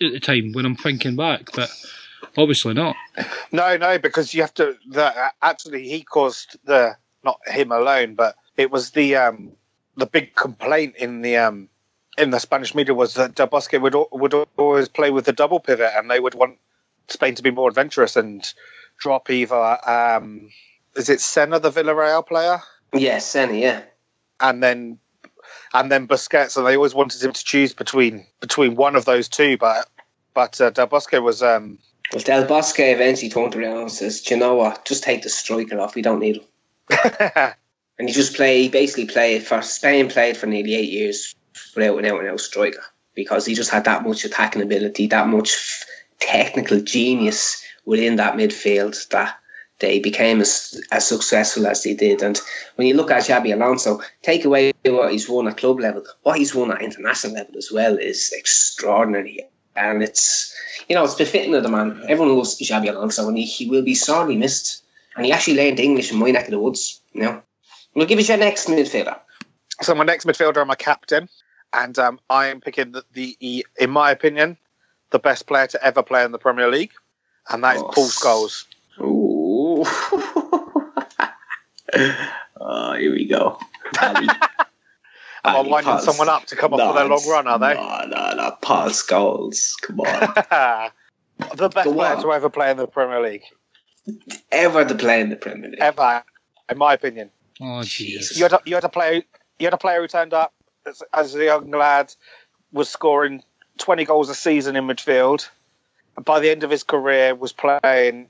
at 0.01 0.13
the 0.13 0.19
time 0.19 0.53
when 0.53 0.65
I'm 0.65 0.75
thinking 0.75 1.15
back, 1.15 1.49
but 1.53 1.69
obviously 2.37 2.73
not. 2.73 2.95
No, 3.51 3.75
no, 3.75 3.99
because 3.99 4.33
you 4.33 4.41
have 4.41 4.53
to. 4.55 4.77
The, 4.87 5.13
actually, 5.41 5.87
he 5.87 6.03
caused 6.03 6.57
the 6.63 6.95
not 7.23 7.39
him 7.47 7.71
alone, 7.71 8.15
but 8.15 8.35
it 8.55 8.71
was 8.71 8.91
the 8.91 9.17
um, 9.17 9.51
the 9.97 10.05
big 10.05 10.35
complaint 10.35 10.95
in 10.95 11.21
the 11.21 11.37
um, 11.37 11.67
in 12.17 12.29
the 12.29 12.39
Spanish 12.39 12.73
media 12.73 12.93
was 12.93 13.15
that 13.15 13.35
Del 13.35 13.47
Bosque 13.47 13.73
would 13.73 13.95
would 14.11 14.33
always 14.57 14.87
play 14.87 15.11
with 15.11 15.25
the 15.25 15.33
double 15.33 15.59
pivot, 15.59 15.91
and 15.95 16.09
they 16.09 16.19
would 16.19 16.35
want 16.35 16.57
Spain 17.09 17.35
to 17.35 17.43
be 17.43 17.51
more 17.51 17.69
adventurous 17.69 18.15
and 18.15 18.53
drop 18.97 19.29
either 19.29 19.89
um, 19.89 20.49
is 20.95 21.09
it 21.09 21.21
Senna, 21.21 21.59
the 21.59 21.71
Villarreal 21.71 22.25
player? 22.25 22.61
Yeah, 22.93 23.19
Senna, 23.19 23.53
yeah. 23.53 23.83
And 24.39 24.61
then 24.61 24.99
and 25.73 25.91
then 25.91 26.07
Busquets, 26.07 26.57
and 26.57 26.65
they 26.65 26.75
always 26.75 26.93
wanted 26.93 27.23
him 27.23 27.31
to 27.31 27.43
choose 27.43 27.73
between 27.73 28.25
between 28.39 28.75
one 28.75 28.95
of 28.95 29.05
those 29.05 29.29
two, 29.29 29.57
but 29.57 29.87
but 30.33 30.59
uh, 30.59 30.69
Del 30.69 30.87
Bosque 30.87 31.13
was. 31.13 31.41
Um, 31.41 31.79
well, 32.13 32.23
Del 32.23 32.45
Bosque 32.45 32.79
eventually 32.79 33.29
turned 33.29 33.55
around 33.55 33.81
and 33.81 33.91
says, 33.91 34.21
"Do 34.21 34.35
you 34.35 34.39
know 34.39 34.55
what? 34.55 34.85
Just 34.85 35.03
take 35.03 35.23
the 35.23 35.29
striker 35.29 35.79
off. 35.79 35.95
We 35.95 36.01
don't 36.01 36.19
need 36.19 36.37
him." 36.37 36.43
and 37.97 38.07
he 38.09 38.13
just 38.13 38.35
play. 38.35 38.63
He 38.63 38.69
basically 38.69 39.05
played 39.05 39.43
for 39.43 39.61
Spain. 39.61 40.09
Played 40.09 40.37
for 40.37 40.47
nearly 40.47 40.75
eight 40.75 40.89
years 40.89 41.35
without 41.75 41.97
an 41.97 42.05
out 42.05 42.19
and 42.19 42.29
out 42.29 42.39
striker 42.39 42.83
because 43.13 43.45
he 43.45 43.55
just 43.55 43.71
had 43.71 43.85
that 43.85 44.03
much 44.03 44.25
attacking 44.25 44.61
ability, 44.61 45.07
that 45.07 45.27
much 45.27 45.83
technical 46.19 46.79
genius 46.81 47.63
within 47.85 48.17
that 48.17 48.35
midfield 48.35 49.07
that 49.09 49.35
they 49.81 49.99
became 49.99 50.39
as, 50.39 50.79
as 50.91 51.07
successful 51.07 51.67
as 51.67 51.83
they 51.83 51.93
did. 51.93 52.21
And 52.21 52.39
when 52.75 52.87
you 52.87 52.93
look 52.93 53.11
at 53.11 53.23
Xabi 53.23 53.53
Alonso, 53.53 54.01
take 54.21 54.45
away 54.45 54.71
what 54.85 55.11
he's 55.11 55.27
won 55.27 55.47
at 55.47 55.57
club 55.57 55.79
level, 55.79 56.05
what 56.23 56.37
he's 56.37 56.55
won 56.55 56.71
at 56.71 56.81
international 56.81 57.33
level 57.33 57.57
as 57.57 57.71
well 57.71 57.97
is 57.97 58.31
extraordinary. 58.31 59.41
And 59.75 60.03
it's, 60.03 60.55
you 60.87 60.95
know, 60.95 61.03
it's 61.03 61.15
befitting 61.15 61.55
of 61.55 61.63
the 61.63 61.69
man. 61.69 62.03
Everyone 62.07 62.37
loves 62.37 62.59
Xabi 62.59 62.89
Alonso 62.89 63.27
and 63.27 63.37
he, 63.37 63.43
he 63.43 63.69
will 63.69 63.83
be 63.83 63.95
sorely 63.95 64.37
missed. 64.37 64.83
And 65.15 65.25
he 65.25 65.33
actually 65.33 65.57
learned 65.57 65.79
English 65.79 66.11
in 66.11 66.19
my 66.19 66.31
neck 66.31 66.45
of 66.45 66.51
the 66.51 66.59
woods, 66.59 67.01
you 67.11 67.23
know. 67.23 67.41
We'll 67.93 68.07
give 68.07 68.19
you 68.19 68.25
your 68.25 68.37
next 68.37 68.67
midfielder. 68.67 69.19
So 69.81 69.93
my 69.95 70.05
next 70.05 70.25
midfielder, 70.25 70.61
I'm 70.61 70.69
a 70.69 70.75
captain. 70.77 71.27
And 71.73 71.97
um, 71.99 72.19
I 72.29 72.47
am 72.47 72.61
picking 72.61 72.91
the, 72.91 73.03
the, 73.13 73.65
in 73.77 73.89
my 73.89 74.11
opinion, 74.11 74.57
the 75.09 75.19
best 75.19 75.47
player 75.47 75.67
to 75.67 75.83
ever 75.83 76.03
play 76.03 76.23
in 76.23 76.31
the 76.31 76.37
Premier 76.37 76.69
League. 76.69 76.91
And 77.49 77.63
that 77.63 77.77
is. 77.77 77.81
Paul 77.81 78.07
Scholes. 78.07 78.65
Ooh. 78.99 79.30
Oh, 82.59 82.93
here 82.99 83.11
we 83.11 83.25
go. 83.25 83.59
Am 83.99 84.29
I 85.43 85.61
winding 85.61 85.99
someone 85.99 86.29
up 86.29 86.45
to 86.47 86.55
come 86.55 86.73
off 86.73 86.79
no, 86.79 86.87
for 86.89 86.93
their 86.99 87.07
long 87.07 87.27
run, 87.27 87.47
are 87.47 87.59
they? 87.59 87.73
No, 87.73 88.05
no, 88.07 88.33
no. 88.35 88.57
Paul 88.61 88.89
Scholes. 88.89 89.73
Come 89.81 90.01
on. 90.01 90.91
the 91.55 91.69
best 91.69 91.85
Go 91.85 91.93
player 91.93 92.15
on. 92.15 92.21
to 92.21 92.31
ever 92.31 92.49
play 92.49 92.71
in 92.71 92.77
the 92.77 92.87
Premier 92.87 93.21
League. 93.21 93.43
Ever 94.51 94.85
to 94.85 94.95
play 94.95 95.21
in 95.21 95.29
the 95.29 95.35
Premier 95.35 95.69
League. 95.69 95.79
Ever, 95.79 96.23
in 96.69 96.77
my 96.77 96.93
opinion. 96.93 97.29
Oh, 97.59 97.81
jeez. 97.81 98.37
You 98.37 98.43
had 98.43 98.53
a, 98.53 98.59
you 98.65 98.75
had 98.75 98.83
a 98.83 98.89
player. 98.89 99.23
You 99.59 99.67
had 99.67 99.73
a 99.73 99.77
player 99.77 100.01
who 100.01 100.07
turned 100.07 100.33
up 100.33 100.53
as, 100.85 101.03
as 101.13 101.35
a 101.35 101.43
young 101.43 101.69
lad, 101.71 102.13
was 102.71 102.89
scoring 102.89 103.43
20 103.77 104.05
goals 104.05 104.29
a 104.29 104.35
season 104.35 104.75
in 104.75 104.85
midfield. 104.85 105.49
And 106.15 106.25
by 106.25 106.39
the 106.39 106.49
end 106.49 106.63
of 106.63 106.69
his 106.69 106.83
career, 106.83 107.35
was 107.35 107.53
playing 107.53 108.29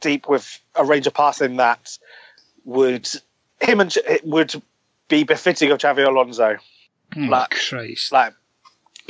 deep 0.00 0.28
with 0.28 0.60
a 0.74 0.84
range 0.84 1.06
of 1.06 1.14
passing 1.14 1.56
that 1.56 1.98
would 2.64 3.08
him 3.60 3.80
and 3.80 3.96
would 4.24 4.54
be 5.08 5.24
befitting 5.24 5.70
of 5.70 5.78
Xabi 5.78 6.06
Alonso. 6.06 6.58
Oh, 7.16 7.20
like, 7.20 7.50
Christ. 7.50 8.12
like 8.12 8.34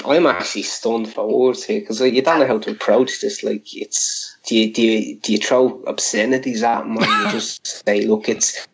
I'm 0.04 0.26
actually 0.26 0.62
stunned 0.62 1.12
for 1.12 1.28
words 1.28 1.64
here 1.64 1.80
because 1.80 2.00
like, 2.00 2.14
you 2.14 2.22
don't 2.22 2.40
know 2.40 2.46
how 2.46 2.58
to 2.58 2.70
approach 2.70 3.20
this. 3.20 3.42
Like, 3.42 3.74
it's 3.74 4.36
do 4.46 4.56
you 4.56 4.72
do 4.72 4.82
you, 4.82 5.16
do 5.16 5.32
you 5.32 5.38
throw 5.38 5.82
obscenities 5.86 6.62
at 6.62 6.82
him 6.82 6.96
or 6.96 7.02
you 7.02 7.24
just 7.30 7.84
say, 7.86 8.06
look, 8.06 8.28
it's 8.28 8.66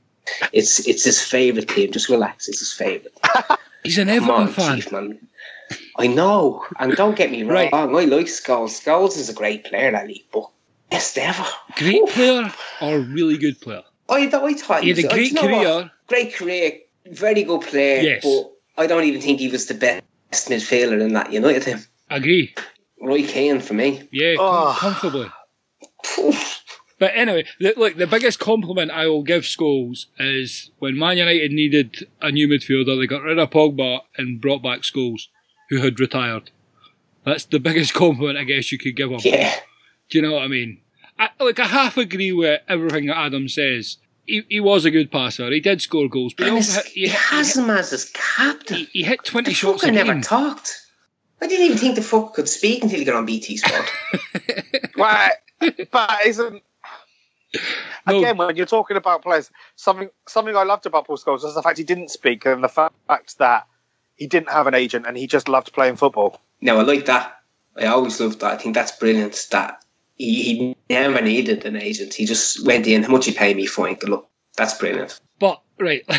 it's 0.53 0.87
it's 0.87 1.05
his 1.05 1.23
favourite 1.23 1.69
team. 1.69 1.91
Just 1.91 2.09
relax. 2.09 2.49
It's 2.49 2.61
his 2.61 2.73
favourite. 2.73 3.17
He's 3.83 3.99
an 3.99 4.09
Everton 4.09 4.35
on, 4.35 4.49
fan. 4.49 4.77
Chief, 4.77 4.93
man. 4.93 5.19
I 5.99 6.07
know, 6.07 6.65
and 6.79 6.93
don't 6.95 7.17
get 7.17 7.31
me 7.31 7.43
wrong. 7.43 7.53
Right. 7.53 7.75
I 7.75 7.85
like 7.85 8.27
Scholes. 8.27 8.85
Scholes 8.85 9.17
is 9.17 9.29
a 9.29 9.35
great 9.35 9.65
player, 9.65 9.97
Ali, 9.97 10.25
but 10.33 10.51
Best 10.91 11.19
ever. 11.19 11.45
Great 11.77 12.03
Oof. 12.03 12.13
player 12.13 12.53
or 12.81 13.01
really 13.01 13.39
good 13.39 13.61
player? 13.61 13.83
I, 14.09 14.27
I 14.27 14.55
thought 14.55 14.83
he 14.83 14.91
had 14.91 14.99
a 14.99 15.09
great 15.09 15.37
career. 15.37 15.91
Great 16.07 16.35
career, 16.35 16.79
very 17.07 17.43
good 17.43 17.63
player. 17.63 18.03
Yes. 18.03 18.25
But 18.25 18.83
I 18.83 18.87
don't 18.87 19.05
even 19.05 19.21
think 19.21 19.41
he 19.41 19.49
was 19.49 19.67
the 19.67 19.75
best 19.75 20.05
midfielder 20.49 21.01
in 21.01 21.13
that 21.15 21.33
United 21.33 21.63
team. 21.63 21.79
Agree. 22.11 22.55
Roy 23.01 23.27
Keane 23.27 23.61
for 23.61 23.75
me. 23.75 24.09
Yeah, 24.13 24.37
oh. 24.39 24.77
comfortably. 24.79 25.31
but 26.99 27.13
anyway, 27.15 27.45
the, 27.61 27.75
look, 27.77 27.97
the 27.97 28.07
biggest 28.07 28.39
compliment 28.39 28.91
I 28.91 29.07
will 29.07 29.23
give 29.23 29.43
Scholes 29.43 30.07
is 30.19 30.71
when 30.79 30.99
Man 30.99 31.19
United 31.19 31.53
needed 31.53 32.07
a 32.23 32.31
new 32.31 32.49
midfielder, 32.49 32.99
they 32.99 33.07
got 33.07 33.23
rid 33.23 33.39
of 33.39 33.51
Pogba 33.51 34.01
and 34.17 34.41
brought 34.41 34.63
back 34.63 34.81
Scholes, 34.81 35.23
who 35.69 35.79
had 35.79 35.99
retired. 35.99 36.51
That's 37.25 37.45
the 37.45 37.59
biggest 37.59 37.93
compliment 37.95 38.39
I 38.39 38.45
guess 38.45 38.71
you 38.71 38.79
could 38.79 38.97
give 38.97 39.11
him. 39.11 39.21
Yeah. 39.25 39.55
Do 40.09 40.19
you 40.19 40.23
know 40.23 40.35
what 40.35 40.43
I 40.43 40.49
mean? 40.49 40.81
I, 41.19 41.31
like, 41.41 41.59
I 41.59 41.67
half 41.67 41.97
agree 41.97 42.33
with 42.33 42.61
everything 42.69 43.07
that 43.07 43.17
Adam 43.17 43.49
says. 43.49 43.99
He, 44.27 44.43
he 44.49 44.61
was 44.61 44.85
a 44.85 44.91
good 44.91 45.11
passer. 45.11 45.51
He 45.51 45.61
did 45.61 45.81
score 45.81 46.09
goals, 46.09 46.35
but 46.35 46.47
he 46.47 46.53
also 46.53 46.83
hit, 46.83 46.87
he, 46.93 47.01
he 47.03 47.09
has 47.09 47.57
him 47.57 47.71
as 47.71 47.91
his 47.91 48.11
captain. 48.13 48.79
He, 48.79 48.89
he 48.93 49.03
hit 49.05 49.25
twenty 49.25 49.51
the 49.51 49.55
shots. 49.55 49.85
I 49.85 49.91
never 49.91 50.21
talked. 50.21 50.83
I 51.41 51.47
didn't 51.47 51.67
even 51.67 51.79
think 51.79 51.95
the 51.95 52.03
fuck 52.03 52.35
could 52.35 52.49
speak 52.49 52.83
until 52.83 52.99
he 52.99 53.05
got 53.05 53.15
on 53.15 53.27
BT 53.27 53.59
Sport. 53.59 53.93
Why? 54.95 55.33
but 55.91 56.27
isn't 56.27 56.63
no. 58.07 58.19
again 58.19 58.37
when 58.37 58.57
you're 58.57 58.67
talking 58.67 58.97
about 58.97 59.23
players, 59.23 59.51
something 59.77 60.11
something 60.27 60.57
I 60.57 60.65
loved 60.65 60.87
about 60.87 61.07
Paul 61.07 61.17
Scholes 61.17 61.45
was 61.45 61.55
the 61.55 61.63
fact 61.63 61.79
he 61.79 61.85
didn't 61.85 62.11
speak 62.11 62.47
and 62.47 62.65
the 62.65 62.69
fact 62.69 63.39
that 63.39 63.67
he 64.17 64.27
didn't 64.27 64.51
have 64.51 64.67
an 64.67 64.75
agent 64.75 65.07
and 65.07 65.17
he 65.17 65.27
just 65.27 65.49
loved 65.49 65.73
playing 65.73 65.97
football. 65.97 66.41
No, 66.61 66.79
I 66.79 66.83
like 66.83 67.07
that. 67.07 67.39
I 67.77 67.87
always 67.87 68.19
loved 68.21 68.41
that. 68.41 68.53
I 68.53 68.57
think 68.57 68.75
that's 68.75 68.93
brilliant. 68.93 69.47
That 69.51 69.85
he, 70.17 70.43
he 70.43 70.77
never 70.91 71.21
needed 71.21 71.65
an 71.65 71.77
agent. 71.77 72.15
He 72.15 72.25
just 72.25 72.65
went 72.65 72.87
in, 72.87 73.03
how 73.03 73.13
much 73.13 73.27
you 73.27 73.35
pay 73.35 73.55
me? 73.55 73.67
for? 73.67 73.93
good 73.95 74.09
look, 74.09 74.29
That's 74.57 74.75
brilliant. 74.75 75.21
But, 75.39 75.61
right, 75.79 76.03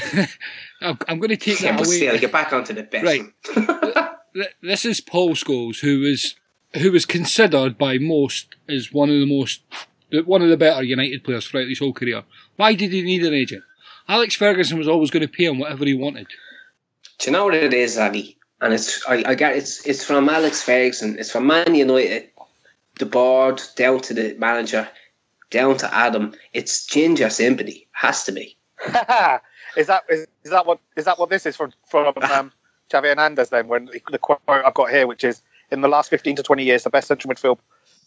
I'm, 0.81 0.97
I'm 1.07 1.19
going 1.19 1.29
to 1.29 1.37
take 1.37 1.59
yeah, 1.59 1.75
that 1.75 1.85
away. 1.85 1.97
Still, 1.97 2.17
get 2.19 2.31
back 2.31 2.53
onto 2.53 2.73
the 2.73 2.83
best. 2.83 3.05
Right. 3.05 4.53
this 4.61 4.85
is 4.85 5.01
Paul 5.01 5.31
Scholes, 5.31 5.79
who 5.79 6.01
was 6.01 6.35
who 6.75 6.91
was 6.91 7.05
considered 7.05 7.77
by 7.77 7.97
most 7.97 8.55
as 8.69 8.91
one 8.91 9.09
of 9.09 9.15
the 9.15 9.25
most 9.25 9.61
one 10.25 10.41
of 10.41 10.49
the 10.49 10.57
better 10.57 10.83
United 10.83 11.23
players 11.23 11.47
throughout 11.47 11.67
his 11.67 11.79
whole 11.79 11.93
career. 11.93 12.23
Why 12.55 12.73
did 12.75 12.91
he 12.91 13.01
need 13.01 13.25
an 13.25 13.33
agent? 13.33 13.63
Alex 14.07 14.35
Ferguson 14.35 14.77
was 14.77 14.87
always 14.87 15.09
going 15.09 15.21
to 15.21 15.27
pay 15.27 15.45
him 15.45 15.59
whatever 15.59 15.85
he 15.85 15.93
wanted. 15.93 16.27
Do 17.19 17.31
you 17.31 17.31
know 17.31 17.45
what 17.45 17.55
it 17.55 17.73
is, 17.73 17.97
Ali? 17.97 18.37
And 18.61 18.73
it's 18.73 19.05
I, 19.07 19.23
I 19.25 19.35
get 19.35 19.55
it's 19.55 19.85
it's 19.85 20.03
from 20.03 20.29
Alex 20.29 20.61
Ferguson. 20.61 21.17
It's 21.19 21.31
from 21.31 21.47
Man 21.47 21.73
United 21.73 22.29
the 22.99 23.05
board 23.05 23.61
down 23.75 23.99
to 24.01 24.13
the 24.13 24.35
manager, 24.37 24.87
down 25.49 25.77
to 25.77 25.93
Adam. 25.93 26.33
It's 26.53 26.85
ginger 26.85 27.29
sympathy. 27.29 27.87
Has 27.91 28.23
to 28.25 28.31
be. 28.31 28.57
Is 29.75 29.87
that 29.87 30.03
is, 30.09 30.25
is 30.43 30.49
that 30.51 30.65
what 30.65 30.79
is 30.95 31.05
that 31.05 31.19
what 31.19 31.29
this 31.29 31.45
is 31.45 31.55
from 31.55 31.71
from 31.87 32.07
um, 32.31 32.51
Xavi 32.89 33.09
Hernandez? 33.09 33.49
Then 33.49 33.67
when 33.67 33.89
the 34.11 34.17
quote 34.17 34.39
I've 34.47 34.73
got 34.73 34.89
here, 34.89 35.05
which 35.05 35.23
is 35.23 35.41
in 35.71 35.81
the 35.81 35.87
last 35.87 36.09
fifteen 36.09 36.35
to 36.37 36.41
twenty 36.43 36.63
years, 36.63 36.83
the 36.83 36.89
best 36.89 37.07
central 37.07 37.31
midfield 37.33 37.59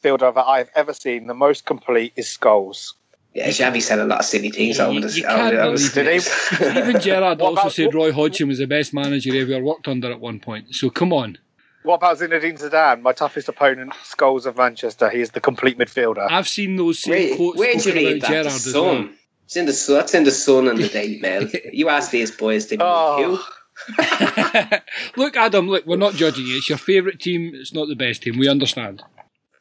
fielder 0.03 0.33
that 0.33 0.45
I've 0.47 0.71
ever 0.75 0.93
seen, 0.93 1.27
the 1.29 1.35
most 1.35 1.67
complete 1.67 2.13
is 2.17 2.27
Scholes. 2.27 2.95
Yeah, 3.35 3.49
Xavi 3.51 3.81
said 3.83 4.01
a 4.01 4.05
lot 4.05 4.19
of 4.21 4.25
silly 4.25 4.51
things 4.51 4.79
You- 4.79 4.85
over 4.85 5.01
this. 5.01 5.17
you 5.17 5.23
can't 5.23 5.55
over 5.55 5.77
this- 5.77 5.95
believe 5.95 6.29
Even 6.77 7.01
Gerrard 7.01 7.41
also 7.41 7.61
about- 7.61 7.73
said 7.73 7.95
Roy 7.95 8.11
Hodgson 8.11 8.49
was 8.49 8.59
the 8.59 8.67
best 8.67 8.93
manager 8.93 9.33
he 9.33 9.41
ever 9.41 9.63
worked 9.63 9.87
under 9.87 10.11
at 10.11 10.19
one 10.19 10.41
point. 10.41 10.75
So 10.75 10.91
come 10.91 11.13
on. 11.13 11.39
What 11.83 11.95
about 11.97 12.19
Zinedine 12.19 12.59
Zidane, 12.61 13.01
my 13.01 13.13
toughest 13.13 13.49
opponent, 13.49 13.93
Scholes 14.05 14.45
of 14.47 14.57
Manchester? 14.57 15.09
He 15.09 15.21
is 15.21 15.31
the 15.31 15.41
complete 15.41 15.79
midfielder. 15.79 16.27
I've 16.31 16.49
seen 16.49 16.77
those 16.77 16.99
same 17.01 17.13
Where, 17.13 17.37
quotes 17.37 17.59
where'd 17.59 17.75
you 17.75 17.81
spoken 17.81 17.99
read 18.05 18.17
about 18.19 18.21
that? 18.21 18.29
Gerrard 18.29 18.47
The 18.47 18.51
as 18.51 18.75
well. 18.75 18.85
Sun. 18.85 19.17
It's 19.45 19.57
in 19.57 19.67
the 19.67 19.73
Sun. 19.73 19.97
That's 19.97 20.15
in 20.15 20.25
the 20.25 20.31
Sun 20.31 20.69
and 20.69 20.79
the 20.79 20.89
Daily 20.93 21.21
Mail. 21.21 21.49
You 21.73 21.89
ask 21.89 22.11
these 22.11 22.31
boys, 22.31 22.67
they 22.69 22.77
Oh. 22.79 23.41
oh. 23.43 23.49
look, 25.17 25.37
Adam, 25.37 25.69
look, 25.69 25.87
we're 25.87 25.97
not 25.97 26.13
judging 26.15 26.45
you. 26.47 26.59
It's 26.59 26.69
your 26.69 26.77
favourite 26.77 27.19
team. 27.19 27.53
It's 27.55 27.73
not 27.73 27.89
the 27.89 27.97
best 27.97 28.23
team. 28.23 28.39
We 28.39 28.47
understand. 28.49 29.03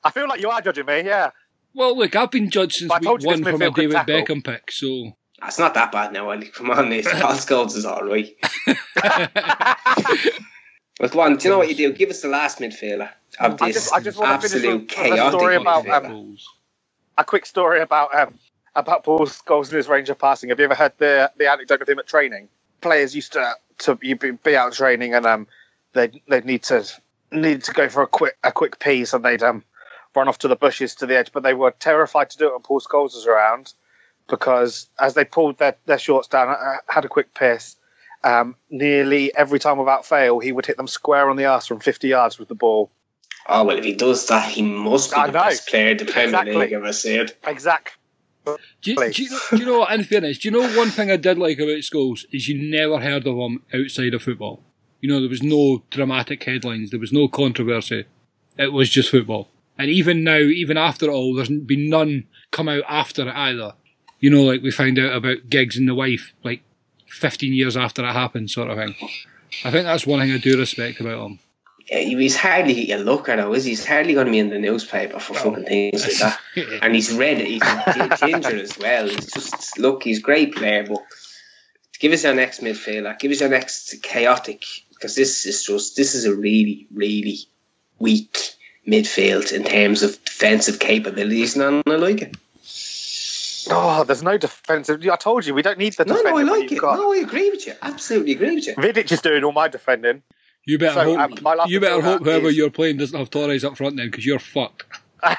I 0.03 0.11
feel 0.11 0.27
like 0.27 0.41
you 0.41 0.49
are 0.49 0.61
judging 0.61 0.85
me. 0.85 1.03
Yeah. 1.03 1.31
Well, 1.73 1.97
look, 1.97 2.15
I've 2.17 2.31
been 2.31 2.49
judged 2.49 2.77
since 2.77 2.89
But 2.89 3.01
I 3.01 3.05
told 3.05 3.21
week 3.21 3.27
one 3.27 3.43
for 3.43 3.51
my 3.53 3.65
midfield 3.65 3.75
could 3.75 3.81
David 3.81 3.93
tackle. 3.93 4.15
Beckham 4.35 4.43
pick. 4.43 4.71
So 4.71 5.13
It's 5.45 5.57
not 5.59 5.73
that 5.75 5.91
bad 5.93 6.11
now, 6.11 6.29
Ollie. 6.29 6.47
Come 6.47 6.69
on, 6.71 6.89
mate. 6.89 7.05
Paul 7.05 7.31
Scholes 7.35 7.77
is 7.77 7.85
all 7.85 8.03
right. 8.03 8.35
But 10.99 11.15
one, 11.15 11.37
do 11.37 11.45
you 11.45 11.51
know 11.51 11.59
what 11.59 11.69
you 11.69 11.75
do? 11.75 11.93
Give 11.93 12.09
us 12.11 12.21
the 12.21 12.29
last 12.29 12.59
midfielder 12.59 13.09
of 13.39 13.61
I 13.61 13.67
this 13.67 13.75
just- 13.75 13.93
I 13.93 14.01
just 14.01 14.17
wanna 14.19 14.41
finish 14.41 14.53
absolute 14.55 14.81
with- 14.81 14.81
with 14.83 14.91
a 14.91 14.95
chaotic 15.17 15.39
story 15.39 15.55
about, 15.55 15.89
um, 16.05 16.11
goals. 16.11 16.49
A 17.17 17.25
quick 17.25 17.45
story 17.47 17.81
about 17.81 18.15
um, 18.15 18.39
about 18.75 19.03
Paul 19.05 19.21
Scholes 19.27 19.65
and 19.69 19.77
his 19.77 19.87
range 19.89 20.09
of 20.09 20.19
passing. 20.19 20.49
Have 20.49 20.59
you 20.59 20.65
ever 20.65 20.75
heard 20.75 20.93
the 20.99 21.31
the 21.37 21.51
anecdote 21.51 21.81
of 21.81 21.89
him 21.89 21.99
at 21.99 22.07
training? 22.07 22.49
Players 22.81 23.15
used 23.15 23.33
to 23.33 23.55
to 23.79 23.95
be, 23.95 24.13
be 24.13 24.57
out 24.57 24.73
training 24.73 25.13
and 25.15 25.25
um 25.25 25.47
they'd 25.93 26.21
they'd 26.29 26.45
need 26.45 26.63
to 26.63 26.85
need 27.31 27.63
to 27.65 27.73
go 27.73 27.89
for 27.89 28.03
a 28.03 28.07
quick 28.07 28.37
a 28.43 28.51
quick 28.51 28.79
piece 28.79 29.13
and 29.13 29.23
they'd 29.25 29.43
um 29.43 29.63
run 30.15 30.27
off 30.27 30.39
to 30.39 30.47
the 30.49 30.55
bushes 30.57 30.95
to 30.95 31.05
the 31.05 31.17
edge, 31.17 31.31
but 31.33 31.43
they 31.43 31.53
were 31.53 31.71
terrified 31.71 32.29
to 32.31 32.37
do 32.37 32.47
it 32.47 32.53
when 32.53 32.61
Paul 32.61 32.81
Scholes 32.81 33.15
was 33.15 33.27
around 33.27 33.73
because 34.27 34.89
as 34.99 35.13
they 35.13 35.25
pulled 35.25 35.57
their, 35.59 35.75
their 35.85 35.99
shorts 35.99 36.27
down, 36.27 36.49
uh, 36.49 36.77
had 36.87 37.05
a 37.05 37.09
quick 37.09 37.33
piss. 37.33 37.75
Um, 38.23 38.55
nearly 38.69 39.33
every 39.35 39.59
time 39.59 39.77
without 39.77 40.05
fail, 40.05 40.39
he 40.39 40.51
would 40.51 40.65
hit 40.65 40.77
them 40.77 40.87
square 40.87 41.29
on 41.29 41.37
the 41.37 41.45
arse 41.45 41.67
from 41.67 41.79
50 41.79 42.07
yards 42.07 42.37
with 42.37 42.49
the 42.49 42.55
ball. 42.55 42.91
Oh, 43.47 43.63
well, 43.63 43.77
if 43.77 43.83
he 43.85 43.93
does 43.93 44.27
that, 44.27 44.49
he 44.49 44.61
must 44.61 45.11
be 45.11 45.17
I 45.17 45.27
the 45.27 45.33
know. 45.33 45.39
best 45.43 45.67
player 45.67 45.95
the 45.95 46.05
Premier 46.05 46.25
Exactly. 46.27 46.55
League 46.55 46.73
ever 46.73 46.93
said. 46.93 47.33
Exact. 47.47 47.97
Do 48.45 48.57
you, 48.83 48.95
do, 49.11 49.23
you 49.23 49.29
know, 49.29 49.39
do 49.51 49.57
you 49.57 49.65
know 49.65 49.79
what? 49.79 49.93
In 49.93 50.03
fairness, 50.03 50.39
do 50.39 50.47
you 50.47 50.51
know 50.51 50.77
one 50.77 50.89
thing 50.89 51.11
I 51.11 51.17
did 51.17 51.37
like 51.37 51.59
about 51.59 51.69
Scholes 51.79 52.25
is 52.31 52.47
you 52.47 52.69
never 52.69 52.99
heard 52.99 53.27
of 53.27 53.35
him 53.35 53.61
outside 53.73 54.13
of 54.13 54.23
football. 54.23 54.63
You 55.01 55.09
know, 55.09 55.19
there 55.19 55.29
was 55.29 55.43
no 55.43 55.83
dramatic 55.91 56.43
headlines, 56.43 56.91
there 56.91 56.99
was 56.99 57.13
no 57.13 57.27
controversy. 57.27 58.05
It 58.57 58.73
was 58.73 58.89
just 58.89 59.11
football. 59.11 59.49
And 59.77 59.89
even 59.89 60.23
now, 60.23 60.37
even 60.37 60.77
after 60.77 61.09
all, 61.09 61.33
there's 61.33 61.49
been 61.49 61.89
none 61.89 62.25
come 62.51 62.67
out 62.67 62.83
after 62.89 63.27
it 63.27 63.35
either. 63.35 63.73
You 64.19 64.29
know, 64.29 64.43
like 64.43 64.61
we 64.61 64.71
found 64.71 64.99
out 64.99 65.13
about 65.13 65.49
Giggs 65.49 65.77
and 65.77 65.87
the 65.87 65.95
wife, 65.95 66.33
like 66.43 66.61
15 67.09 67.53
years 67.53 67.77
after 67.77 68.03
it 68.03 68.11
happened, 68.11 68.49
sort 68.49 68.69
of 68.69 68.77
thing. 68.77 68.95
I 69.63 69.71
think 69.71 69.85
that's 69.85 70.05
one 70.05 70.19
thing 70.19 70.31
I 70.31 70.37
do 70.37 70.57
respect 70.57 70.99
about 70.99 71.25
him. 71.25 71.39
Yeah, 71.89 71.99
he's 72.01 72.35
hardly 72.35 72.91
a 72.91 72.99
looker, 72.99 73.35
though, 73.35 73.53
is 73.53 73.63
he? 73.63 73.71
He's 73.71 73.85
hardly 73.85 74.13
going 74.13 74.27
to 74.27 74.31
be 74.31 74.39
in 74.39 74.49
the 74.49 74.59
newspaper 74.59 75.19
for 75.19 75.33
fucking 75.33 75.65
things 75.65 76.03
like 76.03 76.17
that. 76.19 76.39
And 76.83 76.93
he's 76.93 77.11
red. 77.11 77.39
He's 77.39 77.61
gi- 77.61 78.27
ginger 78.27 78.57
as 78.57 78.77
well. 78.77 79.07
He's 79.07 79.31
just 79.31 79.79
look. 79.79 80.03
He's 80.03 80.19
a 80.19 80.21
great 80.21 80.55
player, 80.55 80.85
but 80.87 80.99
give 81.99 82.11
us 82.11 82.23
your 82.23 82.35
next 82.35 82.61
midfielder. 82.61 83.17
Give 83.17 83.31
us 83.31 83.39
your 83.39 83.49
next 83.49 84.03
chaotic 84.03 84.63
because 84.89 85.15
this 85.15 85.45
is 85.45 85.63
just 85.63 85.95
this 85.95 86.13
is 86.13 86.25
a 86.25 86.35
really 86.35 86.87
really 86.93 87.39
weak 87.97 88.37
midfield 88.87 89.51
in 89.51 89.63
terms 89.63 90.03
of 90.03 90.23
defensive 90.23 90.79
capabilities, 90.79 91.55
and 91.55 91.81
I 91.87 91.95
like 91.95 92.21
it. 92.21 92.35
Oh, 93.71 94.03
there's 94.03 94.23
no 94.23 94.37
defensive. 94.37 95.05
I 95.07 95.15
told 95.15 95.45
you 95.45 95.53
we 95.53 95.61
don't 95.61 95.77
need 95.77 95.93
the 95.93 96.05
No, 96.05 96.15
defending. 96.15 96.45
no, 96.45 96.55
I 96.55 96.57
like 96.59 96.71
it. 96.71 96.79
got. 96.79 96.95
No, 96.97 97.13
I 97.13 97.17
agree 97.17 97.49
with 97.49 97.67
you. 97.67 97.73
Absolutely 97.81 98.31
agree 98.33 98.55
with 98.55 98.67
you. 98.67 98.75
Vidic 98.75 99.11
is 99.11 99.21
doing 99.21 99.43
all 99.43 99.51
my 99.51 99.67
defending. 99.67 100.23
You 100.65 100.77
better 100.77 100.95
So, 100.95 101.03
hope, 101.03 101.19
um, 101.19 101.35
my 101.41 101.53
last 101.55 101.69
you 101.69 101.79
better 101.79 102.01
hope 102.01 102.23
whoever 102.23 102.47
is- 102.49 102.57
you're 102.57 102.69
playing 102.69 102.97
doesn't 102.97 103.17
have 103.17 103.29
Torres 103.29 103.63
up 103.63 103.77
front 103.77 103.97
then, 103.97 104.07
because 104.09 104.25
you're 104.25 104.39
fucked. 104.39 104.83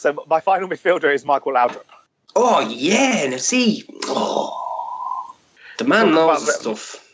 So 0.00 0.24
my 0.28 0.40
final 0.40 0.68
midfielder 0.68 1.12
is 1.12 1.24
Michael 1.24 1.52
Laudrup. 1.52 1.82
Oh 2.36 2.60
yeah, 2.60 3.26
now 3.28 3.36
see, 3.38 3.84
oh, 4.04 5.34
the 5.78 5.84
man 5.84 6.06
Talk 6.06 6.14
knows 6.14 6.42
about 6.44 6.60
stuff. 6.60 7.06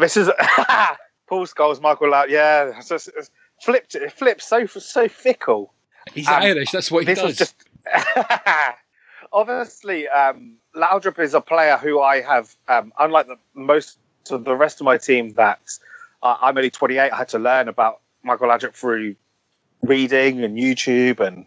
This 0.00 0.16
is 0.16 0.28
Paul 1.28 1.46
Scholes, 1.46 1.80
Michael 1.80 2.08
Laudrup. 2.08 2.30
Yeah, 2.30 2.72
it's 2.78 2.88
just, 2.88 3.08
it's 3.16 3.30
flipped. 3.64 3.94
It 3.94 4.12
flips 4.12 4.46
so 4.46 4.66
so 4.66 5.08
fickle. 5.08 5.72
He's 6.12 6.28
Um, 6.28 6.34
Irish, 6.42 6.70
that's 6.70 6.90
what 6.90 7.00
he 7.00 7.06
this 7.06 7.18
does. 7.18 7.26
was 7.26 7.36
just 7.38 7.54
obviously 9.32 10.08
um, 10.08 10.56
Laudrup 10.76 11.18
is 11.18 11.34
a 11.34 11.40
player 11.40 11.76
who 11.76 12.00
I 12.00 12.20
have, 12.20 12.54
um, 12.68 12.92
unlike 12.98 13.26
the, 13.26 13.36
most 13.54 13.98
of 14.30 14.44
the 14.44 14.54
rest 14.54 14.80
of 14.80 14.84
my 14.84 14.98
team, 14.98 15.32
that 15.34 15.60
uh, 16.22 16.36
I'm 16.40 16.56
only 16.56 16.70
28. 16.70 17.10
I 17.10 17.16
had 17.16 17.28
to 17.30 17.38
learn 17.38 17.68
about 17.68 18.00
Michael 18.22 18.48
Laudrup 18.48 18.74
through 18.74 19.16
reading 19.82 20.42
and 20.44 20.56
YouTube 20.56 21.20
and 21.20 21.46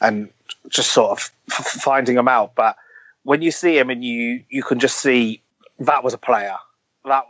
and 0.00 0.28
just 0.68 0.92
sort 0.92 1.10
of 1.12 1.30
f- 1.50 1.66
finding 1.66 2.16
him 2.16 2.28
out. 2.28 2.54
But 2.54 2.76
when 3.24 3.42
you 3.42 3.50
see 3.50 3.78
him 3.78 3.90
and 3.90 4.04
you 4.04 4.44
you 4.48 4.62
can 4.62 4.78
just 4.78 4.98
see 4.98 5.42
that 5.80 6.04
was 6.04 6.14
a 6.14 6.18
player. 6.18 6.56
That 7.04 7.24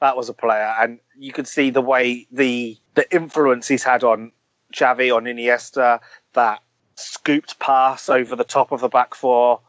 that 0.00 0.16
was 0.16 0.28
a 0.28 0.34
player, 0.34 0.74
and 0.80 0.98
you 1.18 1.32
could 1.32 1.48
see 1.48 1.70
the 1.70 1.80
way 1.80 2.26
the 2.30 2.76
the 2.94 3.14
influence 3.14 3.68
he's 3.68 3.82
had 3.82 4.04
on 4.04 4.32
Xavi, 4.74 5.14
on 5.14 5.24
Iniesta, 5.24 6.00
that 6.34 6.62
scooped 6.96 7.58
pass 7.58 8.08
over 8.08 8.36
the 8.36 8.44
top 8.44 8.72
of 8.72 8.80
the 8.80 8.88
back 8.88 9.14
four, 9.14 9.60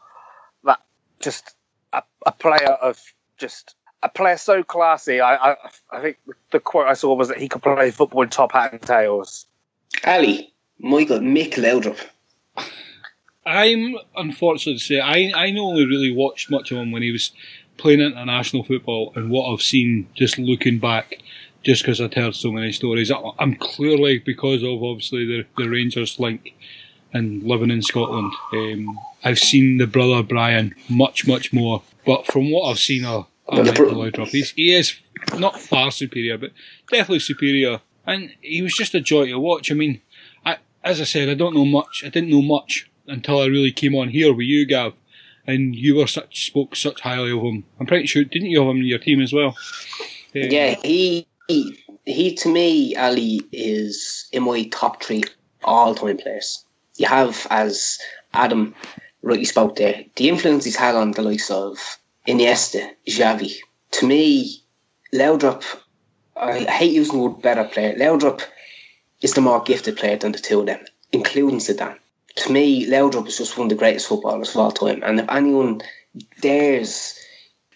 that 0.64 0.80
just 1.20 1.54
a, 1.92 2.02
a 2.26 2.32
player 2.32 2.70
of 2.70 3.00
just 3.38 3.74
a 4.02 4.08
player 4.08 4.36
so 4.36 4.62
classy. 4.62 5.20
I, 5.20 5.52
I 5.52 5.56
I 5.90 6.00
think 6.00 6.18
the 6.50 6.60
quote 6.60 6.86
I 6.86 6.94
saw 6.94 7.14
was 7.14 7.28
that 7.28 7.38
he 7.38 7.48
could 7.48 7.62
play 7.62 7.90
football 7.90 8.22
in 8.22 8.28
top 8.28 8.52
hat 8.52 8.72
and 8.72 8.82
tails. 8.82 9.46
Ali, 10.04 10.52
Michael, 10.78 11.20
Mick 11.20 11.54
Laudrup. 11.54 11.98
I'm 13.46 13.96
unfortunate 14.14 14.74
to 14.74 14.78
say 14.78 15.00
I 15.00 15.32
I 15.34 15.54
only 15.58 15.86
really 15.86 16.14
watched 16.14 16.50
much 16.50 16.70
of 16.70 16.78
him 16.78 16.92
when 16.92 17.02
he 17.02 17.10
was 17.10 17.32
playing 17.78 18.00
international 18.00 18.64
football, 18.64 19.12
and 19.16 19.30
what 19.30 19.50
I've 19.50 19.62
seen 19.62 20.08
just 20.14 20.38
looking 20.38 20.78
back, 20.78 21.18
just 21.62 21.82
because 21.82 22.00
I've 22.00 22.12
heard 22.14 22.34
so 22.34 22.52
many 22.52 22.72
stories. 22.72 23.10
I- 23.10 23.30
I'm 23.38 23.54
clearly 23.56 24.18
because 24.18 24.62
of 24.62 24.82
obviously 24.82 25.24
the 25.26 25.46
the 25.56 25.68
Rangers 25.68 26.18
link 26.18 26.54
and 27.12 27.42
living 27.42 27.70
in 27.70 27.80
Scotland. 27.82 28.32
Um, 28.52 28.98
I've 29.24 29.38
seen 29.38 29.78
the 29.78 29.86
brother 29.86 30.22
Brian 30.22 30.74
much 30.90 31.26
much 31.26 31.52
more, 31.52 31.82
but 32.04 32.26
from 32.26 32.50
what 32.50 32.68
I've 32.70 32.78
seen 32.78 33.04
of, 33.04 33.26
Well, 33.46 33.60
of 33.60 33.66
the 33.66 33.72
Michael 33.84 34.10
bro- 34.10 34.24
he's, 34.26 34.50
he 34.50 34.74
is 34.74 34.94
not 35.38 35.58
far 35.58 35.90
superior, 35.90 36.36
but 36.38 36.50
definitely 36.90 37.20
superior, 37.20 37.80
and 38.06 38.34
he 38.42 38.60
was 38.62 38.74
just 38.74 38.94
a 38.94 39.00
joy 39.00 39.26
to 39.26 39.38
watch. 39.38 39.70
I 39.70 39.74
mean. 39.74 40.00
I, 40.46 40.56
as 40.84 41.00
I 41.00 41.04
said, 41.04 41.28
I 41.28 41.34
don't 41.34 41.54
know 41.54 41.64
much. 41.64 42.02
I 42.06 42.08
didn't 42.08 42.30
know 42.30 42.40
much 42.42 42.88
until 43.06 43.40
I 43.40 43.46
really 43.46 43.72
came 43.72 43.94
on 43.94 44.10
here 44.10 44.32
with 44.32 44.46
you, 44.46 44.64
Gav, 44.66 44.94
and 45.48 45.74
you 45.74 45.96
were 45.96 46.06
such 46.06 46.46
spoke 46.46 46.76
such 46.76 47.00
highly 47.00 47.32
of 47.32 47.42
him. 47.42 47.64
I'm 47.80 47.86
pretty 47.86 48.06
sure, 48.06 48.22
didn't 48.22 48.50
you 48.50 48.60
have 48.60 48.68
him 48.68 48.82
in 48.82 48.86
your 48.86 48.98
team 48.98 49.20
as 49.20 49.32
well? 49.32 49.48
Um, 49.48 49.54
Yeah, 50.32 50.76
he, 50.84 51.26
he 51.48 51.78
he 52.04 52.34
to 52.36 52.48
me, 52.48 52.94
Ali 52.94 53.40
is 53.50 54.28
in 54.30 54.44
my 54.44 54.64
top 54.64 55.02
three 55.02 55.24
all 55.64 55.94
time 55.94 56.18
players. 56.18 56.64
You 56.96 57.08
have, 57.08 57.46
as 57.50 57.98
Adam 58.32 58.74
rightly 59.22 59.46
spoke 59.46 59.76
there, 59.76 60.04
the 60.16 60.28
influence 60.28 60.64
he's 60.64 60.76
had 60.76 60.94
on 60.94 61.12
the 61.12 61.22
likes 61.22 61.50
of 61.50 61.78
Iniesta, 62.26 62.90
Xavi. 63.06 63.56
To 63.92 64.06
me, 64.06 64.62
Laudrup, 65.14 65.64
I 66.36 66.60
hate 66.64 66.92
using 66.92 67.16
the 67.16 67.22
word 67.22 67.42
better 67.42 67.64
player. 67.64 67.94
Laudrup 67.94 68.42
is 69.22 69.32
the 69.32 69.40
more 69.40 69.62
gifted 69.62 69.96
player 69.96 70.16
than 70.16 70.32
the 70.32 70.38
two 70.38 70.60
of 70.60 70.66
them, 70.66 70.84
including 71.10 71.58
Zidane. 71.58 71.98
To 72.38 72.52
me, 72.52 72.86
Laudrup 72.86 73.26
is 73.26 73.38
just 73.38 73.58
one 73.58 73.66
of 73.66 73.70
the 73.70 73.74
greatest 73.74 74.06
footballers 74.06 74.50
of 74.50 74.56
all 74.58 74.70
time. 74.70 75.02
And 75.02 75.18
if 75.18 75.28
anyone 75.28 75.82
dares 76.40 77.18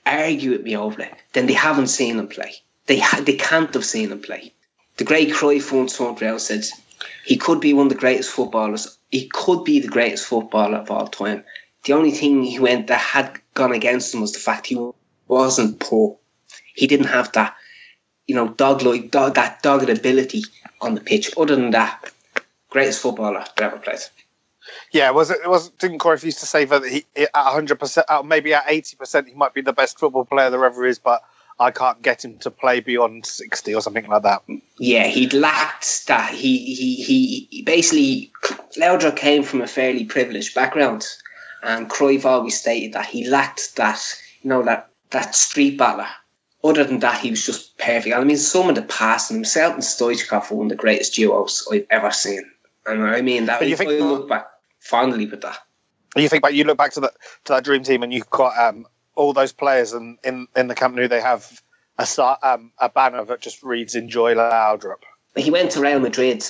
argue 0.06 0.52
with 0.52 0.62
me 0.62 0.76
over 0.76 1.02
it, 1.02 1.12
then 1.32 1.46
they 1.46 1.52
haven't 1.52 1.88
seen 1.88 2.18
him 2.18 2.28
play. 2.28 2.54
They 2.86 3.00
ha- 3.00 3.22
they 3.24 3.34
can't 3.34 3.74
have 3.74 3.84
seen 3.84 4.12
him 4.12 4.20
play. 4.20 4.52
The 4.98 5.04
great 5.04 5.32
Cruyff 5.32 5.72
once 5.72 6.00
around 6.00 6.20
and 6.22 6.40
said 6.40 6.64
he 7.24 7.36
could 7.36 7.60
be 7.60 7.72
one 7.72 7.86
of 7.86 7.92
the 7.92 7.98
greatest 7.98 8.30
footballers. 8.30 8.98
He 9.10 9.28
could 9.28 9.64
be 9.64 9.80
the 9.80 9.88
greatest 9.88 10.26
footballer 10.26 10.78
of 10.78 10.90
all 10.90 11.08
time. 11.08 11.44
The 11.84 11.94
only 11.94 12.12
thing 12.12 12.42
he 12.42 12.60
went 12.60 12.86
that 12.86 13.00
had 13.00 13.40
gone 13.54 13.72
against 13.72 14.14
him 14.14 14.20
was 14.20 14.32
the 14.32 14.38
fact 14.38 14.66
he 14.66 14.90
wasn't 15.26 15.80
poor. 15.80 16.18
He 16.74 16.86
didn't 16.86 17.06
have 17.06 17.32
that, 17.32 17.56
you 18.26 18.36
know, 18.36 18.48
dog 18.48 18.82
like 18.82 19.10
dog, 19.10 19.34
that 19.34 19.62
dogged 19.62 19.90
ability 19.90 20.44
on 20.80 20.94
the 20.94 21.00
pitch. 21.00 21.32
Other 21.36 21.56
than 21.56 21.70
that, 21.70 22.12
greatest 22.70 23.00
footballer 23.00 23.44
ever 23.58 23.78
played. 23.78 23.98
Yeah, 24.92 25.10
was 25.10 25.30
it? 25.30 25.38
Was 25.48 25.68
didn't 25.70 25.98
Cruyff 25.98 26.22
used 26.22 26.40
to 26.40 26.46
say 26.46 26.64
that 26.64 26.84
he 26.84 27.04
at 27.16 27.30
hundred 27.34 27.78
percent, 27.78 28.06
uh, 28.08 28.22
maybe 28.22 28.54
at 28.54 28.64
eighty 28.68 28.96
percent, 28.96 29.28
he 29.28 29.34
might 29.34 29.54
be 29.54 29.60
the 29.60 29.72
best 29.72 29.98
football 29.98 30.24
player 30.24 30.50
there 30.50 30.64
ever 30.64 30.84
is, 30.86 30.98
but 30.98 31.22
I 31.58 31.70
can't 31.70 32.00
get 32.02 32.24
him 32.24 32.38
to 32.38 32.50
play 32.50 32.80
beyond 32.80 33.26
sixty 33.26 33.74
or 33.74 33.80
something 33.80 34.06
like 34.06 34.22
that. 34.22 34.42
Yeah, 34.78 35.06
he 35.06 35.28
lacked 35.28 36.06
that. 36.08 36.32
He 36.32 36.58
he 36.58 36.94
he, 37.02 37.48
he 37.50 37.62
basically 37.62 38.32
Laudrup 38.76 39.16
came 39.16 39.42
from 39.42 39.62
a 39.62 39.66
fairly 39.66 40.04
privileged 40.04 40.54
background, 40.54 41.06
and 41.62 41.90
Cruyff 41.90 42.24
always 42.24 42.58
stated 42.58 42.94
that 42.94 43.06
he 43.06 43.28
lacked 43.28 43.76
that. 43.76 44.00
You 44.42 44.50
know 44.50 44.62
that 44.64 44.90
that 45.10 45.34
street 45.34 45.78
baller. 45.78 46.08
Other 46.64 46.84
than 46.84 47.00
that, 47.00 47.20
he 47.20 47.30
was 47.30 47.44
just 47.44 47.76
perfect. 47.76 48.14
I 48.14 48.22
mean, 48.22 48.36
some 48.36 48.68
of 48.68 48.76
the 48.76 48.82
passing 48.82 49.38
himself 49.38 49.74
and 49.74 49.82
Stoichkov 49.82 50.48
were 50.48 50.58
one 50.58 50.66
of 50.66 50.70
the 50.70 50.76
greatest 50.76 51.14
duos 51.14 51.66
I've 51.70 51.86
ever 51.90 52.12
seen. 52.12 52.48
And 52.86 53.02
I 53.02 53.20
mean 53.20 53.46
that. 53.46 53.58
But 53.58 53.68
you 53.68 53.76
think- 53.76 53.90
I 53.90 53.94
look 53.98 54.28
back 54.28 54.46
fondly 54.82 55.26
with 55.26 55.40
that. 55.42 55.58
You 56.16 56.28
think 56.28 56.42
back, 56.42 56.52
you 56.52 56.64
look 56.64 56.76
back 56.76 56.92
to 56.92 57.00
that 57.00 57.12
to 57.44 57.54
that 57.54 57.64
dream 57.64 57.82
team, 57.82 58.02
and 58.02 58.12
you've 58.12 58.28
got 58.28 58.58
um, 58.58 58.86
all 59.14 59.32
those 59.32 59.52
players, 59.52 59.92
and 59.92 60.18
in 60.22 60.48
in 60.54 60.68
the 60.68 60.74
Camp 60.74 60.94
Nou 60.94 61.08
they 61.08 61.20
have 61.20 61.62
a 61.98 62.36
um, 62.42 62.72
a 62.78 62.88
banner 62.88 63.24
that 63.24 63.40
just 63.40 63.62
reads 63.62 63.94
"Enjoy 63.94 64.34
Laudrup." 64.34 65.02
He 65.36 65.50
went 65.50 65.70
to 65.72 65.80
Real 65.80 66.00
Madrid. 66.00 66.44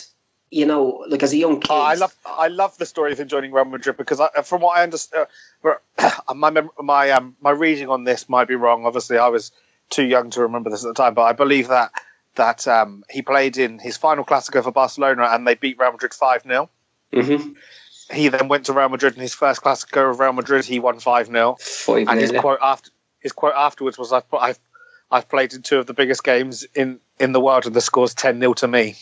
You 0.50 0.66
know, 0.66 1.06
like 1.08 1.22
as 1.22 1.32
a 1.32 1.36
young 1.38 1.60
kid. 1.60 1.70
Oh, 1.70 1.80
I 1.80 1.94
love 1.94 2.14
I 2.26 2.48
love 2.48 2.76
the 2.76 2.84
story 2.84 3.12
of 3.12 3.20
him 3.20 3.28
joining 3.28 3.52
Real 3.52 3.64
Madrid 3.64 3.96
because 3.96 4.20
I, 4.20 4.42
from 4.42 4.60
what 4.60 4.76
I 4.76 4.82
understand, 4.82 5.28
my 6.34 6.50
mem- 6.50 6.70
my 6.78 7.10
um, 7.10 7.36
my 7.40 7.50
reading 7.50 7.88
on 7.88 8.04
this 8.04 8.28
might 8.28 8.48
be 8.48 8.56
wrong. 8.56 8.84
Obviously, 8.84 9.16
I 9.16 9.28
was 9.28 9.52
too 9.88 10.04
young 10.04 10.30
to 10.30 10.42
remember 10.42 10.70
this 10.70 10.84
at 10.84 10.88
the 10.88 10.94
time, 10.94 11.14
but 11.14 11.22
I 11.22 11.32
believe 11.32 11.68
that 11.68 11.92
that 12.34 12.66
um, 12.66 13.04
he 13.08 13.22
played 13.22 13.56
in 13.58 13.78
his 13.78 13.96
final 13.96 14.24
Clasico 14.24 14.62
for 14.62 14.72
Barcelona 14.72 15.28
and 15.30 15.46
they 15.46 15.54
beat 15.54 15.78
Real 15.78 15.92
Madrid 15.92 16.14
five 16.14 16.42
0 16.42 16.68
Mm-hmm. 17.12 17.52
He 18.12 18.28
then 18.28 18.48
went 18.48 18.66
to 18.66 18.72
Real 18.72 18.88
Madrid 18.88 19.14
in 19.14 19.20
his 19.20 19.34
first 19.34 19.62
Clasico 19.62 20.10
of 20.10 20.20
Real 20.20 20.32
Madrid. 20.32 20.64
He 20.64 20.78
won 20.78 21.00
five 21.00 21.26
0 21.26 21.56
and 21.88 22.20
his 22.20 22.32
quote 22.32 22.58
after 22.62 22.90
his 23.20 23.32
quote 23.32 23.54
afterwards 23.56 23.98
was, 23.98 24.12
"I've 24.12 24.24
I've, 24.32 24.58
I've 25.10 25.28
played 25.28 25.54
in 25.54 25.62
two 25.62 25.78
of 25.78 25.86
the 25.86 25.94
biggest 25.94 26.24
games 26.24 26.66
in, 26.74 27.00
in 27.18 27.32
the 27.32 27.40
world, 27.40 27.66
and 27.66 27.74
the 27.74 27.80
score's 27.80 28.14
ten 28.14 28.40
0 28.40 28.54
to 28.54 28.68
me." 28.68 28.96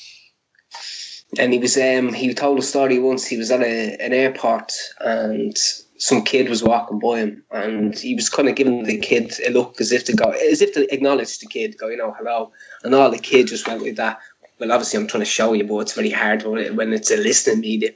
and 1.38 1.52
he 1.52 1.58
was 1.58 1.76
um 1.76 2.12
he 2.12 2.32
told 2.34 2.58
a 2.58 2.62
story 2.62 2.98
once. 2.98 3.26
He 3.26 3.36
was 3.36 3.50
at 3.50 3.60
a, 3.60 3.96
an 4.00 4.12
airport 4.12 4.72
and 4.98 5.56
some 5.96 6.22
kid 6.22 6.48
was 6.48 6.62
walking 6.62 6.98
by 6.98 7.18
him 7.20 7.44
and 7.50 7.96
he 7.96 8.14
was 8.14 8.30
kind 8.30 8.48
of 8.48 8.56
giving 8.56 8.84
the 8.84 8.98
kid 8.98 9.34
a 9.46 9.50
look 9.50 9.80
as 9.80 9.92
if 9.92 10.04
to 10.04 10.14
go 10.14 10.30
as 10.30 10.62
if 10.62 10.74
to 10.74 10.92
acknowledge 10.92 11.38
the 11.38 11.46
kid 11.46 11.78
go 11.78 11.88
you 11.88 11.96
know 11.96 12.14
hello. 12.16 12.52
And 12.82 12.94
all 12.94 13.10
the 13.10 13.18
kid 13.18 13.48
just 13.48 13.66
went 13.66 13.82
with 13.82 13.96
that. 13.96 14.18
Well 14.58 14.72
obviously 14.72 14.98
I'm 14.98 15.06
trying 15.06 15.22
to 15.22 15.30
show 15.30 15.52
you 15.52 15.64
but 15.64 15.78
it's 15.80 15.92
very 15.92 16.10
hard 16.10 16.42
when 16.44 16.92
it's 16.92 17.10
a 17.10 17.16
listening 17.16 17.60
media 17.60 17.90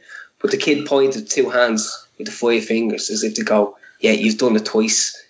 but 0.44 0.50
the 0.50 0.58
kid 0.58 0.84
pointed 0.84 1.30
two 1.30 1.48
hands 1.48 2.06
with 2.18 2.26
the 2.26 2.32
five 2.32 2.62
fingers 2.62 3.08
as 3.08 3.24
if 3.24 3.32
to 3.34 3.44
go 3.44 3.78
yeah 3.98 4.12
you've 4.12 4.36
done 4.36 4.56
it 4.56 4.66
twice 4.66 5.24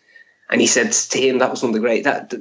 and 0.51 0.61
he 0.61 0.67
said 0.67 0.91
to 0.91 1.21
him 1.21 1.39
that 1.39 1.53
was 1.53 1.63
one 1.63 1.71
of 1.71 1.75
the 1.75 1.81
great 1.81 2.03
that 2.03 2.35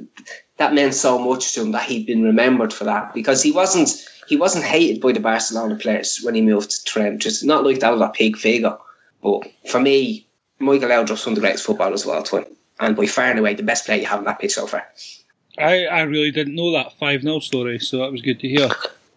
that, 0.56 0.74
meant 0.74 0.92
so 0.92 1.20
much 1.20 1.54
to 1.54 1.60
him 1.60 1.70
that 1.70 1.84
he'd 1.84 2.06
been 2.06 2.24
remembered 2.24 2.72
for 2.72 2.84
that 2.84 3.14
because 3.14 3.44
he 3.44 3.52
wasn't 3.52 3.88
he 4.26 4.36
wasn't 4.36 4.64
hated 4.64 5.00
by 5.00 5.12
the 5.12 5.20
Barcelona 5.20 5.76
players 5.76 6.20
when 6.22 6.34
he 6.34 6.40
moved 6.40 6.70
to 6.70 6.84
Trent. 6.84 7.20
Just 7.20 7.44
not 7.44 7.64
like 7.64 7.80
that 7.80 7.92
was 7.92 8.00
a 8.00 8.08
pig 8.08 8.36
figure. 8.36 8.78
But 9.22 9.48
for 9.66 9.80
me, 9.80 10.26
Michael 10.58 10.88
Laudrup's 10.88 11.26
one 11.26 11.32
of 11.32 11.36
the 11.36 11.40
greatest 11.40 11.64
footballers 11.64 12.04
of 12.04 12.10
all 12.10 12.22
time. 12.22 12.46
And 12.80 12.96
by 12.96 13.06
far 13.06 13.26
and 13.26 13.38
away 13.38 13.54
the 13.54 13.62
best 13.62 13.86
player 13.86 14.00
you 14.00 14.06
have 14.06 14.18
on 14.18 14.24
that 14.24 14.38
pitch 14.38 14.54
so 14.54 14.66
far. 14.66 14.86
I, 15.56 15.84
I 15.84 16.00
really 16.02 16.30
didn't 16.30 16.56
know 16.56 16.72
that 16.72 16.98
5 16.98 17.22
0 17.22 17.38
story, 17.40 17.78
so 17.78 17.98
that 17.98 18.10
was 18.10 18.22
good 18.22 18.40
to 18.40 18.48
hear. 18.48 18.70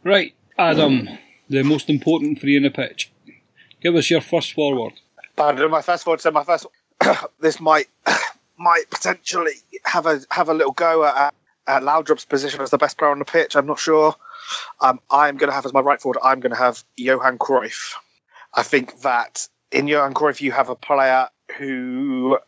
Right, 0.03 0.35
Adam, 0.57 1.09
the 1.49 1.63
most 1.63 1.89
important 1.89 2.39
three 2.39 2.55
in 2.55 2.63
the 2.63 2.69
pitch. 2.69 3.11
Give 3.81 3.95
us 3.95 4.09
your 4.09 4.21
first 4.21 4.53
forward. 4.53 4.93
But 5.35 5.57
my 5.69 5.81
first 5.81 6.03
forward 6.03 6.21
So 6.21 6.31
my 6.31 6.43
first. 6.43 6.65
this 7.39 7.59
might 7.59 7.87
might 8.57 8.89
potentially 8.89 9.53
have 9.85 10.05
a 10.05 10.21
have 10.31 10.49
a 10.49 10.53
little 10.53 10.73
go 10.73 11.05
at, 11.05 11.33
at 11.67 11.83
Laudrup's 11.83 12.25
position 12.25 12.61
as 12.61 12.71
the 12.71 12.77
best 12.77 12.97
player 12.97 13.11
on 13.11 13.19
the 13.19 13.25
pitch. 13.25 13.55
I'm 13.55 13.67
not 13.67 13.79
sure. 13.79 14.15
Um, 14.81 14.99
I'm 15.11 15.37
going 15.37 15.49
to 15.49 15.55
have 15.55 15.65
as 15.65 15.73
my 15.73 15.81
right 15.81 16.01
forward. 16.01 16.19
I'm 16.23 16.39
going 16.39 16.51
to 16.51 16.57
have 16.57 16.83
Johan 16.95 17.37
Cruyff. 17.37 17.93
I 18.53 18.63
think 18.63 19.01
that 19.01 19.47
in 19.71 19.87
Johan 19.87 20.13
Cruyff 20.13 20.41
you 20.41 20.51
have 20.51 20.69
a 20.69 20.75
player 20.75 21.27
who 21.57 22.39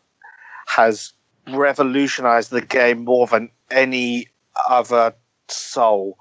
has 0.66 1.12
revolutionised 1.48 2.50
the 2.50 2.60
game 2.60 3.04
more 3.04 3.26
than 3.26 3.50
any 3.70 4.28
other 4.68 5.14
soul. 5.48 6.16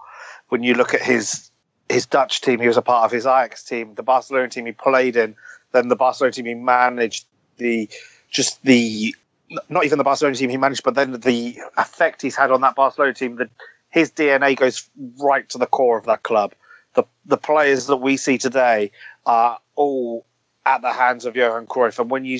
When 0.49 0.63
you 0.63 0.73
look 0.73 0.93
at 0.93 1.01
his 1.01 1.48
his 1.89 2.05
Dutch 2.05 2.41
team, 2.41 2.59
he 2.59 2.67
was 2.67 2.77
a 2.77 2.81
part 2.81 3.05
of 3.05 3.11
his 3.11 3.25
Ajax 3.25 3.63
team, 3.63 3.95
the 3.95 4.03
Barcelona 4.03 4.47
team 4.47 4.65
he 4.65 4.71
played 4.71 5.15
in, 5.15 5.35
then 5.71 5.87
the 5.87 5.95
Barcelona 5.95 6.31
team 6.31 6.45
he 6.45 6.53
managed, 6.53 7.25
the 7.57 7.89
just 8.29 8.63
the 8.63 9.15
not 9.67 9.83
even 9.85 9.97
the 9.97 10.03
Barcelona 10.03 10.35
team 10.35 10.49
he 10.49 10.57
managed, 10.57 10.83
but 10.83 10.93
then 10.93 11.11
the 11.13 11.57
effect 11.77 12.21
he's 12.21 12.35
had 12.35 12.51
on 12.51 12.61
that 12.61 12.75
Barcelona 12.75 13.13
team. 13.13 13.35
The, 13.37 13.49
his 13.89 14.11
DNA 14.11 14.55
goes 14.55 14.87
right 15.19 15.49
to 15.49 15.57
the 15.57 15.65
core 15.65 15.97
of 15.97 16.05
that 16.05 16.21
club. 16.21 16.53
The 16.93 17.03
the 17.25 17.37
players 17.37 17.87
that 17.87 17.97
we 17.97 18.17
see 18.17 18.37
today 18.37 18.91
are 19.25 19.59
all 19.75 20.25
at 20.65 20.81
the 20.81 20.93
hands 20.93 21.25
of 21.25 21.35
Johan 21.35 21.65
Cruyff, 21.65 21.97
and 21.99 22.09
when 22.09 22.25
you 22.25 22.39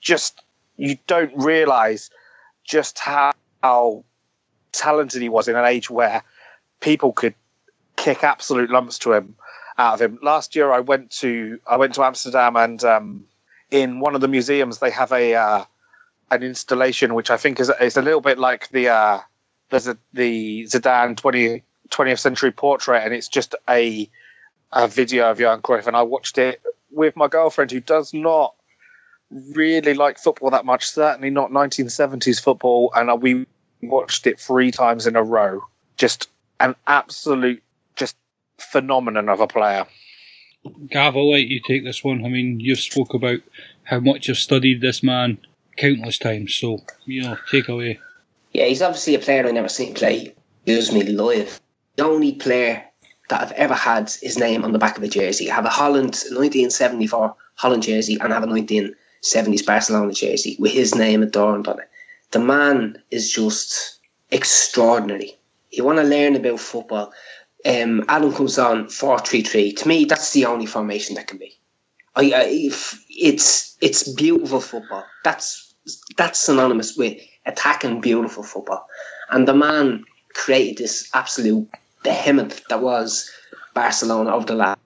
just 0.00 0.40
you 0.76 0.98
don't 1.06 1.32
realise 1.36 2.10
just 2.64 2.98
how, 2.98 3.32
how 3.62 4.04
talented 4.72 5.22
he 5.22 5.28
was 5.28 5.48
in 5.48 5.56
an 5.56 5.64
age 5.64 5.88
where 5.88 6.22
people 6.80 7.12
could 7.12 7.34
kick 8.06 8.22
absolute 8.22 8.70
lumps 8.70 9.00
to 9.00 9.12
him 9.12 9.34
out 9.76 9.94
of 9.94 10.00
him. 10.00 10.18
Last 10.22 10.54
year, 10.54 10.70
I 10.70 10.80
went 10.80 11.10
to 11.22 11.58
I 11.66 11.76
went 11.76 11.94
to 11.94 12.04
Amsterdam, 12.04 12.56
and 12.56 12.82
um, 12.84 13.24
in 13.70 13.98
one 13.98 14.14
of 14.14 14.20
the 14.20 14.28
museums 14.28 14.78
they 14.78 14.90
have 14.90 15.10
a 15.10 15.34
uh, 15.34 15.64
an 16.30 16.42
installation 16.44 17.14
which 17.14 17.30
I 17.30 17.36
think 17.36 17.58
is 17.58 17.70
is 17.80 17.96
a 17.96 18.02
little 18.02 18.20
bit 18.20 18.38
like 18.38 18.68
the 18.68 18.90
uh, 18.90 19.20
there's 19.70 19.88
a, 19.88 19.98
the 20.12 20.64
Zidane 20.64 21.16
20, 21.16 21.64
20th 21.90 22.18
century 22.20 22.52
portrait, 22.52 23.02
and 23.04 23.12
it's 23.12 23.28
just 23.28 23.56
a 23.68 24.08
a 24.72 24.86
video 24.86 25.28
of 25.30 25.40
Johan 25.40 25.62
Cruyff, 25.62 25.88
and 25.88 25.96
I 25.96 26.02
watched 26.02 26.38
it 26.38 26.62
with 26.92 27.16
my 27.16 27.26
girlfriend 27.26 27.72
who 27.72 27.80
does 27.80 28.14
not 28.14 28.54
really 29.30 29.94
like 29.94 30.18
football 30.18 30.50
that 30.50 30.64
much, 30.64 30.88
certainly 30.88 31.30
not 31.30 31.50
1970s 31.50 32.40
football, 32.40 32.92
and 32.94 33.20
we 33.20 33.46
watched 33.82 34.28
it 34.28 34.38
three 34.38 34.70
times 34.70 35.08
in 35.08 35.16
a 35.16 35.22
row. 35.24 35.62
Just 35.96 36.28
an 36.60 36.74
absolute, 36.86 37.62
phenomenon 38.58 39.28
of 39.28 39.40
a 39.40 39.46
player. 39.46 39.86
Gav, 40.88 41.16
I'll 41.16 41.30
let 41.30 41.46
you 41.46 41.60
take 41.60 41.84
this 41.84 42.02
one. 42.02 42.24
I 42.24 42.28
mean, 42.28 42.60
you've 42.60 42.80
spoke 42.80 43.14
about 43.14 43.40
how 43.84 44.00
much 44.00 44.28
you've 44.28 44.38
studied 44.38 44.80
this 44.80 45.02
man 45.02 45.38
countless 45.76 46.18
times, 46.18 46.54
so, 46.54 46.82
you 47.04 47.22
know, 47.22 47.36
take 47.50 47.68
away. 47.68 48.00
Yeah, 48.52 48.64
he's 48.64 48.82
obviously 48.82 49.14
a 49.14 49.18
player 49.18 49.46
I've 49.46 49.54
never 49.54 49.68
seen 49.68 49.94
play. 49.94 50.34
Use 50.64 50.92
me 50.92 51.02
live. 51.02 51.60
The 51.96 52.04
only 52.04 52.32
player 52.32 52.82
that 53.28 53.42
I've 53.42 53.52
ever 53.52 53.74
had 53.74 54.10
his 54.22 54.38
name 54.38 54.64
on 54.64 54.72
the 54.72 54.78
back 54.78 54.96
of 54.96 55.02
a 55.02 55.08
jersey. 55.08 55.50
I 55.50 55.54
have 55.54 55.64
a 55.64 55.70
Holland 55.70 56.14
1974 56.30 57.34
Holland 57.56 57.82
jersey 57.82 58.18
and 58.20 58.32
I 58.32 58.36
have 58.36 58.44
a 58.44 58.46
1970s 58.46 59.66
Barcelona 59.66 60.12
jersey 60.12 60.56
with 60.58 60.72
his 60.72 60.94
name 60.94 61.22
adorned 61.22 61.68
on 61.68 61.80
it. 61.80 61.88
The 62.30 62.38
man 62.38 63.02
is 63.10 63.32
just 63.32 63.98
extraordinary. 64.30 65.36
You 65.70 65.84
want 65.84 65.98
to 65.98 66.04
learn 66.04 66.36
about 66.36 66.60
football. 66.60 67.12
Um, 67.66 68.04
Adam 68.08 68.32
comes 68.32 68.58
on 68.58 68.86
4-3-3. 68.86 69.76
To 69.78 69.88
me, 69.88 70.04
that's 70.04 70.32
the 70.32 70.46
only 70.46 70.66
formation 70.66 71.16
that 71.16 71.26
can 71.26 71.38
be. 71.38 71.58
I, 72.14 72.30
I, 72.32 72.42
if- 72.48 73.04
it's 73.08 73.76
it's 73.80 74.08
beautiful 74.14 74.60
football. 74.60 75.04
That's 75.24 75.74
that's 76.16 76.38
synonymous 76.40 76.96
with 76.96 77.18
attacking 77.44 78.00
beautiful 78.00 78.42
football. 78.42 78.86
And 79.30 79.46
the 79.48 79.54
man 79.54 80.04
created 80.34 80.78
this 80.78 81.10
absolute 81.14 81.68
behemoth 82.02 82.62
that 82.68 82.82
was 82.82 83.30
Barcelona 83.74 84.34
over 84.34 84.46
the 84.46 84.54
last, 84.54 84.78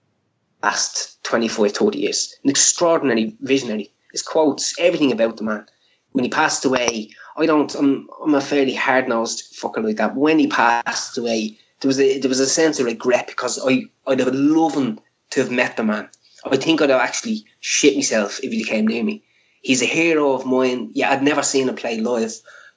last 0.62 1.24
25, 1.24 1.72
30 1.72 1.98
years. 1.98 2.34
An 2.44 2.50
extraordinary 2.50 3.36
visionary. 3.40 3.92
His 4.12 4.22
quotes, 4.22 4.78
everything 4.78 5.12
about 5.12 5.36
the 5.36 5.44
man. 5.44 5.66
When 6.12 6.24
he 6.24 6.30
passed 6.30 6.64
away, 6.64 7.10
I 7.36 7.46
don't, 7.46 7.72
I'm, 7.74 8.08
I'm 8.22 8.34
a 8.34 8.40
fairly 8.40 8.74
hard 8.74 9.08
nosed 9.08 9.54
fucker 9.54 9.82
like 9.84 9.96
that. 9.96 10.16
When 10.16 10.38
he 10.38 10.48
passed 10.48 11.16
away, 11.18 11.58
there 11.80 11.88
was 11.88 12.00
a, 12.00 12.18
there 12.18 12.28
was 12.28 12.40
a 12.40 12.46
sense 12.46 12.78
of 12.78 12.86
regret 12.86 13.26
because 13.26 13.58
I, 13.64 13.84
I'd 14.06 14.20
have 14.20 14.34
loved 14.34 15.00
to 15.30 15.40
have 15.40 15.50
met 15.50 15.76
the 15.76 15.84
man. 15.84 16.08
I 16.44 16.56
think 16.56 16.80
I'd 16.80 16.90
have 16.90 17.00
actually 17.00 17.44
shit 17.60 17.96
myself 17.96 18.40
if 18.42 18.50
he 18.50 18.64
came 18.64 18.86
near 18.86 19.02
me. 19.02 19.24
He's 19.62 19.82
a 19.82 19.86
hero 19.86 20.32
of 20.32 20.46
mine. 20.46 20.90
Yeah, 20.94 21.10
I'd 21.10 21.22
never 21.22 21.42
seen 21.42 21.68
him 21.68 21.76
play 21.76 22.00
live, 22.00 22.32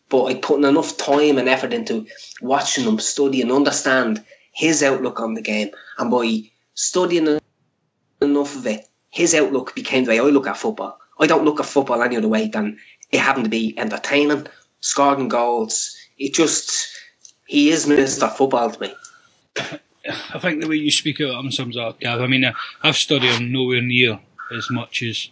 but 0.10 0.26
I'd 0.26 0.42
put 0.42 0.64
enough 0.64 0.98
time 0.98 1.38
and 1.38 1.48
effort 1.48 1.74
into 1.74 2.08
watching 2.42 2.84
him, 2.84 3.00
study 3.00 3.42
and 3.42 3.52
understand 3.52 4.24
his 4.52 4.84
outlook 4.84 5.20
on 5.20 5.34
the 5.34 5.42
game. 5.42 5.70
And 5.98 6.12
by 6.12 6.52
studying 6.74 7.40
enough 8.22 8.56
of 8.56 8.68
it, 8.68 8.88
his 9.10 9.34
outlook 9.34 9.76
became 9.76 10.04
the 10.04 10.12
way 10.12 10.20
I 10.20 10.24
look 10.24 10.48
at 10.48 10.58
football. 10.58 11.00
I 11.20 11.28
don't 11.28 11.46
look 11.46 11.60
at 11.60 11.66
football 11.66 12.02
any 12.02 12.18
other 12.18 12.28
way 12.28 12.48
than 12.48 12.80
it 13.12 13.20
having 13.20 13.44
to 13.44 13.50
be 13.50 13.78
entertaining, 13.78 14.48
scoring 14.82 15.30
goals. 15.30 15.96
It 16.18 16.34
just, 16.34 16.88
he 17.46 17.70
is 17.70 17.86
Mr. 17.86 18.32
Football 18.32 18.72
to 18.72 18.82
me. 18.82 18.94
I 20.34 20.40
think 20.40 20.62
the 20.62 20.68
way 20.68 20.76
you 20.76 20.92
speak 20.92 21.20
about 21.20 21.44
him 21.44 21.52
sums 21.52 21.78
up, 21.78 22.00
Gav. 22.00 22.22
I 22.22 22.28
mean, 22.28 22.52
I've 22.82 22.98
studied 22.98 23.32
him 23.32 23.52
nowhere 23.52 23.82
near 23.82 24.20
as 24.56 24.70
much 24.70 25.02
as 25.02 25.30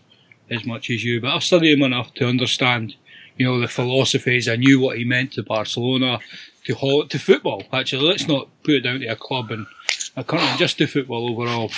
as 0.50 0.66
much 0.66 0.90
as 0.90 1.04
you, 1.04 1.22
but 1.22 1.34
I've 1.34 1.44
studied 1.44 1.74
him 1.74 1.84
enough 1.84 2.14
to 2.16 2.28
understand, 2.28 2.96
you 3.38 3.46
know, 3.46 3.60
the 3.60 3.68
philosophies. 3.68 4.50
I 4.50 4.58
knew 4.58 4.80
what 4.80 4.98
he 4.98 5.06
meant 5.06 5.34
to 5.34 5.44
Barcelona, 5.44 6.20
to 6.66 7.06
to 7.08 7.20
football. 7.20 7.64
Actually, 7.72 8.08
let's 8.08 8.28
not 8.28 8.48
put 8.64 8.76
it 8.76 8.82
down 8.82 9.00
to 9.00 9.08
a 9.08 9.16
club 9.16 9.52
and 9.52 9.68
a 10.16 10.24
country, 10.24 10.58
just 10.58 10.78
to 10.78 10.88
football 10.88 11.30
overall. 11.30 11.72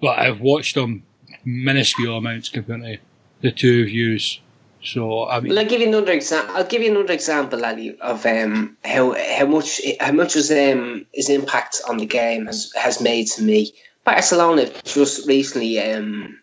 But 0.00 0.18
I've 0.18 0.40
watched 0.40 0.76
him 0.76 1.04
minuscule 1.44 2.16
amounts 2.16 2.48
compared 2.48 2.82
to 2.82 2.98
the 3.40 3.52
two 3.52 3.82
of 3.82 3.88
yous. 3.88 4.40
So 4.86 5.26
I 5.28 5.40
mean, 5.40 5.50
well, 5.50 5.58
I'll 5.58 5.68
give 5.68 5.80
you 5.80 5.88
another 5.88 6.12
example. 6.12 6.56
I'll 6.56 6.64
give 6.64 6.82
you 6.82 6.92
another 6.92 7.12
example, 7.12 7.64
Ali, 7.64 7.98
of 7.98 8.24
um, 8.24 8.76
how 8.84 9.14
how 9.14 9.46
much 9.46 9.80
how 10.00 10.12
much 10.12 10.34
his 10.34 10.50
um, 10.50 11.06
his 11.12 11.28
impact 11.28 11.82
on 11.88 11.98
the 11.98 12.06
game 12.06 12.46
has 12.46 12.72
has 12.74 13.00
made 13.00 13.26
to 13.28 13.42
me. 13.42 13.74
Barcelona 14.04 14.70
just 14.84 15.26
recently 15.26 15.80
um, 15.80 16.38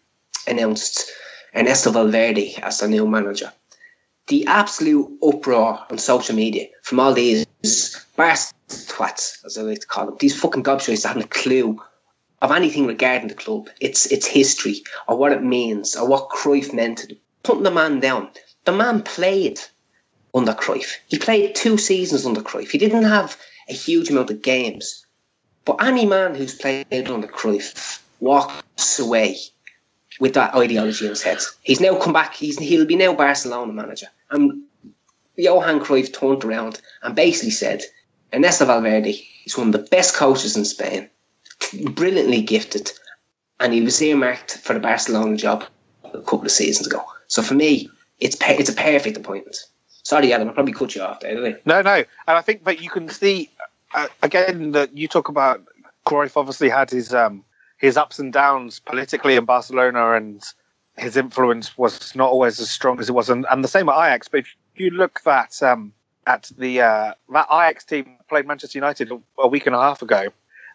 announced 0.46 1.10
Ernesto 1.56 1.92
Valverde 1.92 2.56
as 2.62 2.80
their 2.80 2.90
new 2.90 3.08
manager. 3.08 3.54
The 4.28 4.48
absolute 4.48 5.20
uproar 5.24 5.86
on 5.90 5.98
social 5.98 6.36
media 6.36 6.68
from 6.82 7.00
all 7.00 7.14
these 7.14 7.46
Barca 8.18 8.52
twats, 8.68 9.46
as 9.46 9.58
I 9.58 9.62
like 9.62 9.80
to 9.80 9.88
call 9.88 10.08
them, 10.08 10.18
these 10.20 10.40
fucking 10.40 10.64
gobshites 10.64 11.04
that 11.04 11.10
haven't 11.10 11.26
a 11.26 11.28
clue 11.28 11.82
of 12.42 12.52
anything 12.52 12.88
regarding 12.88 13.30
the 13.30 13.36
club, 13.36 13.70
its 13.80 14.06
its 14.08 14.28
history, 14.28 14.84
or 15.08 15.18
what 15.18 15.32
it 15.32 15.42
means, 15.42 15.96
or 15.96 16.08
what 16.08 16.30
Cruyff 16.30 16.74
meant 16.74 16.98
to 17.00 17.18
putting 17.44 17.64
the 17.64 17.72
man 17.72 18.00
down. 18.00 18.30
The 18.66 18.72
man 18.72 19.04
played 19.04 19.60
under 20.34 20.54
Cruyff. 20.54 20.96
He 21.08 21.20
played 21.20 21.56
two 21.56 21.78
seasons 21.78 22.26
under 22.26 22.42
Cruyff. 22.42 22.72
He 22.72 22.78
didn't 22.78 23.04
have 23.04 23.38
a 23.70 23.74
huge 23.74 24.10
amount 24.10 24.32
of 24.32 24.42
games. 24.42 25.06
But 25.66 25.84
any 25.84 26.06
man 26.06 26.36
who's 26.36 26.56
played 26.56 26.88
under 26.92 27.28
Cruyff 27.28 28.02
walks 28.20 29.00
away 29.00 29.38
with 30.20 30.34
that 30.34 30.56
ideology 30.56 31.06
in 31.06 31.12
his 31.12 31.24
head. 31.24 31.40
He's 31.62 31.82
now 31.82 32.00
come 32.00 32.14
back. 32.14 32.36
He's 32.36 32.58
he'll 32.58 32.86
be 32.86 32.96
now 32.96 33.14
Barcelona 33.14 33.74
manager. 33.74 34.08
And 34.30 34.64
Johan 35.36 35.80
Cruyff 35.80 36.14
turned 36.14 36.44
around 36.44 36.80
and 37.02 37.16
basically 37.16 37.52
said, 37.52 37.84
Ernesto 38.34 38.66
Valverde 38.66 39.28
is 39.46 39.58
one 39.58 39.68
of 39.68 39.74
the 39.74 39.90
best 39.90 40.16
coaches 40.16 40.58
in 40.58 40.66
Spain, 40.66 41.10
brilliantly 41.92 42.42
gifted, 42.42 42.92
and 43.60 43.74
he 43.74 43.82
was 43.82 44.02
earmarked 44.02 44.58
for 44.58 44.74
the 44.74 44.80
Barcelona 44.80 45.38
job 45.38 45.66
a 46.14 46.22
couple 46.22 46.46
of 46.46 46.52
seasons 46.52 46.88
ago. 46.88 47.04
So 47.28 47.42
for 47.42 47.54
me, 47.54 47.90
it's 48.20 48.38
it's 48.42 48.70
a 48.70 48.74
perfect 48.74 49.18
appointment. 49.18 49.58
Sorry, 50.04 50.34
Adam, 50.34 50.50
I 50.50 50.54
probably 50.54 50.74
cut 50.74 50.96
you 50.96 51.02
off 51.02 51.22
there, 51.22 51.36
didn't 51.36 51.56
I? 51.56 51.60
No, 51.66 51.82
no, 51.82 51.96
and 51.96 52.38
I 52.38 52.42
think 52.42 52.66
that 52.66 52.82
you 52.82 52.90
can 52.90 53.10
see 53.10 53.50
uh, 53.94 54.08
again 54.22 54.72
that 54.72 54.96
you 54.98 55.08
talk 55.08 55.30
about 55.30 55.64
Cruyff 56.06 56.38
obviously 56.38 56.70
had 56.70 56.90
his 56.90 57.14
um, 57.14 57.44
his 57.78 57.98
ups 57.98 58.20
and 58.20 58.32
downs 58.32 58.80
politically 58.80 59.36
in 59.36 59.46
Barcelona, 59.46 60.14
and 60.14 60.44
his 60.98 61.18
influence 61.18 61.78
was 61.78 62.16
not 62.16 62.30
always 62.30 62.60
as 62.60 62.70
strong 62.70 63.00
as 63.00 63.10
it 63.10 63.14
was, 63.14 63.30
and, 63.30 63.46
and 63.50 63.64
the 63.64 63.68
same 63.68 63.90
at 63.90 63.96
Ajax. 63.96 64.28
But 64.28 64.42
if 64.42 64.56
you 64.76 64.90
look 64.90 65.22
that 65.24 65.62
um, 65.64 65.94
at 66.28 66.52
the 66.58 66.82
uh, 66.82 67.14
that 67.32 67.48
Ajax 67.52 67.86
team 67.86 68.18
played 68.30 68.48
Manchester 68.48 68.78
United 68.78 69.12
a 69.40 69.48
week 69.48 69.66
and 69.66 69.76
a 69.76 69.80
half 69.80 70.02
ago, 70.02 70.30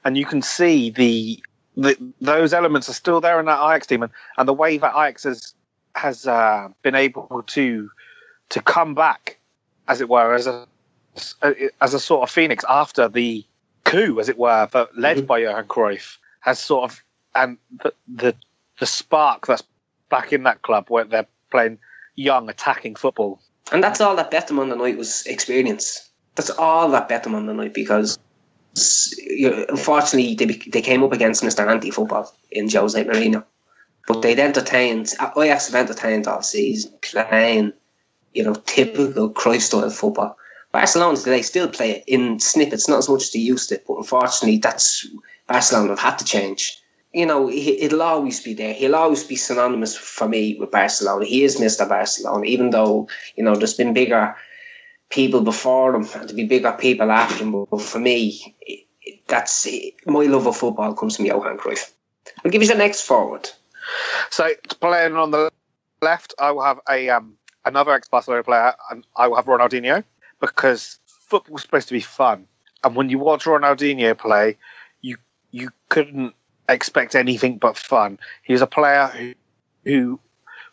and 0.05 0.16
you 0.16 0.24
can 0.24 0.43
see 0.43 0.91
the, 0.91 1.43
the 1.79 1.97
those 2.20 2.53
elements 2.53 2.89
are 2.89 2.95
still 2.95 3.20
there 3.20 3.39
in 3.41 3.47
that 3.47 3.61
Ajax 3.61 3.87
team, 3.87 4.03
and, 4.03 4.12
and 4.37 4.49
the 4.49 4.53
way 4.53 4.76
that 4.79 4.91
Ajax 4.91 5.22
has 5.22 5.55
has 5.95 6.26
uh, 6.26 6.68
been 6.83 6.95
able 6.95 7.45
to 7.47 7.91
to 8.51 8.61
come 8.61 8.95
back, 8.95 9.39
as 9.87 10.01
it 10.01 10.09
were, 10.09 10.35
as 10.35 10.47
a 10.47 10.66
as 11.81 11.95
a 11.95 12.01
sort 12.01 12.29
of 12.29 12.31
phoenix 12.31 12.64
after 12.68 13.09
the 13.09 13.45
coup, 13.85 14.18
as 14.20 14.29
it 14.29 14.37
were, 14.37 14.68
led 14.97 15.18
mm-hmm. 15.18 15.26
by 15.26 15.39
Johan 15.39 15.66
Cruyff, 15.66 16.18
has 16.41 16.59
sort 16.59 16.91
of 16.91 17.03
and 17.35 17.59
the, 17.83 17.95
the 18.09 18.35
the 18.81 18.87
spark 18.87 19.47
that's 19.47 19.62
back 20.09 20.33
in 20.33 20.45
that 20.45 20.62
club 20.62 20.87
where 20.89 21.05
they're 21.05 21.26
playing 21.51 21.79
young 22.16 22.49
attacking 22.49 22.97
football. 22.97 23.41
And 23.70 23.83
that's 23.83 24.01
all 24.01 24.16
that 24.16 24.31
bet 24.31 24.49
them 24.49 24.59
on 24.59 24.68
the 24.68 24.76
night 24.76 24.97
was 24.97 25.26
experience. 25.26 26.09
That's 26.35 26.51
all 26.51 26.91
that 26.91 27.09
bet 27.09 27.22
them 27.22 27.35
on 27.35 27.47
the 27.47 27.55
night 27.55 27.74
because 27.74 28.18
unfortunately 29.68 30.35
they, 30.35 30.47
they 30.47 30.83
came 30.83 31.03
up 31.03 31.12
against 31.12 31.43
Mr. 31.43 31.66
Anti 31.66 31.91
Football 31.91 32.33
in 32.51 32.70
Jose 32.70 33.05
Mourinho. 33.05 33.45
But 34.07 34.22
they'd 34.22 34.39
entertained, 34.39 35.12
Ajax 35.37 35.66
have 35.66 35.89
entertained 35.89 36.26
all 36.26 36.43
season 36.43 36.93
playing, 37.03 37.74
you 38.33 38.43
know, 38.43 38.55
typical 38.55 39.31
Cruyff 39.31 39.61
style 39.61 39.91
football. 39.91 40.39
Barcelona 40.72 41.16
today 41.16 41.43
still 41.43 41.68
play 41.68 41.91
it 41.91 42.05
in 42.07 42.41
snippets, 42.41 42.89
not 42.89 42.99
as 42.99 43.09
much 43.09 43.22
as 43.22 43.33
they 43.33 43.39
used 43.39 43.68
to, 43.68 43.81
but 43.87 43.99
unfortunately 43.99 44.59
that's 44.59 45.07
Barcelona 45.47 45.91
have 45.91 45.99
had 45.99 46.18
to 46.18 46.24
change. 46.24 46.79
You 47.12 47.26
know, 47.26 47.51
it'll 47.51 48.03
always 48.03 48.43
be 48.43 48.53
there. 48.55 48.74
He'll 48.74 48.95
always 48.95 49.24
be 49.24 49.37
synonymous 49.37 49.97
for 49.97 50.29
me 50.29 50.57
with 50.61 50.70
Barcelona. 50.70 51.24
He 51.24 51.43
is 51.43 51.59
Mr. 51.59 51.89
Barcelona, 51.89 52.45
even 52.45 52.70
though, 52.70 53.09
you 53.35 53.45
know, 53.45 53.57
there's 53.57 53.74
been 53.74 53.95
bigger 53.95 54.37
people 55.11 55.41
before 55.41 55.95
him 55.95 56.07
and 56.15 56.29
to 56.29 56.35
be 56.35 56.45
bigger 56.45 56.73
people 56.73 57.11
after 57.11 57.45
him. 57.45 57.65
But 57.65 57.81
for 57.81 57.99
me, 57.99 58.57
that's 59.27 59.67
my 60.07 60.25
love 60.25 60.47
of 60.47 60.57
football 60.57 60.95
comes 60.95 61.17
from 61.17 61.27
Johan 61.27 61.59
Cruyff. 61.59 61.91
I'll 62.45 62.51
give 62.51 62.63
you 62.63 62.69
the 62.69 62.75
next 62.75 63.03
forward. 63.03 63.49
So 64.31 64.51
playing 64.81 65.15
on 65.15 65.31
the 65.31 65.51
left, 66.03 66.35
I 66.39 66.51
will 66.53 66.63
have 66.63 66.81
a 66.89 67.09
um, 67.09 67.37
another 67.65 67.93
ex-Barcelona 67.93 68.43
player, 68.43 68.75
and 68.91 69.07
I 69.17 69.29
will 69.29 69.37
have 69.37 69.47
Ronaldinho 69.47 70.05
because 70.41 70.99
football's 71.07 71.63
supposed 71.63 71.89
to 71.89 71.95
be 71.95 72.01
fun, 72.01 72.47
and 72.85 72.95
when 72.95 73.09
you 73.09 73.19
watch 73.19 73.45
Ronaldinho 73.45 74.17
play, 74.19 74.59
you 75.01 75.17
you 75.51 75.71
couldn't 75.89 76.35
expect 76.69 77.15
anything 77.15 77.57
but 77.59 77.79
fun. 77.79 78.19
He 78.43 78.53
was 78.53 78.63
a 78.63 78.67
player 78.67 79.07
who, 79.07 79.35
who 79.85 80.21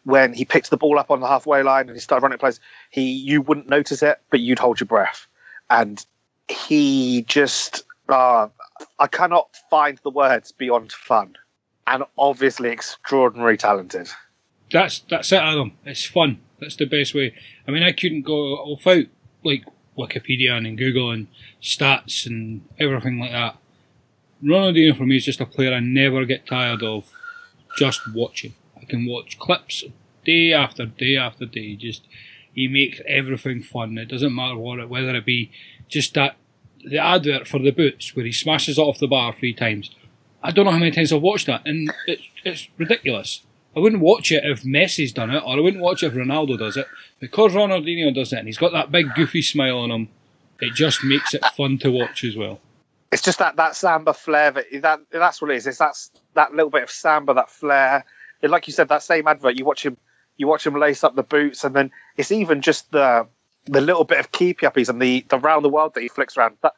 when 0.05 0.33
he 0.33 0.45
picked 0.45 0.69
the 0.69 0.77
ball 0.77 0.97
up 0.97 1.11
on 1.11 1.19
the 1.19 1.27
halfway 1.27 1.63
line 1.63 1.87
and 1.87 1.95
he 1.95 1.99
started 1.99 2.23
running 2.23 2.37
plays, 2.37 2.59
he 2.91 3.11
you 3.11 3.41
wouldn't 3.41 3.67
notice 3.67 4.01
it, 4.01 4.21
but 4.29 4.39
you'd 4.39 4.59
hold 4.59 4.79
your 4.79 4.87
breath, 4.87 5.27
and 5.69 6.05
he 6.47 7.23
just 7.23 7.83
uh, 8.09 8.47
I 8.99 9.07
cannot 9.07 9.49
find 9.69 9.99
the 10.03 10.11
words 10.11 10.51
beyond 10.51 10.91
fun 10.91 11.35
and 11.87 12.03
obviously 12.17 12.69
extraordinary 12.69 13.57
talented. 13.57 14.09
That's 14.71 14.99
that's 14.99 15.31
it, 15.31 15.41
Adam. 15.41 15.73
It's 15.85 16.05
fun. 16.05 16.39
That's 16.59 16.75
the 16.75 16.85
best 16.85 17.13
way. 17.13 17.35
I 17.67 17.71
mean, 17.71 17.83
I 17.83 17.91
couldn't 17.91 18.23
go 18.23 18.69
without 18.69 19.05
like 19.43 19.65
Wikipedia 19.97 20.53
and 20.57 20.77
Google 20.77 21.11
and 21.11 21.27
stats 21.61 22.25
and 22.25 22.61
everything 22.79 23.19
like 23.19 23.31
that. 23.31 23.57
Ronaldinho 24.43 24.97
for 24.97 25.05
me 25.05 25.17
is 25.17 25.25
just 25.25 25.41
a 25.41 25.45
player 25.45 25.73
I 25.73 25.79
never 25.79 26.25
get 26.25 26.45
tired 26.45 26.83
of 26.83 27.11
just 27.77 28.01
watching. 28.13 28.53
Can 28.87 29.05
watch 29.05 29.37
clips 29.39 29.83
day 30.25 30.53
after 30.53 30.85
day 30.85 31.17
after 31.17 31.45
day. 31.45 31.75
Just 31.75 32.03
he 32.53 32.67
makes 32.67 33.01
everything 33.07 33.61
fun. 33.61 33.97
It 33.97 34.07
doesn't 34.07 34.33
matter 34.33 34.57
what 34.57 34.79
it, 34.79 34.89
whether 34.89 35.15
it 35.15 35.25
be 35.25 35.51
just 35.87 36.13
that 36.13 36.37
the 36.83 36.97
advert 36.97 37.47
for 37.47 37.59
the 37.59 37.71
boots 37.71 38.15
where 38.15 38.25
he 38.25 38.31
smashes 38.31 38.77
it 38.77 38.81
off 38.81 38.99
the 38.99 39.07
bar 39.07 39.33
three 39.33 39.53
times 39.53 39.89
I 40.45 40.51
don't 40.51 40.65
know 40.65 40.71
how 40.71 40.77
many 40.77 40.91
times 40.91 41.11
I've 41.11 41.23
watched 41.23 41.47
that, 41.47 41.63
and 41.65 41.91
it's 42.05 42.21
it's 42.43 42.67
ridiculous. 42.77 43.41
I 43.75 43.79
wouldn't 43.79 44.01
watch 44.03 44.31
it 44.31 44.45
if 44.45 44.61
Messi's 44.61 45.11
done 45.11 45.31
it, 45.31 45.41
or 45.43 45.57
I 45.57 45.59
wouldn't 45.59 45.81
watch 45.81 46.03
it 46.03 46.07
if 46.07 46.13
Ronaldo 46.13 46.59
does 46.59 46.77
it. 46.77 46.85
Because 47.19 47.53
Ronaldinho 47.53 48.13
does 48.13 48.31
it, 48.31 48.37
and 48.37 48.47
he's 48.47 48.59
got 48.59 48.71
that 48.71 48.91
big 48.91 49.07
goofy 49.15 49.41
smile 49.41 49.79
on 49.79 49.89
him, 49.89 50.09
it 50.61 50.75
just 50.75 51.03
makes 51.03 51.33
it 51.33 51.43
fun 51.57 51.79
to 51.79 51.89
watch 51.89 52.23
as 52.23 52.37
well. 52.37 52.61
It's 53.11 53.23
just 53.23 53.39
that, 53.39 53.55
that 53.55 53.75
samba 53.75 54.13
flair 54.13 54.51
that, 54.51 54.65
that 54.81 54.99
that's 55.11 55.41
what 55.41 55.49
it 55.49 55.57
is. 55.57 55.65
It's 55.65 55.79
that's 55.79 56.11
that 56.35 56.53
little 56.53 56.69
bit 56.69 56.83
of 56.83 56.91
samba, 56.91 57.33
that 57.33 57.49
flair. 57.49 58.05
Like 58.41 58.67
you 58.67 58.73
said, 58.73 58.89
that 58.89 59.03
same 59.03 59.27
advert, 59.27 59.57
you 59.57 59.65
watch 59.65 59.85
him, 59.85 59.97
you 60.37 60.47
watch 60.47 60.65
him 60.65 60.75
lace 60.75 61.03
up 61.03 61.15
the 61.15 61.23
boots, 61.23 61.63
and 61.63 61.75
then 61.75 61.91
it's 62.17 62.31
even 62.31 62.61
just 62.61 62.91
the 62.91 63.27
the 63.65 63.81
little 63.81 64.03
bit 64.03 64.19
of 64.19 64.31
keep 64.31 64.59
uppies 64.59 64.89
and 64.89 65.01
the 65.01 65.25
the 65.29 65.39
round 65.39 65.65
the 65.65 65.69
world 65.69 65.95
that 65.95 66.01
he 66.01 66.07
flicks 66.07 66.37
around. 66.37 66.57
That 66.61 66.73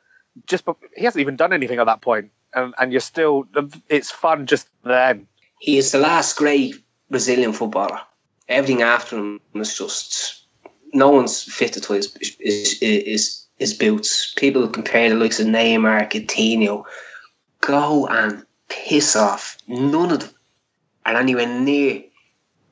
just 0.46 0.66
he 0.96 1.04
hasn't 1.04 1.22
even 1.22 1.36
done 1.36 1.54
anything 1.54 1.80
at 1.80 1.86
that 1.86 2.02
point 2.02 2.32
and, 2.54 2.74
and 2.78 2.92
you're 2.92 3.02
still 3.02 3.48
it's 3.90 4.12
fun 4.12 4.48
just 4.48 4.68
then. 4.84 5.28
He 5.60 5.78
is 5.78 5.92
the 5.92 6.00
last 6.00 6.38
great 6.38 6.76
Brazilian 7.10 7.54
footballer. 7.54 8.02
Everything 8.48 8.82
after 8.82 9.18
him 9.18 9.42
is 9.56 9.78
just 9.78 10.44
no 10.94 11.10
one's 11.10 11.44
fitted 11.44 11.84
to 11.84 11.94
his 11.94 12.16
his, 12.40 12.80
his, 12.80 13.46
his 13.58 13.74
boots. 13.74 14.34
People 14.36 14.68
compare 14.70 15.10
the 15.10 15.16
likes 15.16 15.40
of 15.40 15.48
Neymar, 15.48 16.10
Coutinho. 16.10 16.86
Go 17.62 18.08
and 18.08 18.46
piss 18.70 19.16
off. 19.16 19.58
None 19.68 20.12
of 20.12 20.20
them 20.20 20.30
are 21.16 21.22
anywhere 21.22 21.48
near 21.48 22.04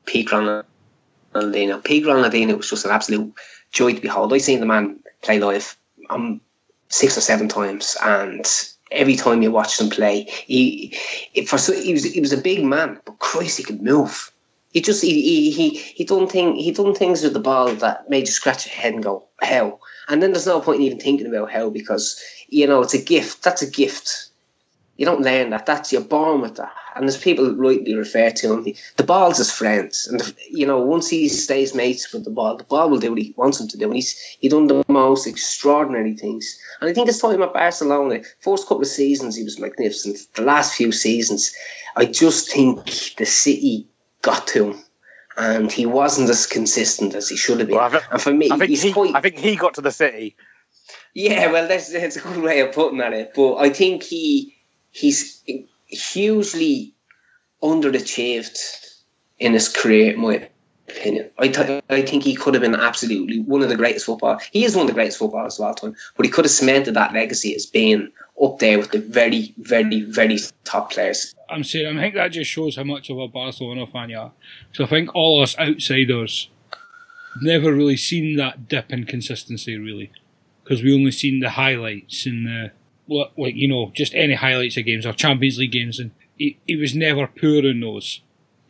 peak 0.06 0.30
Ronaldinho. 0.30 1.84
Peak 1.84 2.06
Ronaldinho 2.06 2.58
was 2.58 2.70
just 2.70 2.86
an 2.86 2.92
absolute 2.92 3.34
joy 3.72 3.94
to 3.94 4.02
behold. 4.02 4.34
I've 4.34 4.42
seen 4.42 4.60
the 4.60 4.66
man 4.66 5.00
play 5.22 5.40
live 5.40 5.76
um, 6.10 6.42
six 6.90 7.18
or 7.18 7.22
seven 7.22 7.48
times, 7.48 7.98
and 8.02 8.46
every 8.92 9.16
time 9.16 9.42
you 9.42 9.52
watched 9.52 9.82
him 9.82 9.90
play, 9.90 10.24
he, 10.24 10.98
for 11.48 11.58
he 11.74 11.94
was 11.94 12.04
he 12.04 12.22
was 12.22 12.34
a 12.34 12.38
big 12.38 12.64
man, 12.64 13.00
but 13.06 13.20
Christ, 13.20 13.58
he 13.58 13.64
could 13.64 13.82
move. 13.82 14.32
He 14.72 14.82
just 14.82 15.02
he 15.02 15.22
he 15.22 15.52
he, 15.52 15.70
he 15.78 16.04
done 16.04 16.28
thing 16.28 16.56
he 16.56 16.72
done 16.72 16.94
things 16.94 17.24
with 17.24 17.34
the 17.34 17.40
ball 17.40 17.74
that 17.76 18.10
made 18.10 18.28
you 18.28 18.34
scratch 18.34 18.66
your 18.66 18.76
head 18.76 18.94
and 18.94 19.04
go 19.04 19.24
hell. 19.42 19.80
And 20.08 20.22
then 20.22 20.34
there's 20.34 20.46
no 20.46 20.60
point 20.60 20.82
in 20.82 20.84
even 20.84 21.00
thinking 21.00 21.28
about 21.28 21.50
hell 21.50 21.72
because 21.72 22.22
you 22.50 22.68
know 22.68 22.82
it's 22.82 22.94
a 22.94 23.02
gift. 23.02 23.44
That's 23.44 23.62
a 23.62 23.70
gift. 23.70 24.30
You 24.98 25.06
don't 25.06 25.22
learn 25.22 25.50
that. 25.50 25.66
That's 25.66 25.92
you're 25.92 26.02
born 26.02 26.42
with 26.42 26.56
that. 26.56 26.72
And 26.96 27.06
as 27.06 27.18
people 27.18 27.54
rightly 27.54 27.94
refer 27.96 28.32
to 28.32 28.54
him, 28.54 28.74
the 28.96 29.04
ball's 29.04 29.40
his 29.40 29.52
friends. 29.52 30.08
And, 30.08 30.22
the, 30.22 30.34
you 30.50 30.66
know, 30.66 30.80
once 30.80 31.10
he 31.10 31.28
stays 31.28 31.76
mates 31.76 32.14
with 32.14 32.24
the 32.24 32.30
ball, 32.30 32.56
the 32.56 32.64
ball 32.64 32.90
will 32.90 33.00
do 33.00 33.10
what 33.10 33.22
he 33.22 33.34
wants 33.36 33.60
him 33.60 33.68
to 33.68 33.78
do. 33.78 33.86
And 33.86 33.96
he's 33.96 34.18
he 34.40 34.48
done 34.48 34.68
the 34.68 34.86
most 34.88 35.28
extraordinary 35.28 36.16
things. 36.16 36.58
And 36.80 36.90
I 36.90 36.94
think 36.94 37.08
his 37.08 37.20
time 37.20 37.42
at 37.42 37.52
Barcelona, 37.52 38.22
first 38.40 38.68
couple 38.68 38.84
of 38.84 38.88
seasons, 38.88 39.36
he 39.36 39.44
was 39.44 39.60
magnificent. 39.60 40.20
The 40.36 40.44
last 40.44 40.76
few 40.76 40.94
seasons, 40.94 41.54
I 41.98 42.06
just 42.06 42.54
think 42.54 42.86
the 43.18 43.26
City 43.26 43.90
got 44.22 44.48
to 44.48 44.72
him. 44.72 44.84
And 45.36 45.70
he 45.70 45.86
wasn't 45.86 46.30
as 46.30 46.48
consistent 46.48 47.14
as 47.14 47.28
he 47.28 47.36
should 47.36 47.60
have 47.60 47.68
been. 47.68 47.76
Well, 47.76 48.02
and 48.10 48.22
for 48.22 48.34
me, 48.34 48.50
I 48.50 48.58
think 48.58 48.80
he, 48.80 48.94
quite. 48.94 49.14
I 49.14 49.20
think 49.20 49.38
he 49.38 49.58
got 49.58 49.74
to 49.74 49.82
the 49.82 49.92
city. 49.92 50.38
Yeah, 51.14 51.52
well, 51.52 51.68
that's, 51.68 51.92
that's 51.92 52.16
a 52.16 52.22
good 52.22 52.42
way 52.42 52.62
of 52.62 52.74
putting 52.74 53.02
it. 53.02 53.34
But 53.36 53.56
I 53.56 53.70
think 53.70 54.04
he 54.04 54.55
he's 54.96 55.44
hugely 55.88 56.94
underachieved 57.62 58.58
in 59.38 59.52
his 59.52 59.68
career, 59.68 60.14
in 60.14 60.22
my 60.22 60.50
opinion. 60.88 61.30
I, 61.38 61.50
th- 61.50 61.84
I 61.90 62.02
think 62.04 62.24
he 62.24 62.36
could 62.36 62.54
have 62.54 62.64
been 62.64 62.76
absolutely 62.76 63.40
one 63.40 63.62
of 63.62 63.68
the 63.68 63.76
greatest 63.76 64.06
football. 64.06 64.40
He 64.52 64.64
is 64.64 64.74
one 64.74 64.84
of 64.84 64.88
the 64.88 64.94
greatest 64.94 65.20
footballers 65.20 65.60
of 65.60 65.66
all 65.66 65.74
time, 65.74 65.96
but 66.16 66.26
he 66.26 66.32
could 66.32 66.46
have 66.46 66.52
cemented 66.52 66.94
that 66.94 67.14
legacy 67.14 67.54
as 67.56 67.66
being 67.66 68.10
up 68.42 68.60
there 68.60 68.78
with 68.78 68.92
the 68.92 69.00
very, 69.00 69.54
very, 69.58 70.04
very 70.04 70.40
top 70.64 70.92
players. 70.92 71.36
I'm 71.50 71.66
saying 71.66 71.98
I 71.98 72.02
think 72.02 72.16
that 72.16 72.30
just 72.30 72.50
shows 72.50 72.78
how 72.78 72.86
much 72.86 73.10
of 73.10 73.20
a 73.20 73.28
Barcelona 73.28 73.88
fan 73.88 74.12
you 74.12 74.20
are. 74.20 74.32
So 74.72 74.86
I 74.86 74.88
think 74.88 75.14
all 75.14 75.42
us 75.42 75.58
outsiders 75.60 76.50
never 77.42 77.74
really 77.74 77.98
seen 77.98 78.38
that 78.38 78.70
dip 78.70 78.94
in 78.94 79.04
consistency, 79.04 79.78
really, 79.78 80.12
because 80.64 80.82
we 80.82 80.94
only 80.94 81.12
seen 81.12 81.42
the 81.42 81.50
highlights 81.50 82.26
and 82.26 82.48
the 82.48 82.72
like 83.08 83.56
you 83.56 83.68
know 83.68 83.92
just 83.94 84.14
any 84.16 84.34
highlights 84.34 84.78
of 84.78 84.86
games 84.86 85.06
or 85.06 85.14
Champions 85.14 85.58
League 85.58 85.72
games, 85.72 86.00
and 86.00 86.12
he, 86.38 86.58
he 86.66 86.76
was 86.76 86.96
never 86.96 87.28
poor 87.28 87.66
in 87.66 87.82
those. 87.82 88.22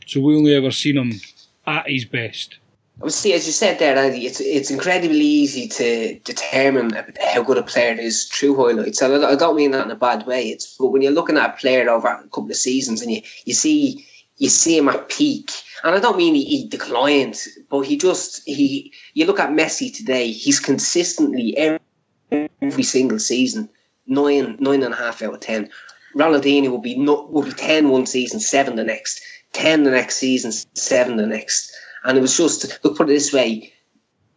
So 0.07 0.21
we 0.21 0.35
only 0.35 0.53
ever 0.55 0.71
seen 0.71 0.97
him 0.97 1.21
at 1.65 1.89
his 1.89 2.05
best. 2.05 2.59
Obviously, 2.97 3.33
as 3.33 3.45
you 3.45 3.51
said 3.51 3.77
there, 3.77 3.97
Andy, 3.97 4.25
it's 4.25 4.39
it's 4.39 4.71
incredibly 4.71 5.19
easy 5.19 5.67
to 5.67 6.19
determine 6.19 6.91
how 7.33 7.43
good 7.43 7.57
a 7.57 7.63
player 7.63 7.99
is 7.99 8.25
through 8.29 8.55
highlights. 8.55 9.01
And 9.01 9.25
I 9.25 9.31
I 9.31 9.35
don't 9.35 9.57
mean 9.57 9.71
that 9.71 9.85
in 9.85 9.91
a 9.91 9.95
bad 9.95 10.25
way. 10.25 10.49
It's 10.49 10.77
but 10.77 10.87
when 10.87 11.01
you're 11.01 11.11
looking 11.11 11.37
at 11.37 11.49
a 11.49 11.57
player 11.57 11.89
over 11.89 12.07
a 12.07 12.23
couple 12.23 12.51
of 12.51 12.55
seasons 12.55 13.01
and 13.01 13.11
you, 13.11 13.21
you 13.43 13.53
see 13.53 14.07
you 14.37 14.49
see 14.49 14.77
him 14.77 14.89
at 14.89 15.09
peak, 15.09 15.51
and 15.83 15.95
I 15.95 15.99
don't 15.99 16.17
mean 16.17 16.35
he, 16.35 16.45
he 16.45 16.67
declined, 16.67 17.37
but 17.69 17.81
he 17.81 17.97
just 17.97 18.43
he. 18.45 18.93
You 19.13 19.25
look 19.25 19.39
at 19.39 19.49
Messi 19.49 19.93
today; 19.93 20.31
he's 20.31 20.61
consistently 20.61 21.57
every, 21.57 22.49
every 22.61 22.83
single 22.83 23.19
season 23.19 23.69
nine 24.07 24.57
nine 24.59 24.83
and 24.83 24.93
a 24.93 24.97
half 24.97 25.21
out 25.21 25.33
of 25.33 25.39
ten. 25.39 25.69
Ronaldinho 26.15 26.69
will 26.69 26.79
be 26.79 26.97
not 26.97 27.31
will 27.31 27.43
be 27.43 27.51
10 27.51 27.89
one 27.89 28.05
season, 28.05 28.39
seven 28.39 28.77
the 28.77 28.85
next, 28.85 29.21
ten 29.51 29.83
the 29.83 29.91
next 29.91 30.15
season, 30.15 30.51
seven 30.73 31.17
the 31.17 31.27
next. 31.27 31.75
And 32.03 32.17
it 32.17 32.21
was 32.21 32.37
just 32.37 32.79
look 32.83 32.97
put 32.97 33.09
it 33.09 33.13
this 33.13 33.33
way, 33.33 33.73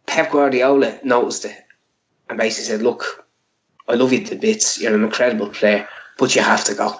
Pep 0.05 0.31
Guardiola 0.31 0.99
noticed 1.03 1.45
it 1.45 1.55
and 2.27 2.37
basically 2.37 2.65
said, 2.65 2.81
Look, 2.81 3.25
I 3.87 3.93
love 3.93 4.11
you 4.11 4.25
to 4.25 4.35
bits, 4.35 4.81
you're 4.81 4.95
an 4.95 5.03
incredible 5.03 5.49
player, 5.49 5.87
but 6.17 6.35
you 6.35 6.41
have 6.41 6.63
to 6.65 6.75
go. 6.75 6.99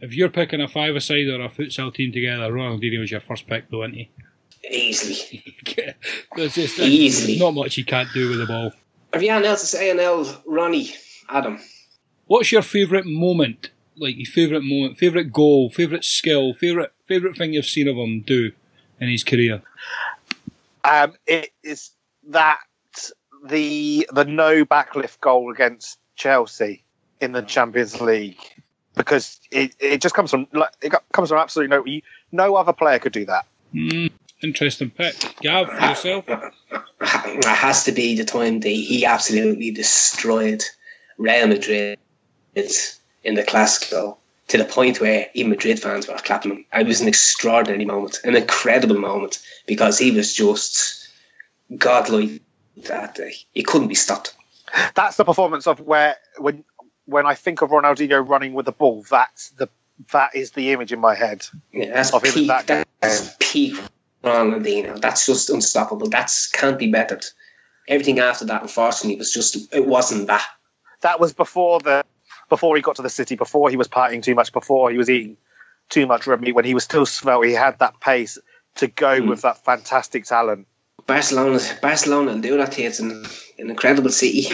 If 0.00 0.14
you're 0.14 0.30
picking 0.30 0.60
a 0.60 0.68
five-a-side 0.68 1.28
or 1.28 1.42
a 1.42 1.48
futsal 1.48 1.94
team 1.94 2.12
together, 2.12 2.52
Ronaldinho 2.52 3.00
was 3.00 3.10
your 3.10 3.20
first 3.20 3.46
pick, 3.46 3.70
though, 3.70 3.84
isn't 3.84 3.94
he? 3.94 4.10
Easily. 4.68 5.56
there's 6.36 6.54
just 6.54 6.78
Easily. 6.78 7.38
not 7.38 7.54
much 7.54 7.76
he 7.76 7.84
can't 7.84 8.08
do 8.12 8.28
with 8.30 8.38
the 8.38 8.46
ball. 8.46 8.72
Have 9.12 9.22
you 9.22 9.30
anything 9.30 9.50
else 9.50 9.60
to 9.60 9.66
say 9.66 9.90
on 9.90 10.00
El 10.00 10.42
Ronnie, 10.46 10.92
Adam? 11.28 11.58
What's 12.26 12.52
your 12.52 12.62
favourite 12.62 13.06
moment? 13.06 13.70
Like 13.96 14.16
your 14.16 14.26
favourite 14.26 14.62
moment, 14.62 14.98
favourite 14.98 15.32
goal, 15.32 15.70
favourite 15.70 16.04
skill, 16.04 16.54
favourite 16.54 16.90
favourite 17.06 17.36
thing 17.36 17.52
you've 17.52 17.66
seen 17.66 17.88
of 17.88 17.96
him 17.96 18.20
do 18.20 18.52
in 19.00 19.08
his 19.08 19.22
career? 19.22 19.62
Um, 20.84 21.14
it 21.26 21.50
is 21.62 21.90
that 22.28 22.60
the 23.44 24.08
the 24.12 24.24
no 24.24 24.64
backlift 24.64 25.20
goal 25.20 25.52
against 25.52 25.98
Chelsea 26.16 26.82
in 27.20 27.32
the 27.32 27.42
Champions 27.42 28.00
League 28.00 28.40
because 28.94 29.40
it, 29.50 29.74
it 29.78 30.00
just 30.00 30.14
comes 30.14 30.30
from 30.30 30.46
like, 30.52 30.70
it 30.80 30.92
comes 31.12 31.28
from 31.28 31.38
absolutely 31.38 31.76
no 31.76 31.84
you, 31.84 32.02
no 32.30 32.56
other 32.56 32.72
player 32.72 32.98
could 32.98 33.12
do 33.12 33.26
that. 33.26 33.46
Hmm, 33.72 34.06
interesting 34.42 34.90
pick. 34.90 35.14
Gav, 35.40 35.68
for 35.68 35.86
yourself? 35.86 36.24
It 37.04 37.44
has 37.44 37.84
to 37.84 37.92
be 37.92 38.16
the 38.16 38.24
time 38.24 38.60
that 38.60 38.68
he 38.68 39.06
absolutely 39.06 39.72
destroyed 39.72 40.62
Real 41.18 41.46
Madrid 41.46 41.98
in 42.54 43.34
the 43.34 43.42
Clasico 43.42 44.16
to 44.48 44.58
the 44.58 44.64
point 44.64 45.00
where 45.00 45.28
even 45.34 45.50
Madrid 45.50 45.80
fans 45.80 46.08
were 46.08 46.14
clapping 46.16 46.52
him. 46.52 46.64
It 46.72 46.86
was 46.86 47.00
an 47.00 47.08
extraordinary 47.08 47.84
moment, 47.84 48.20
an 48.24 48.36
incredible 48.36 48.98
moment 48.98 49.38
because 49.66 49.98
he 49.98 50.10
was 50.10 50.34
just 50.34 51.08
godlike 51.74 52.42
that 52.88 53.14
day. 53.14 53.34
He 53.52 53.62
couldn't 53.62 53.88
be 53.88 53.94
stopped. 53.94 54.34
That's 54.94 55.16
the 55.16 55.24
performance 55.24 55.66
of 55.66 55.80
where 55.80 56.16
when 56.38 56.64
when 57.04 57.26
I 57.26 57.34
think 57.34 57.62
of 57.62 57.70
Ronaldinho 57.70 58.26
running 58.26 58.54
with 58.54 58.66
the 58.66 58.72
ball, 58.72 59.04
that's 59.08 59.50
the 59.50 59.68
that 60.12 60.34
is 60.34 60.52
the 60.52 60.72
image 60.72 60.92
in 60.92 61.00
my 61.00 61.14
head. 61.14 61.46
Yeah, 61.72 61.92
that's 61.92 62.12
Of 62.12 62.24
him 62.24 62.32
peak. 62.32 62.48
that. 62.48 62.86
That's 63.00 63.36
peak 63.38 63.80
Ronaldinho. 64.24 65.00
That's 65.00 65.26
just 65.26 65.50
unstoppable. 65.50 66.08
That's 66.08 66.48
can't 66.50 66.78
be 66.78 66.90
bettered. 66.90 67.24
Everything 67.88 68.20
after 68.20 68.46
that, 68.46 68.62
unfortunately, 68.62 69.18
was 69.18 69.32
just 69.32 69.74
it 69.74 69.86
wasn't 69.86 70.28
that. 70.28 70.46
That 71.02 71.20
was 71.20 71.32
before 71.32 71.80
the 71.80 72.04
before 72.48 72.74
he 72.76 72.82
got 72.82 72.96
to 72.96 73.02
the 73.02 73.10
city, 73.10 73.36
before 73.36 73.70
he 73.70 73.76
was 73.76 73.88
partying 73.88 74.22
too 74.22 74.34
much, 74.34 74.52
before 74.52 74.90
he 74.90 74.98
was 74.98 75.08
eating 75.08 75.36
too 75.88 76.06
much 76.06 76.26
red 76.26 76.40
meat. 76.40 76.52
When 76.54 76.64
he 76.64 76.74
was 76.74 76.84
still 76.84 77.06
svelte, 77.06 77.46
he 77.46 77.52
had 77.52 77.78
that 77.78 78.00
pace 78.00 78.38
to 78.76 78.86
go 78.88 79.20
Mm. 79.20 79.28
with 79.28 79.42
that 79.42 79.64
fantastic 79.64 80.24
talent. 80.24 80.66
Barcelona, 81.06 81.58
Barcelona 81.80 82.32
will 82.32 82.40
do 82.40 82.56
that. 82.58 82.78
It's 82.78 83.00
an, 83.00 83.24
an 83.58 83.70
incredible 83.70 84.10
city. 84.10 84.48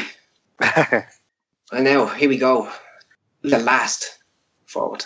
And 1.70 1.84
now 1.84 2.06
here 2.06 2.30
we 2.30 2.38
go. 2.38 2.70
The 3.42 3.58
last 3.58 4.18
forward. 4.64 5.04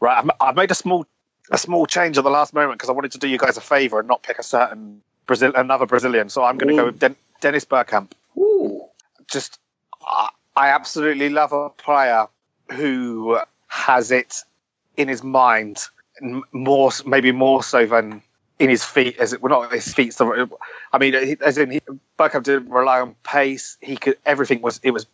Right, 0.00 0.24
I've- 0.40 0.56
made 0.56 0.70
a 0.70 0.74
small 0.74 1.06
a 1.52 1.58
small 1.58 1.86
change 1.86 2.18
at 2.18 2.24
the 2.24 2.30
last 2.30 2.52
moment 2.54 2.74
because 2.78 2.90
I 2.90 2.92
wanted 2.92 3.12
to 3.12 3.18
do 3.18 3.28
you 3.28 3.38
guys 3.38 3.56
a 3.56 3.60
favour 3.60 3.98
and 4.00 4.08
not 4.08 4.22
pick 4.22 4.38
a 4.38 4.42
certain 4.42 5.02
Brazil 5.26 5.52
another 5.54 5.86
Brazilian. 5.86 6.28
So 6.28 6.42
I'm 6.44 6.58
going 6.58 6.74
to 6.74 6.80
go 6.80 6.86
with 6.86 6.98
Den- 6.98 7.16
Dennis 7.40 7.64
Bergkamp. 7.64 8.12
Ooh. 8.36 8.84
Just 9.28 9.58
I, 10.04 10.28
I 10.60 10.68
absolutely 10.72 11.30
love 11.30 11.54
a 11.54 11.70
player 11.70 12.26
who 12.70 13.38
has 13.68 14.10
it 14.10 14.44
in 14.94 15.08
his 15.08 15.24
mind 15.24 15.86
more 16.52 16.90
maybe 17.06 17.32
more 17.32 17.62
so 17.62 17.86
than 17.86 18.20
in 18.58 18.68
his 18.68 18.84
feet 18.84 19.16
as 19.16 19.32
it 19.32 19.40
well 19.40 19.62
not 19.62 19.72
his 19.72 19.94
feet 19.94 20.12
so 20.12 20.50
I 20.92 20.98
mean 20.98 21.14
as 21.40 21.56
in 21.56 21.70
he, 21.70 21.80
didn't 22.18 22.68
rely 22.68 23.00
on 23.00 23.14
pace. 23.22 23.78
He 23.80 23.96
could 23.96 24.18
everything 24.26 24.60
was 24.60 24.80
it 24.82 24.90
was 24.90 25.06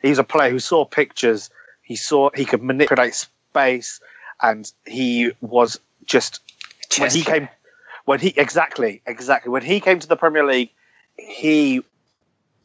He 0.00 0.08
was 0.08 0.18
a 0.18 0.24
player 0.24 0.48
who 0.48 0.58
saw 0.58 0.86
pictures. 0.86 1.50
He 1.82 1.96
saw 1.96 2.30
he 2.34 2.46
could 2.46 2.62
manipulate 2.62 3.12
space 3.12 4.00
and 4.40 4.72
he 4.86 5.32
was 5.42 5.80
just 6.06 6.40
when 6.98 7.10
he 7.10 7.24
came 7.24 7.50
when 8.06 8.20
he 8.20 8.32
exactly 8.34 9.02
exactly. 9.04 9.50
When 9.50 9.62
he 9.62 9.80
came 9.80 9.98
to 9.98 10.08
the 10.08 10.16
Premier 10.16 10.46
League 10.46 10.70
he 11.18 11.84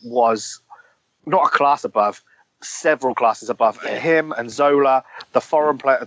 was 0.02 0.62
not 1.30 1.48
a 1.48 1.50
class 1.50 1.84
above 1.84 2.22
several 2.62 3.16
classes 3.16 3.50
above 3.50 3.82
him 3.82 4.34
and 4.38 4.52
Zola 4.52 5.04
the 5.32 5.42
foreign 5.42 5.78
player 5.78 6.06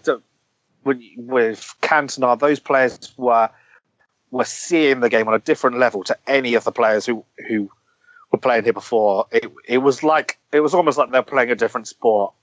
with, 0.84 1.00
with 1.16 1.74
Cantona 1.80 2.38
those 2.38 2.60
players 2.60 3.12
were 3.16 3.48
were 4.30 4.44
seeing 4.44 5.00
the 5.00 5.08
game 5.08 5.28
on 5.28 5.34
a 5.34 5.38
different 5.38 5.78
level 5.78 6.04
to 6.04 6.16
any 6.26 6.54
of 6.54 6.64
the 6.64 6.72
players 6.72 7.06
who 7.06 7.24
who 7.48 7.70
were 8.30 8.38
playing 8.38 8.64
here 8.64 8.72
before 8.72 9.26
it 9.32 9.50
it 9.66 9.78
was 9.78 10.02
like 10.02 10.38
it 10.52 10.60
was 10.60 10.74
almost 10.74 10.98
like 10.98 11.10
they're 11.10 11.22
playing 11.22 11.50
a 11.50 11.54
different 11.54 11.88
sport 11.88 12.34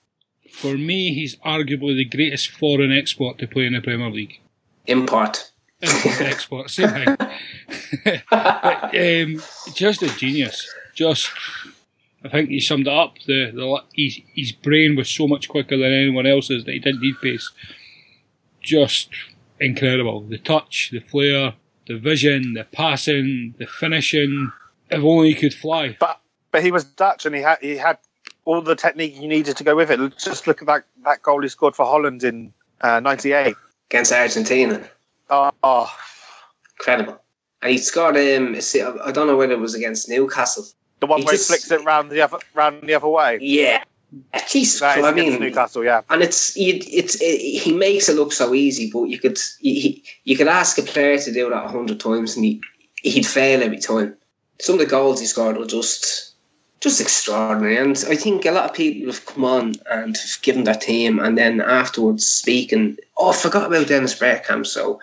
For 0.52 0.76
me, 0.76 1.14
he's 1.14 1.36
arguably 1.38 1.96
the 1.96 2.06
greatest 2.06 2.50
foreign 2.50 2.92
export 2.92 3.38
to 3.40 3.48
play 3.48 3.66
in 3.68 3.74
the 3.74 3.82
Premier 3.82 4.10
League. 4.10 4.40
import. 4.88 5.52
Import, 5.82 6.22
export, 6.34 6.70
same 6.70 6.90
thing. 6.90 7.16
but, 8.32 8.96
um, 8.96 9.42
just 9.74 10.02
a 10.02 10.08
genius. 10.18 10.68
Just, 10.96 11.30
I 12.24 12.30
think 12.30 12.50
he 12.50 12.60
summed 12.60 12.88
it 12.88 12.94
up. 12.94 13.16
The, 13.26 13.52
the 13.52 13.84
his, 13.94 14.20
his 14.34 14.52
brain 14.52 14.96
was 14.96 15.10
so 15.10 15.28
much 15.28 15.48
quicker 15.48 15.78
than 15.78 15.94
anyone 15.94 16.28
else's 16.28 16.66
that 16.66 16.72
he 16.72 16.80
didn't 16.80 17.02
need 17.02 17.16
pace. 17.22 17.52
Just 18.62 19.10
incredible. 19.60 20.22
The 20.22 20.38
touch, 20.38 20.90
the 20.92 21.00
flair, 21.00 21.54
the 21.88 21.98
vision, 21.98 22.54
the 22.54 22.66
passing, 22.66 23.56
the 23.58 23.66
finishing. 23.66 24.52
If 24.90 25.04
only 25.04 25.30
he 25.30 25.36
could 25.36 25.54
fly. 25.54 25.98
but 26.00 26.20
but 26.52 26.64
he 26.64 26.72
was 26.72 26.84
Dutch 26.84 27.26
and 27.26 27.36
he 27.36 27.42
had 27.42 27.60
he 27.62 27.78
had 27.78 28.00
all 28.46 28.62
the 28.62 28.76
technique 28.76 29.14
he 29.14 29.28
needed 29.28 29.58
to 29.58 29.64
go 29.64 29.76
with 29.76 29.92
it. 29.92 30.18
Just 30.18 30.48
look 30.48 30.62
at 30.62 30.68
that 30.68 30.84
that 31.04 31.22
goal 31.22 31.42
he 31.42 31.48
scored 31.48 31.76
for 31.76 31.86
Holland 31.86 32.24
in 32.24 32.54
'98. 32.84 33.56
against 33.90 34.12
Argentina. 34.12 34.90
oh, 35.30 35.52
oh, 35.64 35.94
Incredible. 36.80 37.22
And 37.62 37.72
he 37.72 37.78
scored 37.78 38.16
um 38.18 38.56
a 38.56 39.06
I 39.06 39.12
don't 39.12 39.28
know 39.28 39.38
whether 39.38 39.54
it 39.54 39.60
was 39.60 39.76
against 39.76 40.10
Newcastle. 40.10 40.66
The 41.00 41.08
one 41.08 41.20
He 41.20 41.26
where 41.26 41.34
just- 41.36 41.50
he 41.50 41.58
flicks 41.58 41.72
it 41.72 41.86
round 41.86 42.10
the 42.12 42.22
other 42.22 42.40
round 42.54 42.84
the 42.84 42.94
other 42.96 43.08
way. 43.08 43.40
Yeah. 43.42 43.84
Jesus 44.50 44.80
That 44.80 45.06
I 45.06 45.12
mean, 45.14 45.40
Newcastle, 45.40 45.84
yeah. 45.84 46.02
and 46.10 46.24
it's 46.24 46.58
it, 46.58 46.84
it's 46.92 47.22
it, 47.22 47.38
he 47.62 47.74
makes 47.74 48.10
it 48.10 48.16
look 48.16 48.34
so 48.34 48.56
easy, 48.56 48.90
but 48.92 49.04
you 49.04 49.20
could 49.20 49.38
he, 49.60 50.04
you 50.24 50.36
could 50.36 50.48
ask 50.48 50.80
a 50.80 50.82
player 50.82 51.20
to 51.20 51.32
do 51.32 51.50
that 51.52 51.66
a 51.66 51.68
hundred 51.68 52.00
times 52.00 52.36
and 52.36 52.44
he 52.44 52.62
he'd 53.04 53.28
fail 53.28 53.62
every 53.62 53.78
time. 53.78 54.18
Some 54.60 54.74
of 54.74 54.80
the 54.80 54.88
goals 54.88 55.20
he 55.20 55.28
scored 55.28 55.58
were 55.58 55.68
just 55.68 56.34
just 56.82 57.02
extraordinary, 57.02 57.78
and 57.78 57.92
I 58.10 58.16
think 58.16 58.46
a 58.46 58.52
lot 58.52 58.70
of 58.70 58.76
people 58.76 59.12
have 59.12 59.26
come 59.26 59.46
on 59.46 59.76
and 59.90 60.18
have 60.18 60.42
given 60.42 60.64
their 60.64 60.74
team, 60.76 61.20
and 61.20 61.38
then 61.38 61.62
afterwards 61.62 62.26
speaking, 62.26 62.98
oh, 63.16 63.30
I 63.30 63.36
forgot 63.36 63.68
about 63.68 63.88
Dennis 63.88 64.18
Bergkamp. 64.18 64.66
So 64.66 65.02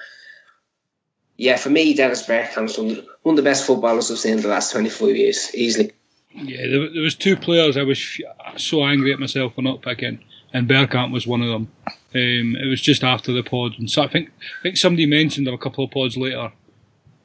yeah, 1.37 1.57
for 1.57 1.71
me, 1.71 1.95
Dennis 1.95 2.27
Bergkamp's 2.27 2.79
one 2.79 3.05
one 3.23 3.33
of 3.33 3.37
the 3.37 3.49
best 3.49 3.67
footballers 3.67 4.11
I've 4.11 4.19
seen 4.19 4.35
in 4.35 4.43
the 4.43 4.49
last 4.49 4.73
twenty 4.73 4.91
five 4.91 5.17
years, 5.17 5.55
easily. 5.55 5.93
Yeah, 6.33 6.67
there, 6.69 6.91
there 6.93 7.03
was 7.03 7.15
two 7.15 7.37
players 7.37 7.77
I 7.77 7.83
was 7.83 7.99
f- 7.99 8.61
so 8.61 8.85
angry 8.85 9.13
at 9.13 9.19
myself 9.19 9.55
for 9.55 9.63
not 9.63 9.83
picking, 9.83 10.21
and 10.53 10.69
Bergkamp 10.69 11.13
was 11.13 11.27
one 11.27 11.43
of 11.43 11.49
them. 11.49 11.69
Um, 12.15 12.57
it 12.57 12.69
was 12.69 12.81
just 12.81 13.05
after 13.05 13.33
the 13.33 13.43
pod, 13.43 13.79
and 13.79 13.91
so 13.91 14.03
I 14.03 14.09
think 14.09 14.31
I 14.61 14.63
think 14.63 14.77
somebody 14.77 15.07
mentioned 15.07 15.47
him 15.49 15.55
a 15.55 15.59
couple 15.59 15.85
of 15.85 15.91
pods 15.91 16.17
later, 16.17 16.53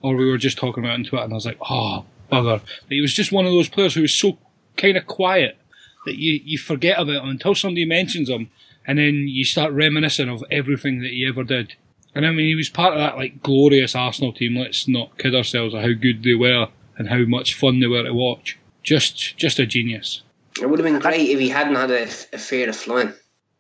or 0.02 0.16
we 0.16 0.30
were 0.30 0.38
just 0.38 0.58
talking 0.58 0.84
about 0.84 0.94
it 0.94 1.00
on 1.00 1.04
Twitter, 1.06 1.24
and 1.24 1.34
I 1.34 1.36
was 1.36 1.46
like, 1.46 1.60
oh 1.70 2.06
bugger! 2.32 2.62
But 2.62 2.90
he 2.90 3.02
was 3.02 3.14
just 3.14 3.32
one 3.32 3.46
of 3.46 3.52
those 3.52 3.70
players 3.70 3.94
who 3.94 4.02
was 4.02 4.14
so 4.14 4.38
kind 4.78 4.98
of 4.98 5.08
quiet 5.08 5.58
that 6.06 6.16
you 6.18 6.42
you 6.44 6.58
forget 6.58 7.00
about 7.00 7.24
him 7.24 7.30
until 7.30 7.56
somebody 7.56 7.86
mentions 7.86 8.30
him, 8.30 8.50
and 8.86 8.98
then 8.98 9.28
you 9.28 9.46
start 9.46 9.72
reminiscing 9.72 10.30
of 10.30 10.44
everything 10.52 11.02
that 11.02 11.12
he 11.12 11.26
ever 11.26 11.44
did. 11.44 11.76
And 12.14 12.26
I 12.26 12.32
mean, 12.32 12.46
he 12.48 12.56
was 12.56 12.70
part 12.70 12.94
of 12.94 13.00
that 13.00 13.16
like 13.18 13.42
glorious 13.42 13.96
Arsenal 13.96 14.34
team. 14.34 14.56
Let's 14.58 14.88
not 14.88 15.18
kid 15.18 15.34
ourselves 15.36 15.74
of 15.74 15.82
how 15.82 15.94
good 15.94 16.24
they 16.24 16.34
were 16.34 16.68
and 16.98 17.10
how 17.10 17.20
much 17.26 17.54
fun 17.54 17.80
they 17.80 17.88
were 17.88 18.04
to 18.04 18.14
watch. 18.14 18.58
Just, 18.84 19.38
just 19.38 19.60
a 19.60 19.66
genius. 19.66 20.22
It 20.62 20.70
would 20.70 20.80
have 20.80 20.86
been 20.86 21.00
great 21.00 21.30
if 21.30 21.40
he 21.40 21.50
hadn't 21.50 21.76
had 21.76 21.92
a, 21.92 22.04
a 22.04 22.38
fear 22.38 22.68
of 22.70 22.76
flying 22.76 23.14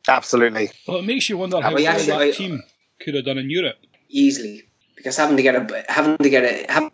Absolutely. 0.08 0.72
Well, 0.88 0.98
it 0.98 1.06
makes 1.06 1.30
you 1.30 1.38
wonder 1.38 1.58
Yeah, 1.58 1.64
how 1.64 1.70
but 1.72 1.82
well 1.82 1.88
actually, 1.94 2.08
that 2.08 2.22
I- 2.22 2.32
team 2.32 2.64
could 3.00 3.14
have 3.16 3.26
done 3.26 3.38
in 3.38 3.50
Europe. 3.50 3.78
easily 4.10 4.64
because 4.96 5.16
having 5.18 5.38
to 5.38 5.44
get 5.44 5.56
a 5.56 5.86
having 5.90 6.18
to 6.18 6.30
get 6.30 6.44
a 6.44 6.72
having 6.72 6.92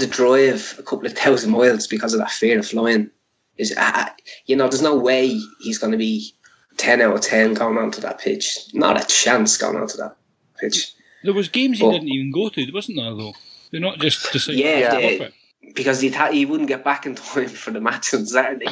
to 0.00 0.06
drive 0.06 0.74
a 0.78 0.82
couple 0.82 1.06
of 1.06 1.12
thousand 1.16 1.50
miles 1.50 1.86
because 1.86 2.12
of 2.14 2.20
that 2.20 2.30
fear 2.30 2.58
of 2.58 2.66
flying 2.66 3.10
is 3.56 3.74
uh, 3.76 4.06
you 4.46 4.56
know 4.56 4.68
there's 4.68 4.82
no 4.82 4.96
way 4.96 5.28
he's 5.60 5.78
going 5.78 5.92
to 5.92 5.98
be 5.98 6.32
ten 6.76 7.00
out 7.00 7.14
of 7.14 7.20
ten 7.20 7.54
going 7.54 7.76
onto 7.78 8.00
that 8.00 8.18
pitch. 8.18 8.58
Not 8.74 9.00
a 9.02 9.06
chance 9.06 9.56
going 9.56 9.76
onto 9.76 9.96
that 9.98 10.16
pitch 10.60 10.92
There 11.24 11.34
was 11.34 11.48
games 11.48 11.78
he 11.78 11.90
didn't 11.90 12.08
even 12.08 12.30
go 12.32 12.48
to, 12.48 12.70
wasn't 12.72 12.98
there? 12.98 13.14
Though 13.14 13.34
they're 13.70 13.80
not 13.80 13.98
just 13.98 14.32
deciding 14.32 14.60
Yeah, 14.60 14.90
to 14.90 14.96
they- 14.96 15.20
it. 15.20 15.34
because 15.74 16.00
he 16.00 16.10
ha- 16.10 16.30
he 16.32 16.46
wouldn't 16.46 16.68
get 16.68 16.84
back 16.84 17.06
in 17.06 17.14
time 17.14 17.48
for 17.48 17.70
the 17.70 17.80
match 17.80 18.14
on 18.14 18.24
Saturday. 18.26 18.66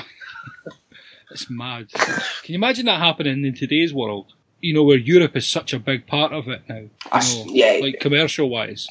It's 1.31 1.51
mad. 1.51 1.91
Can 1.93 2.13
you 2.47 2.55
imagine 2.55 2.87
that 2.87 3.01
happening 3.01 3.45
in 3.45 3.55
today's 3.55 3.93
world? 3.93 4.33
You 4.61 4.75
know, 4.75 4.85
where 4.85 4.97
Europe 4.97 5.37
is 5.37 5.47
such 5.47 5.73
a 5.73 5.79
big 5.79 6.07
part 6.07 6.33
of 6.33 6.49
it 6.49 6.63
now. 6.69 6.77
You 6.77 6.91
I- 7.13 7.21
know, 7.21 7.45
yeah. 7.49 7.79
like 7.83 8.01
commercial 8.01 8.49
wise, 8.49 8.87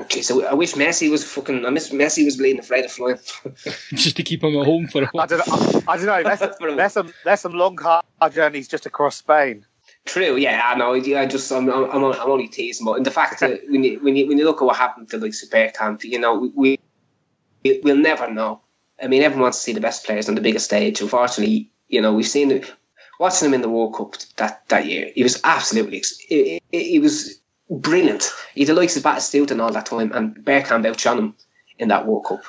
Okay, 0.00 0.22
so 0.22 0.44
I 0.46 0.54
wish 0.54 0.72
Messi 0.72 1.10
was 1.10 1.22
fucking. 1.22 1.66
I 1.66 1.70
miss 1.70 1.90
Messi 1.90 2.24
was 2.24 2.36
bleeding 2.36 2.60
afraid 2.60 2.84
of 2.86 2.90
flying. 2.92 3.18
just 3.94 4.16
to 4.16 4.22
keep 4.22 4.42
him 4.42 4.56
at 4.56 4.64
home 4.64 4.88
for 4.88 5.02
a 5.02 5.06
while. 5.08 5.24
I 5.24 5.26
don't 5.26 5.46
know. 5.46 5.82
I, 5.86 5.92
I 5.92 5.96
don't 5.96 6.06
know. 6.06 6.22
There's, 6.22 6.76
there's 6.76 6.92
some 6.92 7.12
there's 7.24 7.40
some 7.40 7.52
long 7.52 7.76
hard 7.78 8.04
journeys 8.32 8.68
just 8.68 8.86
across 8.86 9.16
Spain. 9.16 9.66
True, 10.04 10.36
yeah, 10.36 10.62
I 10.64 10.74
know. 10.76 10.94
I 10.94 11.26
just, 11.26 11.50
I'm, 11.52 11.68
I'm, 11.70 11.84
I'm 11.84 12.04
I'm 12.04 12.30
only 12.30 12.48
teasing, 12.48 12.84
but 12.84 13.04
the 13.04 13.10
fact 13.10 13.40
that 13.40 13.60
when 13.68 13.84
you, 13.84 14.00
when 14.00 14.16
you, 14.16 14.26
when 14.28 14.38
you 14.38 14.44
look 14.44 14.60
at 14.60 14.64
what 14.64 14.76
happened 14.76 15.10
to 15.10 15.18
like 15.18 15.32
Supercamp, 15.32 16.02
you 16.04 16.18
know, 16.18 16.50
we, 16.54 16.78
we, 17.62 17.80
we'll 17.82 17.96
never 17.96 18.30
know. 18.30 18.60
I 19.00 19.06
mean, 19.06 19.22
everyone 19.22 19.44
wants 19.44 19.58
to 19.58 19.64
see 19.64 19.72
the 19.72 19.80
best 19.80 20.04
players 20.04 20.28
on 20.28 20.34
the 20.34 20.40
biggest 20.40 20.64
stage. 20.64 21.00
Unfortunately, 21.00 21.70
you 21.88 22.00
know, 22.00 22.14
we've 22.14 22.26
seen 22.26 22.50
it, 22.50 22.72
watching 23.18 23.48
him 23.48 23.54
in 23.54 23.62
the 23.62 23.68
World 23.68 23.94
Cup 23.94 24.16
that, 24.36 24.68
that 24.68 24.86
year. 24.86 25.10
He 25.14 25.22
was 25.22 25.40
absolutely, 25.44 26.02
he, 26.28 26.60
he, 26.70 26.90
he 26.90 26.98
was 26.98 27.40
brilliant. 27.70 28.30
He 28.54 28.64
the 28.64 28.74
likes 28.74 28.96
of 28.96 29.04
Batistuta 29.04 29.52
and 29.52 29.60
all 29.60 29.72
that 29.72 29.86
time, 29.86 30.12
and 30.12 30.34
Bergkamp 30.36 30.86
outshone 30.86 31.18
him 31.18 31.34
in 31.78 31.88
that 31.88 32.06
World 32.06 32.26
Cup. 32.26 32.42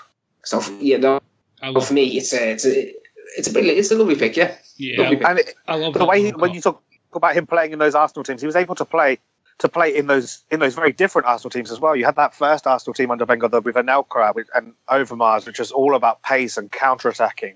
So, 0.43 0.61
you 0.79 0.97
know, 0.97 1.21
I 1.61 1.79
for 1.79 1.93
me, 1.93 2.17
it's 2.17 2.33
a, 2.33 2.51
it's 2.51 2.65
a, 2.65 2.93
it's 3.37 3.47
a 3.47 3.53
brilliant, 3.53 3.77
it's 3.77 3.91
a 3.91 3.95
lovely 3.95 4.15
pick, 4.15 4.35
yeah. 4.35 4.55
yeah, 4.77 5.01
lovely 5.01 5.23
I, 5.23 5.29
And 5.29 5.39
it, 5.39 5.55
I 5.67 5.75
love 5.75 5.93
the 5.93 6.05
way 6.05 6.23
he, 6.23 6.31
when 6.31 6.53
you 6.53 6.61
talk 6.61 6.83
about 7.15 7.35
him 7.35 7.47
playing 7.47 7.73
in 7.73 7.79
those 7.79 7.95
Arsenal 7.95 8.23
teams, 8.23 8.41
he 8.41 8.47
was 8.47 8.55
able 8.55 8.75
to 8.75 8.85
play 8.85 9.19
to 9.59 9.69
play 9.69 9.95
in 9.95 10.07
those 10.07 10.43
in 10.49 10.59
those 10.59 10.75
very 10.75 10.91
different 10.91 11.27
Arsenal 11.27 11.51
teams 11.51 11.71
as 11.71 11.79
well. 11.79 11.95
You 11.95 12.05
had 12.05 12.15
that 12.15 12.33
first 12.33 12.65
Arsenal 12.65 12.93
team 12.93 13.11
under 13.11 13.25
Wenger 13.25 13.47
with 13.61 13.75
Anelka 13.75 14.45
and 14.55 14.73
Overmars, 14.89 15.45
which 15.45 15.59
was 15.59 15.71
all 15.71 15.95
about 15.95 16.23
pace 16.23 16.57
and 16.57 16.71
counter 16.71 17.09
attacking, 17.09 17.55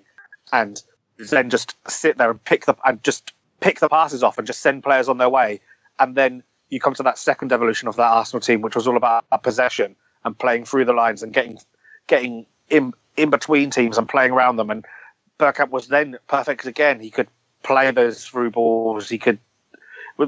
and 0.52 0.82
mm. 1.20 1.30
then 1.30 1.50
just 1.50 1.76
sit 1.90 2.18
there 2.18 2.30
and 2.30 2.44
pick 2.44 2.66
the 2.66 2.76
and 2.86 3.04
just 3.04 3.34
pick 3.60 3.80
the 3.80 3.90
passes 3.90 4.24
off 4.24 4.38
and 4.38 4.46
just 4.46 4.62
send 4.62 4.84
players 4.84 5.10
on 5.10 5.18
their 5.18 5.30
way. 5.30 5.62
And 6.00 6.16
then 6.16 6.44
you 6.70 6.80
come 6.80 6.94
to 6.96 7.04
that 7.04 7.18
second 7.18 7.52
evolution 7.52 7.88
of 7.88 7.96
that 7.96 8.12
Arsenal 8.12 8.42
team, 8.42 8.62
which 8.62 8.76
was 8.76 8.88
all 8.88 8.98
about 8.98 9.26
possession 9.42 9.96
and 10.24 10.38
playing 10.38 10.66
through 10.66 10.86
the 10.86 10.94
lines 10.94 11.24
and 11.24 11.34
getting 11.34 11.58
getting 12.06 12.46
in 12.70 12.94
in 13.16 13.30
between 13.30 13.72
teams 13.72 13.98
and 13.98 14.08
playing 14.08 14.32
around 14.32 14.58
them. 14.58 14.70
And 14.70 14.86
Bergkamp 15.40 15.70
was 15.70 15.88
then 15.88 16.18
perfect 16.28 16.66
again. 16.66 17.00
He 17.00 17.10
could 17.10 17.28
play 17.64 17.92
those 17.92 18.26
through 18.26 18.52
balls. 18.52 19.10
He 19.10 19.18
could, 19.18 19.40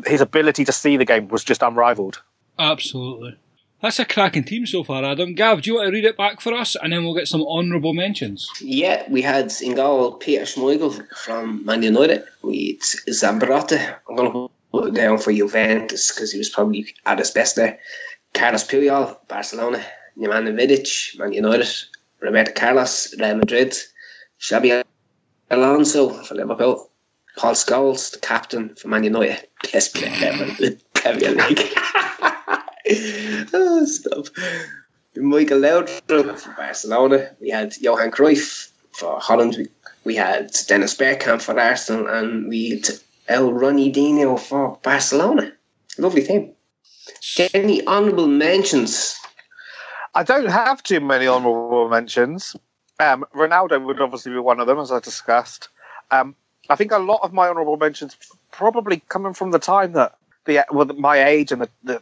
his 0.06 0.22
ability 0.22 0.66
to 0.66 0.72
see 0.72 0.98
the 0.98 1.06
game 1.06 1.28
was 1.28 1.44
just 1.44 1.62
unrivaled. 1.62 2.22
Absolutely. 2.58 3.38
That's 3.82 4.00
a 4.00 4.06
cracking 4.06 4.44
team 4.44 4.66
so 4.66 4.84
far, 4.84 5.06
Adam. 5.06 5.36
Gav, 5.36 5.62
do 5.62 5.70
you 5.70 5.78
want 5.78 5.88
to 5.88 5.94
read 5.94 6.04
it 6.04 6.18
back 6.18 6.42
for 6.42 6.54
us, 6.54 6.76
and 6.76 6.92
then 6.92 7.06
we'll 7.06 7.16
get 7.16 7.30
some 7.30 7.44
honourable 7.44 7.94
mentions? 7.94 8.50
Yeah, 8.62 9.10
we 9.10 9.22
had 9.22 9.54
in 9.62 9.76
goal 9.76 10.14
Peter 10.16 10.44
Schmeichel 10.44 11.08
from 11.16 11.64
Man 11.66 11.82
United. 11.82 12.26
We 12.42 12.80
had 13.08 13.14
Zambrotta. 13.14 13.96
I'm 14.10 14.16
going 14.18 14.32
to 14.32 14.52
put 14.72 14.88
it 14.90 14.94
down 14.96 15.18
for 15.18 15.32
Juventus 15.32 16.12
because 16.14 16.34
he 16.34 16.38
was 16.38 16.50
probably 16.50 16.94
at 17.06 17.20
his 17.20 17.32
best 17.32 17.56
there. 17.56 17.80
Carlos 18.34 18.68
Puyol, 18.68 19.18
Barcelona. 19.30 19.82
Nemanja 20.18 20.54
Vidic, 20.54 21.18
Man 21.18 21.32
United. 21.32 21.70
Roberto 22.20 22.52
Carlos, 22.52 23.16
Real 23.18 23.38
Madrid. 23.38 23.74
Xabi 24.42 24.84
Alonso 25.50 26.10
for 26.10 26.36
Liverpool. 26.36 26.90
Paul 27.38 27.54
Scholes, 27.54 28.12
the 28.12 28.20
captain 28.20 28.76
for 28.76 28.88
Man 28.88 29.04
United. 29.04 29.48
Best 29.72 29.96
player 29.96 30.14
ever 30.22 30.44
in 30.44 30.56
the 30.56 30.80
Premier 30.94 31.32
League. 31.32 31.62
oh, 33.54 33.86
stop. 33.86 34.26
Michael 35.16 35.60
Laudrup 35.60 36.40
for 36.40 36.52
Barcelona. 36.52 37.32
We 37.40 37.50
had 37.50 37.76
Johan 37.78 38.12
Cruyff 38.12 38.72
for 38.92 39.20
Holland. 39.20 39.56
We, 39.58 39.68
we 40.04 40.16
had 40.16 40.52
Dennis 40.68 40.96
Bergkamp 40.96 41.42
for 41.42 41.60
Arsenal, 41.60 42.08
and 42.08 42.48
we 42.48 42.70
had 42.72 42.90
El 43.28 43.52
Ronaldinho 43.52 44.40
for 44.40 44.80
Barcelona. 44.82 45.52
Lovely 45.98 46.24
team. 46.24 46.54
Any 47.54 47.86
honourable 47.86 48.28
mentions? 48.28 49.18
I 50.14 50.24
don't 50.24 50.48
have 50.48 50.82
too 50.84 51.00
many 51.00 51.28
honourable 51.28 51.90
mentions. 51.90 52.56
Um, 53.00 53.26
Ronaldo 53.34 53.84
would 53.86 54.02
obviously 54.02 54.32
be 54.32 54.40
one 54.40 54.60
of 54.60 54.68
them, 54.68 54.80
as 54.80 54.92
I 54.92 55.00
discussed. 55.00 55.70
Um, 56.12 56.36
I 56.68 56.76
think 56.76 56.92
a 56.92 56.98
lot 56.98 57.22
of 57.24 57.34
my 57.34 57.48
honourable 57.48 57.78
mentions 57.78 58.18
probably 58.52 59.02
coming 59.08 59.34
from 59.34 59.52
the 59.52 59.60
time 59.60 59.94
that 59.94 60.16
the 60.46 60.66
well, 60.72 60.86
my 60.86 61.24
age 61.24 61.52
and 61.52 61.62
the, 61.62 61.70
the, 61.84 62.02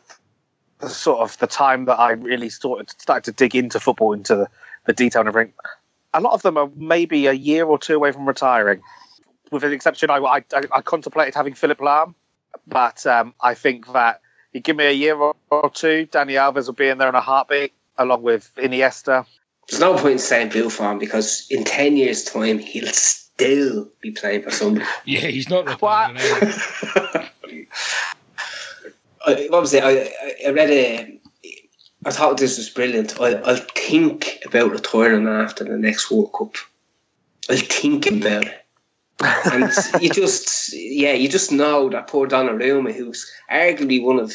the 0.79 0.89
sort 0.89 1.19
of 1.19 1.37
the 1.37 1.47
time 1.47 1.85
that 1.85 1.99
I 1.99 2.11
really 2.11 2.49
started 2.49 2.89
started 2.89 3.25
to 3.25 3.31
dig 3.31 3.55
into 3.55 3.79
football, 3.79 4.13
into 4.13 4.35
the, 4.35 4.49
the 4.85 4.93
detail 4.93 5.21
and 5.21 5.29
everything. 5.29 5.53
A 6.13 6.21
lot 6.21 6.33
of 6.33 6.41
them 6.41 6.57
are 6.57 6.69
maybe 6.75 7.27
a 7.27 7.33
year 7.33 7.65
or 7.65 7.77
two 7.77 7.95
away 7.95 8.11
from 8.11 8.27
retiring, 8.27 8.81
with 9.51 9.63
an 9.63 9.73
exception. 9.73 10.09
I, 10.09 10.17
I, 10.17 10.43
I 10.53 10.81
contemplated 10.81 11.35
having 11.35 11.53
Philipp 11.53 11.79
Lahm, 11.79 12.15
but 12.65 13.05
um, 13.05 13.33
I 13.41 13.53
think 13.53 13.91
that 13.93 14.21
you 14.53 14.61
give 14.61 14.75
me 14.75 14.85
a 14.85 14.91
year 14.91 15.15
or, 15.15 15.35
two, 15.73 16.07
Dani 16.07 16.33
Alves 16.33 16.65
will 16.65 16.73
be 16.73 16.87
in 16.87 16.97
there 16.97 17.09
in 17.09 17.15
a 17.15 17.21
heartbeat, 17.21 17.73
along 17.97 18.23
with 18.23 18.49
Iniesta. 18.57 19.25
There's 19.69 19.81
no 19.81 19.93
point 19.93 20.13
in 20.13 20.19
saying 20.19 20.49
Buffon 20.49 20.97
because 20.97 21.47
in 21.49 21.65
10 21.65 21.97
years' 21.97 22.23
time, 22.23 22.57
he'll 22.57 22.87
still 23.47 23.89
be 24.01 24.11
playing 24.11 24.41
for 24.43 24.51
somebody. 24.51 24.85
Yeah, 25.05 25.27
he's 25.27 25.49
not 25.49 25.79
What? 25.81 26.13
retiring. 26.13 26.53
either. 27.47 27.67
I, 29.25 29.47
what 29.49 29.61
was 29.61 29.73
it? 29.73 29.83
I, 29.83 29.91
I- 30.01 30.35
I 30.47 30.51
read 30.51 30.69
a. 30.69 31.19
I 32.05 32.11
thought 32.11 32.37
this 32.37 32.57
was 32.57 32.69
brilliant. 32.69 33.19
I, 33.19 33.33
I'll 33.33 33.55
think 33.57 34.39
about 34.45 34.71
retiring 34.71 35.27
after 35.27 35.63
the 35.63 35.77
next 35.77 36.09
World 36.11 36.31
Cup. 36.37 36.55
I'll 37.49 37.57
think 37.57 38.05
about 38.07 38.45
it. 38.45 38.65
and 39.51 39.71
you 40.01 40.09
just, 40.11 40.73
yeah, 40.73 41.13
you 41.13 41.27
just 41.27 41.51
know 41.51 41.89
that 41.89 42.07
poor 42.07 42.27
Donnarumma, 42.27 42.93
who's 42.93 43.29
arguably 43.51 44.01
one 44.03 44.19
of, 44.19 44.33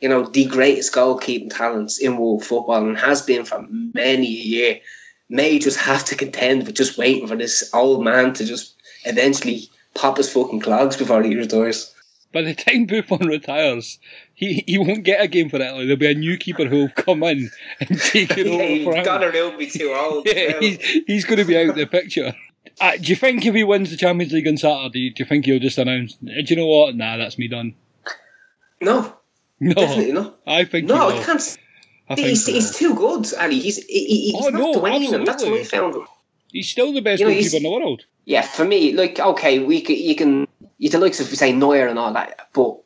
you 0.00 0.08
know, 0.08 0.24
the 0.24 0.46
greatest 0.46 0.94
goalkeeping 0.94 1.54
talents 1.54 1.98
in 1.98 2.16
world 2.16 2.44
football 2.44 2.86
and 2.86 2.96
has 2.96 3.22
been 3.22 3.44
for 3.44 3.66
many 3.68 4.26
a 4.28 4.30
year, 4.30 4.80
may 5.30 5.58
just 5.58 5.78
have 5.78 6.04
to 6.06 6.16
contend 6.16 6.66
with 6.66 6.74
just 6.74 6.98
waiting 6.98 7.26
for 7.26 7.36
this 7.36 7.70
old 7.72 8.04
man 8.04 8.34
to 8.34 8.44
just 8.44 8.74
eventually 9.04 9.70
pop 9.94 10.16
his 10.16 10.30
fucking 10.30 10.60
clogs 10.60 10.96
before 10.96 11.22
he 11.22 11.36
retires. 11.36 11.94
By 12.32 12.42
the 12.42 12.54
time 12.54 12.86
Buffon 12.86 13.26
retires, 13.26 13.98
he, 14.34 14.62
he 14.66 14.78
won't 14.78 15.02
get 15.02 15.20
a 15.20 15.26
game 15.26 15.48
for 15.48 15.56
Italy. 15.56 15.86
There'll 15.86 15.96
be 15.98 16.10
a 16.10 16.14
new 16.14 16.36
keeper 16.36 16.64
who 16.66 16.78
will 16.80 16.88
come 16.90 17.22
in 17.24 17.50
and 17.80 18.00
take 18.00 18.36
it 18.36 18.46
over 18.46 18.84
for 18.84 18.96
him. 18.96 19.04
Donnarumma 19.04 19.58
be 19.58 19.66
too 19.66 19.92
old. 19.96 20.26
Yeah, 20.32 20.58
he's, 20.60 20.80
he's 21.06 21.24
going 21.24 21.38
to 21.38 21.44
be 21.44 21.56
out 21.56 21.70
of 21.70 21.74
the 21.76 21.86
picture. 21.86 22.34
Uh, 22.80 22.92
do 22.96 23.04
you 23.04 23.16
think 23.16 23.44
if 23.44 23.54
he 23.54 23.64
wins 23.64 23.90
the 23.90 23.96
Champions 23.96 24.32
League 24.32 24.46
on 24.46 24.56
Saturday, 24.56 25.10
do 25.10 25.22
you 25.22 25.28
think 25.28 25.44
he'll 25.44 25.58
just 25.58 25.78
announce, 25.78 26.14
do 26.14 26.30
you 26.46 26.56
know 26.56 26.66
what? 26.66 26.94
Nah, 26.94 27.16
that's 27.16 27.36
me 27.36 27.48
done. 27.48 27.74
No, 28.80 29.16
No, 29.58 29.74
definitely 29.74 30.12
not. 30.12 30.38
I 30.46 30.64
think 30.64 30.86
No, 30.86 31.08
I 31.10 31.22
can't. 31.22 31.58
He's, 32.16 32.44
so. 32.44 32.52
he's 32.52 32.76
too 32.76 32.94
good, 32.94 33.26
Ali. 33.38 33.58
He's 33.58 33.76
he, 33.84 34.32
he's 34.32 34.34
Oh, 34.36 34.48
not 34.48 34.58
no, 34.58 34.74
Dwayne, 34.74 35.12
and 35.12 35.26
that's 35.26 35.44
what 35.44 35.60
I 35.60 35.64
found 35.64 35.94
him. 35.94 36.06
He's 36.48 36.68
still 36.68 36.92
the 36.92 37.00
best 37.00 37.20
You 37.20 37.28
know, 37.28 37.34
goalkeeper 37.34 37.56
in 37.56 37.62
the 37.62 37.70
world. 37.70 38.04
Yeah, 38.24 38.42
for 38.42 38.64
me, 38.64 38.92
like 38.92 39.20
okay, 39.20 39.60
we 39.60 39.84
c 39.84 40.08
you 40.08 40.16
can 40.16 40.48
you 40.78 40.90
the 40.90 40.98
likes 40.98 41.20
of 41.20 41.26
say 41.28 41.52
Neuer 41.52 41.86
and 41.86 41.98
all 41.98 42.12
that, 42.12 42.48
but 42.52 42.78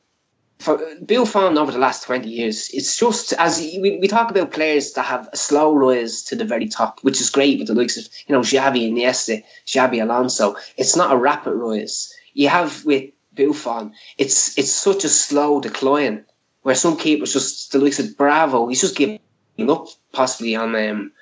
for 0.58 0.80
Buffon 1.00 1.58
over 1.58 1.72
the 1.72 1.78
last 1.78 2.04
twenty 2.04 2.30
years, 2.30 2.70
it's 2.72 2.96
just 2.98 3.32
as 3.32 3.58
we, 3.58 3.98
we 4.00 4.08
talk 4.08 4.30
about 4.30 4.52
players 4.52 4.92
that 4.92 5.02
have 5.02 5.28
a 5.32 5.36
slow 5.36 5.74
rise 5.74 6.24
to 6.24 6.36
the 6.36 6.44
very 6.44 6.68
top, 6.68 7.00
which 7.00 7.20
is 7.20 7.30
great 7.30 7.58
with 7.58 7.68
the 7.68 7.74
likes 7.74 7.96
of 7.96 8.06
you 8.26 8.34
know 8.34 8.40
Xavi, 8.40 8.90
Iniesta, 8.90 9.42
Xabi 9.66 10.02
Alonso. 10.02 10.56
It's 10.76 10.96
not 10.96 11.12
a 11.12 11.16
rapid 11.16 11.52
rise. 11.54 12.14
You 12.34 12.48
have 12.48 12.84
with 12.84 13.10
Buffon, 13.34 13.94
it's 14.18 14.58
it's 14.58 14.70
such 14.70 15.04
a 15.04 15.08
slow 15.08 15.60
decline 15.60 16.24
where 16.64 16.74
some 16.74 16.96
keepers 16.96 17.34
just 17.34 17.72
the 17.72 17.78
likes 17.78 18.00
of 18.00 18.16
Bravo, 18.16 18.68
he's 18.68 18.80
just 18.80 18.96
giving 18.96 19.20
up 19.68 19.86
possibly 20.12 20.56
on 20.56 20.74
um, 20.74 21.12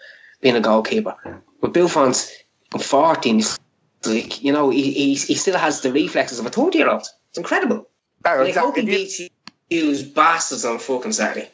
being 0.40 0.55
a 0.55 0.61
goalkeeper. 0.61 1.16
But 1.61 1.72
Bill 1.72 1.88
Buffon's 1.88 2.32
14, 2.78 3.34
he's 3.34 3.59
like, 4.07 4.43
you 4.43 4.53
know, 4.53 4.70
he, 4.70 4.93
he, 4.93 5.14
he 5.14 5.34
still 5.34 5.59
has 5.59 5.80
the 5.80 5.93
reflexes 5.93 6.38
of 6.38 6.47
a 6.47 6.51
30 6.51 6.78
year 6.78 6.88
old. 6.88 7.09
It's 7.30 7.38
incredible. 7.38 7.88
No, 8.24 8.40
And 8.40 8.49
I 8.49 8.53
hope 8.53 8.76
he 8.76 8.86
beats 8.86 9.18
you, 9.18 9.28
you 9.68 10.05
bastards 10.14 10.64
on 10.64 10.78
fucking 10.78 11.11
Saturday. 11.11 11.51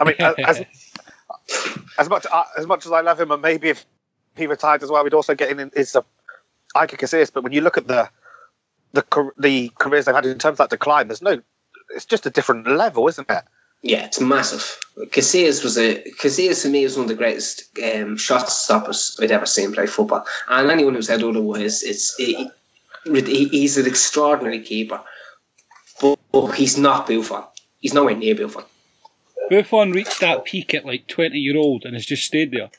I 0.00 0.04
mean, 0.04 0.16
as, 0.18 0.64
as 1.98 2.08
much 2.08 2.26
uh, 2.30 2.44
as 2.58 2.66
much 2.66 2.84
as 2.84 2.90
I 2.90 3.00
love 3.00 3.20
him, 3.20 3.30
and 3.30 3.40
maybe 3.40 3.68
if 3.68 3.86
he 4.36 4.48
retired 4.48 4.82
as 4.82 4.90
well, 4.90 5.04
we'd 5.04 5.14
also 5.14 5.36
get 5.36 5.56
in 5.56 5.70
his 5.72 5.94
uh, 5.94 6.02
Iker 6.74 6.98
Casillas. 6.98 7.32
But 7.32 7.44
when 7.44 7.52
you 7.52 7.60
look 7.60 7.78
at 7.78 7.86
the 7.86 8.10
the 8.92 9.04
the 9.38 9.70
careers 9.78 10.06
they've 10.06 10.14
had 10.14 10.26
in 10.26 10.38
terms 10.38 10.54
of 10.54 10.68
that 10.68 10.70
decline, 10.70 11.06
there's 11.06 11.22
no. 11.22 11.40
It's 11.94 12.04
just 12.04 12.26
a 12.26 12.30
different 12.30 12.66
level, 12.66 13.08
isn't 13.08 13.30
it? 13.30 13.44
Yeah, 13.82 14.06
it's 14.06 14.20
massive. 14.20 14.78
Casillas 15.10 15.62
was 15.62 15.78
a 15.78 16.02
Casillas 16.18 16.62
to 16.62 16.68
me 16.68 16.82
is 16.82 16.96
one 16.96 17.04
of 17.04 17.08
the 17.08 17.14
greatest 17.14 17.78
um, 17.82 18.16
shot 18.16 18.48
stoppers 18.50 19.18
I'd 19.20 19.30
ever 19.30 19.46
seen 19.46 19.72
play 19.72 19.86
football. 19.86 20.26
And 20.48 20.70
anyone 20.70 20.94
who 20.94 21.02
said 21.02 21.22
otherwise, 21.22 21.82
it's 21.82 22.14
he, 22.16 22.48
he- 23.04 23.48
he's 23.48 23.76
an 23.76 23.86
extraordinary 23.86 24.60
keeper, 24.62 25.00
but, 26.00 26.18
but 26.32 26.52
he's 26.52 26.76
not 26.78 27.06
Buffon. 27.06 27.44
He's 27.80 27.94
nowhere 27.94 28.16
near 28.16 28.34
Buffon. 28.34 28.64
Buffon 29.50 29.92
reached 29.92 30.20
that 30.20 30.44
peak 30.44 30.74
at 30.74 30.84
like 30.84 31.06
20 31.06 31.38
year 31.38 31.56
old 31.56 31.84
and 31.84 31.94
has 31.94 32.04
just 32.06 32.24
stayed 32.24 32.50
there. 32.50 32.70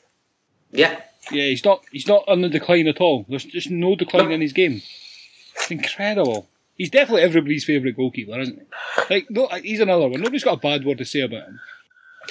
Yeah, 0.72 1.00
Yeah, 1.30 1.44
he's 1.44 1.64
not 1.64 1.82
he's 1.92 2.06
not 2.08 2.24
on 2.28 2.42
the 2.42 2.48
decline 2.50 2.88
at 2.88 3.00
all. 3.00 3.24
There's 3.28 3.44
just 3.44 3.70
no 3.70 3.94
decline 3.96 4.28
No. 4.28 4.34
in 4.34 4.40
his 4.42 4.52
game. 4.52 4.82
It's 5.54 5.70
incredible. 5.70 6.46
He's 6.78 6.90
definitely 6.90 7.22
everybody's 7.22 7.64
favourite 7.64 7.96
goalkeeper, 7.96 8.38
isn't 8.38 8.56
he? 8.56 9.14
Like, 9.14 9.26
no, 9.30 9.46
uh, 9.46 9.60
he's 9.60 9.80
another 9.80 10.08
one. 10.08 10.20
Nobody's 10.20 10.44
got 10.44 10.58
a 10.58 10.60
bad 10.60 10.84
word 10.84 10.98
to 10.98 11.04
say 11.04 11.20
about 11.20 11.48
him. 11.48 11.60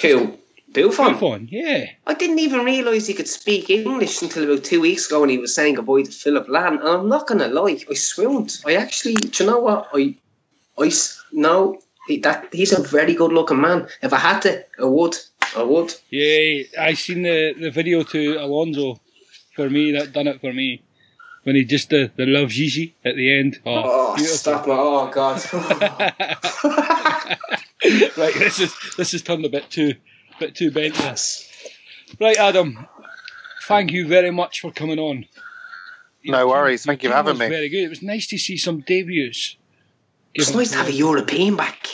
who 0.00 0.38
Buffon. 0.72 1.12
Buffon, 1.12 1.48
yeah. 1.50 1.86
I 2.06 2.14
didn't 2.14 2.40
even 2.40 2.64
realise 2.64 3.06
he 3.06 3.14
could 3.14 3.28
speak 3.28 3.70
English 3.70 4.20
until 4.22 4.44
about 4.44 4.64
two 4.64 4.80
weeks 4.80 5.06
ago 5.06 5.20
when 5.20 5.30
he 5.30 5.38
was 5.38 5.54
saying 5.54 5.74
goodbye 5.74 6.02
to 6.02 6.10
Philipp 6.10 6.46
Lahm. 6.46 6.80
And 6.80 6.88
I'm 6.88 7.08
not 7.08 7.26
going 7.26 7.40
to 7.40 7.48
lie, 7.48 7.78
I 7.90 7.94
swooned. 7.94 8.58
I 8.66 8.74
actually, 8.74 9.14
do 9.14 9.44
you 9.44 9.50
know 9.50 9.60
what? 9.60 9.88
I, 9.94 10.14
I 10.78 10.90
no, 11.32 11.80
he, 12.06 12.18
that 12.20 12.48
he's 12.52 12.72
a 12.72 12.82
very 12.82 13.14
good 13.14 13.32
looking 13.32 13.60
man. 13.60 13.88
If 14.02 14.12
I 14.12 14.18
had 14.18 14.40
to, 14.40 14.64
I 14.78 14.84
would. 14.84 15.16
I 15.56 15.62
would. 15.62 15.94
Yeah, 16.10 16.64
I 16.78 16.94
seen 16.94 17.22
the, 17.22 17.54
the 17.58 17.70
video 17.70 18.02
to 18.02 18.36
Alonso 18.36 19.00
for 19.54 19.70
me, 19.70 19.92
that 19.92 20.12
done 20.12 20.28
it 20.28 20.40
for 20.40 20.52
me. 20.52 20.82
When 21.48 21.56
he 21.56 21.64
just 21.64 21.88
the, 21.88 22.10
the 22.14 22.26
love 22.26 22.50
Gigi 22.50 22.94
at 23.02 23.16
the 23.16 23.32
end. 23.38 23.58
Oh, 23.64 24.14
Oh, 24.18 24.22
stop 24.22 24.66
my, 24.66 24.74
oh, 24.76 25.08
God. 25.10 25.40
right, 28.18 28.34
this 28.34 28.60
is 28.60 28.74
this 28.98 29.12
has 29.12 29.22
turned 29.22 29.46
a 29.46 29.48
bit 29.48 29.70
too 29.70 29.94
bit 30.38 30.54
too 30.54 30.70
bent. 30.70 30.94
this. 30.94 31.48
Right, 32.20 32.36
Adam. 32.36 32.86
Thank 33.66 33.92
you 33.92 34.06
very 34.06 34.30
much 34.30 34.60
for 34.60 34.70
coming 34.72 34.98
on. 34.98 35.24
No 36.22 36.40
Your 36.40 36.48
worries. 36.48 36.82
team- 36.82 36.90
Thank 36.90 37.02
you 37.04 37.08
for 37.08 37.14
having 37.16 37.38
me. 37.38 37.48
Very 37.48 37.70
good. 37.70 37.84
It 37.84 37.88
was 37.88 38.02
nice 38.02 38.26
to 38.26 38.36
see 38.36 38.58
some 38.58 38.80
debuts. 38.80 39.56
it's 40.34 40.48
Given 40.48 40.58
nice 40.60 40.70
to 40.72 40.76
have 40.78 40.88
a 40.88 40.92
European 40.92 41.56
back. 41.56 41.86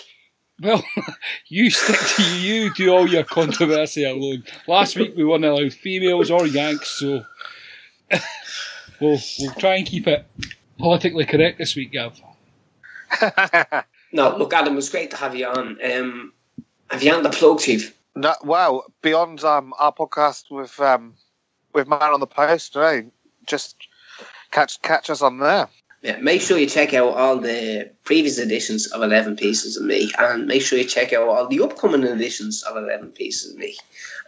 Well, 0.61 0.82
you 1.48 1.70
stick 1.70 1.98
to 2.16 2.22
you. 2.40 2.55
You 2.55 2.74
do 2.74 2.90
all 2.92 3.09
your 3.09 3.22
controversy 3.24 4.02
alone. 4.05 4.42
Last 4.66 4.96
week 4.96 5.14
we 5.16 5.24
weren't 5.24 5.44
allowed 5.44 5.72
females 5.74 6.30
or 6.32 6.44
Yanks, 6.46 6.88
so 6.98 7.22
we'll 9.01 9.18
we'll 9.40 9.53
try 9.55 9.76
and 9.76 9.86
keep 9.86 10.07
it 10.07 10.26
politically 10.78 11.24
correct 11.24 11.59
this 11.59 11.76
week, 11.76 11.92
Gav. 11.92 12.20
No, 14.12 14.36
look, 14.36 14.53
Adam, 14.55 14.74
it 14.74 14.76
was 14.76 14.90
great 14.90 15.11
to 15.11 15.16
have 15.16 15.34
you 15.34 15.47
on. 15.47 15.78
Um, 15.84 16.32
have 16.88 17.03
you 17.03 17.12
had 17.12 17.24
the 17.24 17.30
plug, 17.30 17.59
Chief? 17.59 17.92
no, 18.14 18.32
well, 18.45 18.84
beyond 19.03 19.42
um, 19.42 19.74
our 19.76 19.92
podcast 19.92 20.45
with 20.53 20.78
um, 20.78 21.14
with 21.72 21.88
Man 21.88 22.01
on 22.01 22.20
the 22.20 22.26
Post, 22.28 22.76
right? 22.76 23.07
Just 23.45 23.76
catch 24.53 24.80
catch 24.82 25.11
us 25.11 25.20
on 25.20 25.38
there. 25.40 25.68
Yeah, 26.03 26.18
make 26.18 26.42
sure 26.42 26.57
you 26.59 26.66
check 26.68 26.95
out 26.95 27.14
all 27.16 27.38
the 27.38 27.90
previous 28.05 28.38
editions 28.38 28.86
of 28.92 29.03
11 29.03 29.34
Pieces 29.36 29.78
of 29.78 29.84
Me 29.84 30.12
and 30.16 30.47
make 30.47 30.62
sure 30.62 30.78
you 30.78 30.84
check 30.84 31.12
out 31.12 31.26
all 31.26 31.49
the 31.49 31.61
upcoming 31.62 32.05
editions 32.05 32.62
of 32.62 32.76
11 32.76 33.12
Pieces 33.12 33.53
of 33.55 33.59
Me. 33.59 33.74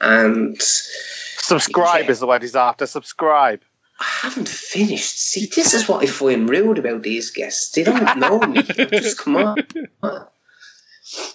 And 0.01 0.61
Subscribe 0.61 2.07
Yeah. 2.07 2.11
is 2.11 2.19
the 2.19 2.27
word 2.27 2.43
he's 2.43 2.57
after. 2.57 2.87
Subscribe. 2.87 3.61
I 3.99 4.05
haven't 4.23 4.49
finished. 4.49 5.19
See, 5.19 5.47
this 5.47 5.73
is 5.75 5.89
what 5.89 6.03
I 6.03 6.07
find 6.07 6.49
rude 6.49 6.79
about 6.79 7.03
these 7.03 7.31
guests. 7.31 7.71
They 7.73 7.83
don't 7.85 8.19
know 8.19 8.39
me. 8.41 8.63
Just 8.63 9.19
come 9.19 9.37
on. 9.37 9.57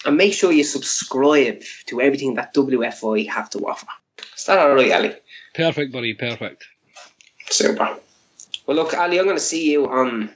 And 0.05 0.17
make 0.17 0.33
sure 0.33 0.51
you 0.51 0.65
subscribe 0.65 1.63
to 1.87 2.01
everything 2.01 2.35
that 2.35 2.53
WFI 2.53 3.29
have 3.29 3.49
to 3.51 3.59
offer. 3.59 3.87
Is 4.35 4.45
that 4.45 4.59
alright, 4.59 4.91
Ali? 4.91 5.13
Perfect, 5.55 5.93
buddy. 5.93 6.13
Perfect. 6.13 6.65
Super. 7.49 7.97
Well, 8.65 8.75
look, 8.77 8.93
Ali, 8.93 9.17
I'm 9.17 9.23
going 9.25 9.37
to 9.37 9.41
see 9.41 9.71
you 9.71 9.87
on 9.87 10.35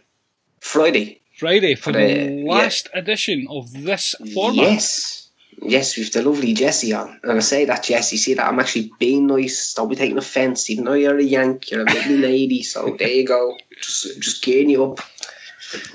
Friday. 0.62 1.22
Friday 1.38 1.76
for 1.76 1.92
For 1.92 2.00
the 2.00 2.08
the- 2.28 2.44
last 2.48 2.88
edition 2.94 3.48
of 3.50 3.72
this 3.74 4.16
format. 4.34 4.56
Yes. 4.56 5.25
Yes, 5.62 5.98
we've 5.98 6.12
the 6.12 6.22
lovely 6.22 6.54
Jessie 6.54 6.94
on. 6.94 7.20
And 7.24 7.32
I 7.34 7.40
say 7.40 7.66
that, 7.66 7.84
Jessie, 7.84 8.18
see 8.18 8.34
that 8.36 8.46
I'm 8.48 8.60
actually 8.60 8.92
being 9.00 9.26
nice. 9.28 9.74
Don't 9.74 9.90
be 9.90 9.96
taking 9.96 10.18
offence, 10.18 10.70
even 10.70 10.86
though 10.86 10.94
you're 10.94 11.18
a 11.18 11.24
Yank, 11.24 11.72
you're 11.72 11.82
a 11.82 11.86
lovely 11.94 12.18
lady. 12.18 12.62
So 12.64 12.96
there 13.00 13.08
you 13.10 13.26
go. 13.26 13.58
Just, 13.82 14.22
just 14.22 14.44
gearing 14.44 14.70
you 14.70 14.84
up. 14.94 15.00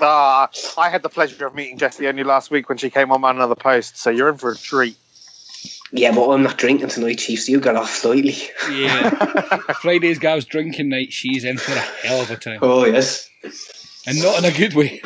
Ah, 0.01 0.49
I 0.77 0.89
had 0.89 1.01
the 1.03 1.09
pleasure 1.09 1.47
of 1.47 1.55
meeting 1.55 1.77
Jessie 1.77 2.07
only 2.07 2.23
last 2.23 2.51
week 2.51 2.69
when 2.69 2.77
she 2.77 2.89
came 2.89 3.11
on 3.11 3.21
Man 3.21 3.39
on 3.39 3.49
the 3.49 3.55
Post, 3.55 3.97
so 3.97 4.09
you're 4.09 4.29
in 4.29 4.37
for 4.37 4.51
a 4.51 4.57
treat. 4.57 4.97
Yeah, 5.93 6.13
but 6.13 6.29
I'm 6.29 6.43
not 6.43 6.57
drinking 6.57 6.87
tonight, 6.89 7.17
Chiefs. 7.19 7.49
You 7.49 7.59
got 7.59 7.75
off 7.75 7.89
slightly. 7.89 8.35
Yeah. 8.71 9.09
Friday's 9.81 10.19
Gav's 10.19 10.45
drinking 10.45 10.89
night. 10.89 11.11
She's 11.13 11.43
in 11.43 11.57
for 11.57 11.71
a 11.73 11.79
hell 11.79 12.21
of 12.21 12.31
a 12.31 12.37
time, 12.37 12.59
Oh, 12.61 12.85
yes. 12.85 13.29
and 14.07 14.21
not 14.21 14.39
in 14.39 14.45
a 14.45 14.55
good 14.55 14.73
way. 14.73 15.01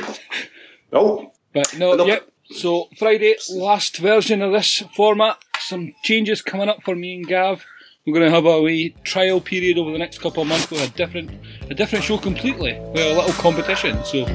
No. 0.92 1.34
But 1.54 1.78
no, 1.78 1.94
Look- 1.96 2.08
yep. 2.08 2.30
So 2.52 2.90
Friday, 2.98 3.36
last 3.52 3.98
version 3.98 4.42
of 4.42 4.52
this 4.52 4.84
format. 4.96 5.38
Some 5.60 5.96
changes 6.04 6.42
coming 6.42 6.70
up 6.70 6.84
for 6.84 6.96
me 6.96 7.16
and 7.16 7.28
Gav. 7.28 7.66
We're 8.06 8.14
going 8.14 8.26
to 8.26 8.32
have 8.32 8.46
a 8.46 8.62
wee 8.62 8.96
trial 9.04 9.42
period 9.42 9.80
over 9.80 9.92
the 9.92 9.98
next 9.98 10.20
couple 10.20 10.44
of 10.44 10.50
months 10.50 10.70
with 10.70 10.88
a 10.88 10.96
different, 10.96 11.32
a 11.72 11.74
different 11.74 12.06
show 12.06 12.20
completely, 12.20 12.80
with 12.94 13.02
a 13.02 13.16
little 13.16 13.34
competition. 13.34 14.04
So 14.06 14.26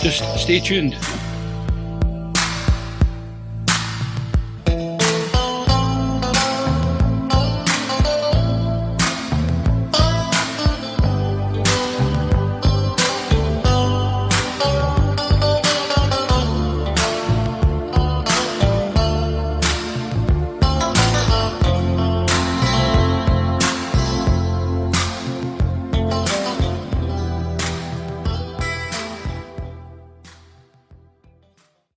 just 0.00 0.24
stay 0.36 0.58
tuned. 0.58 0.96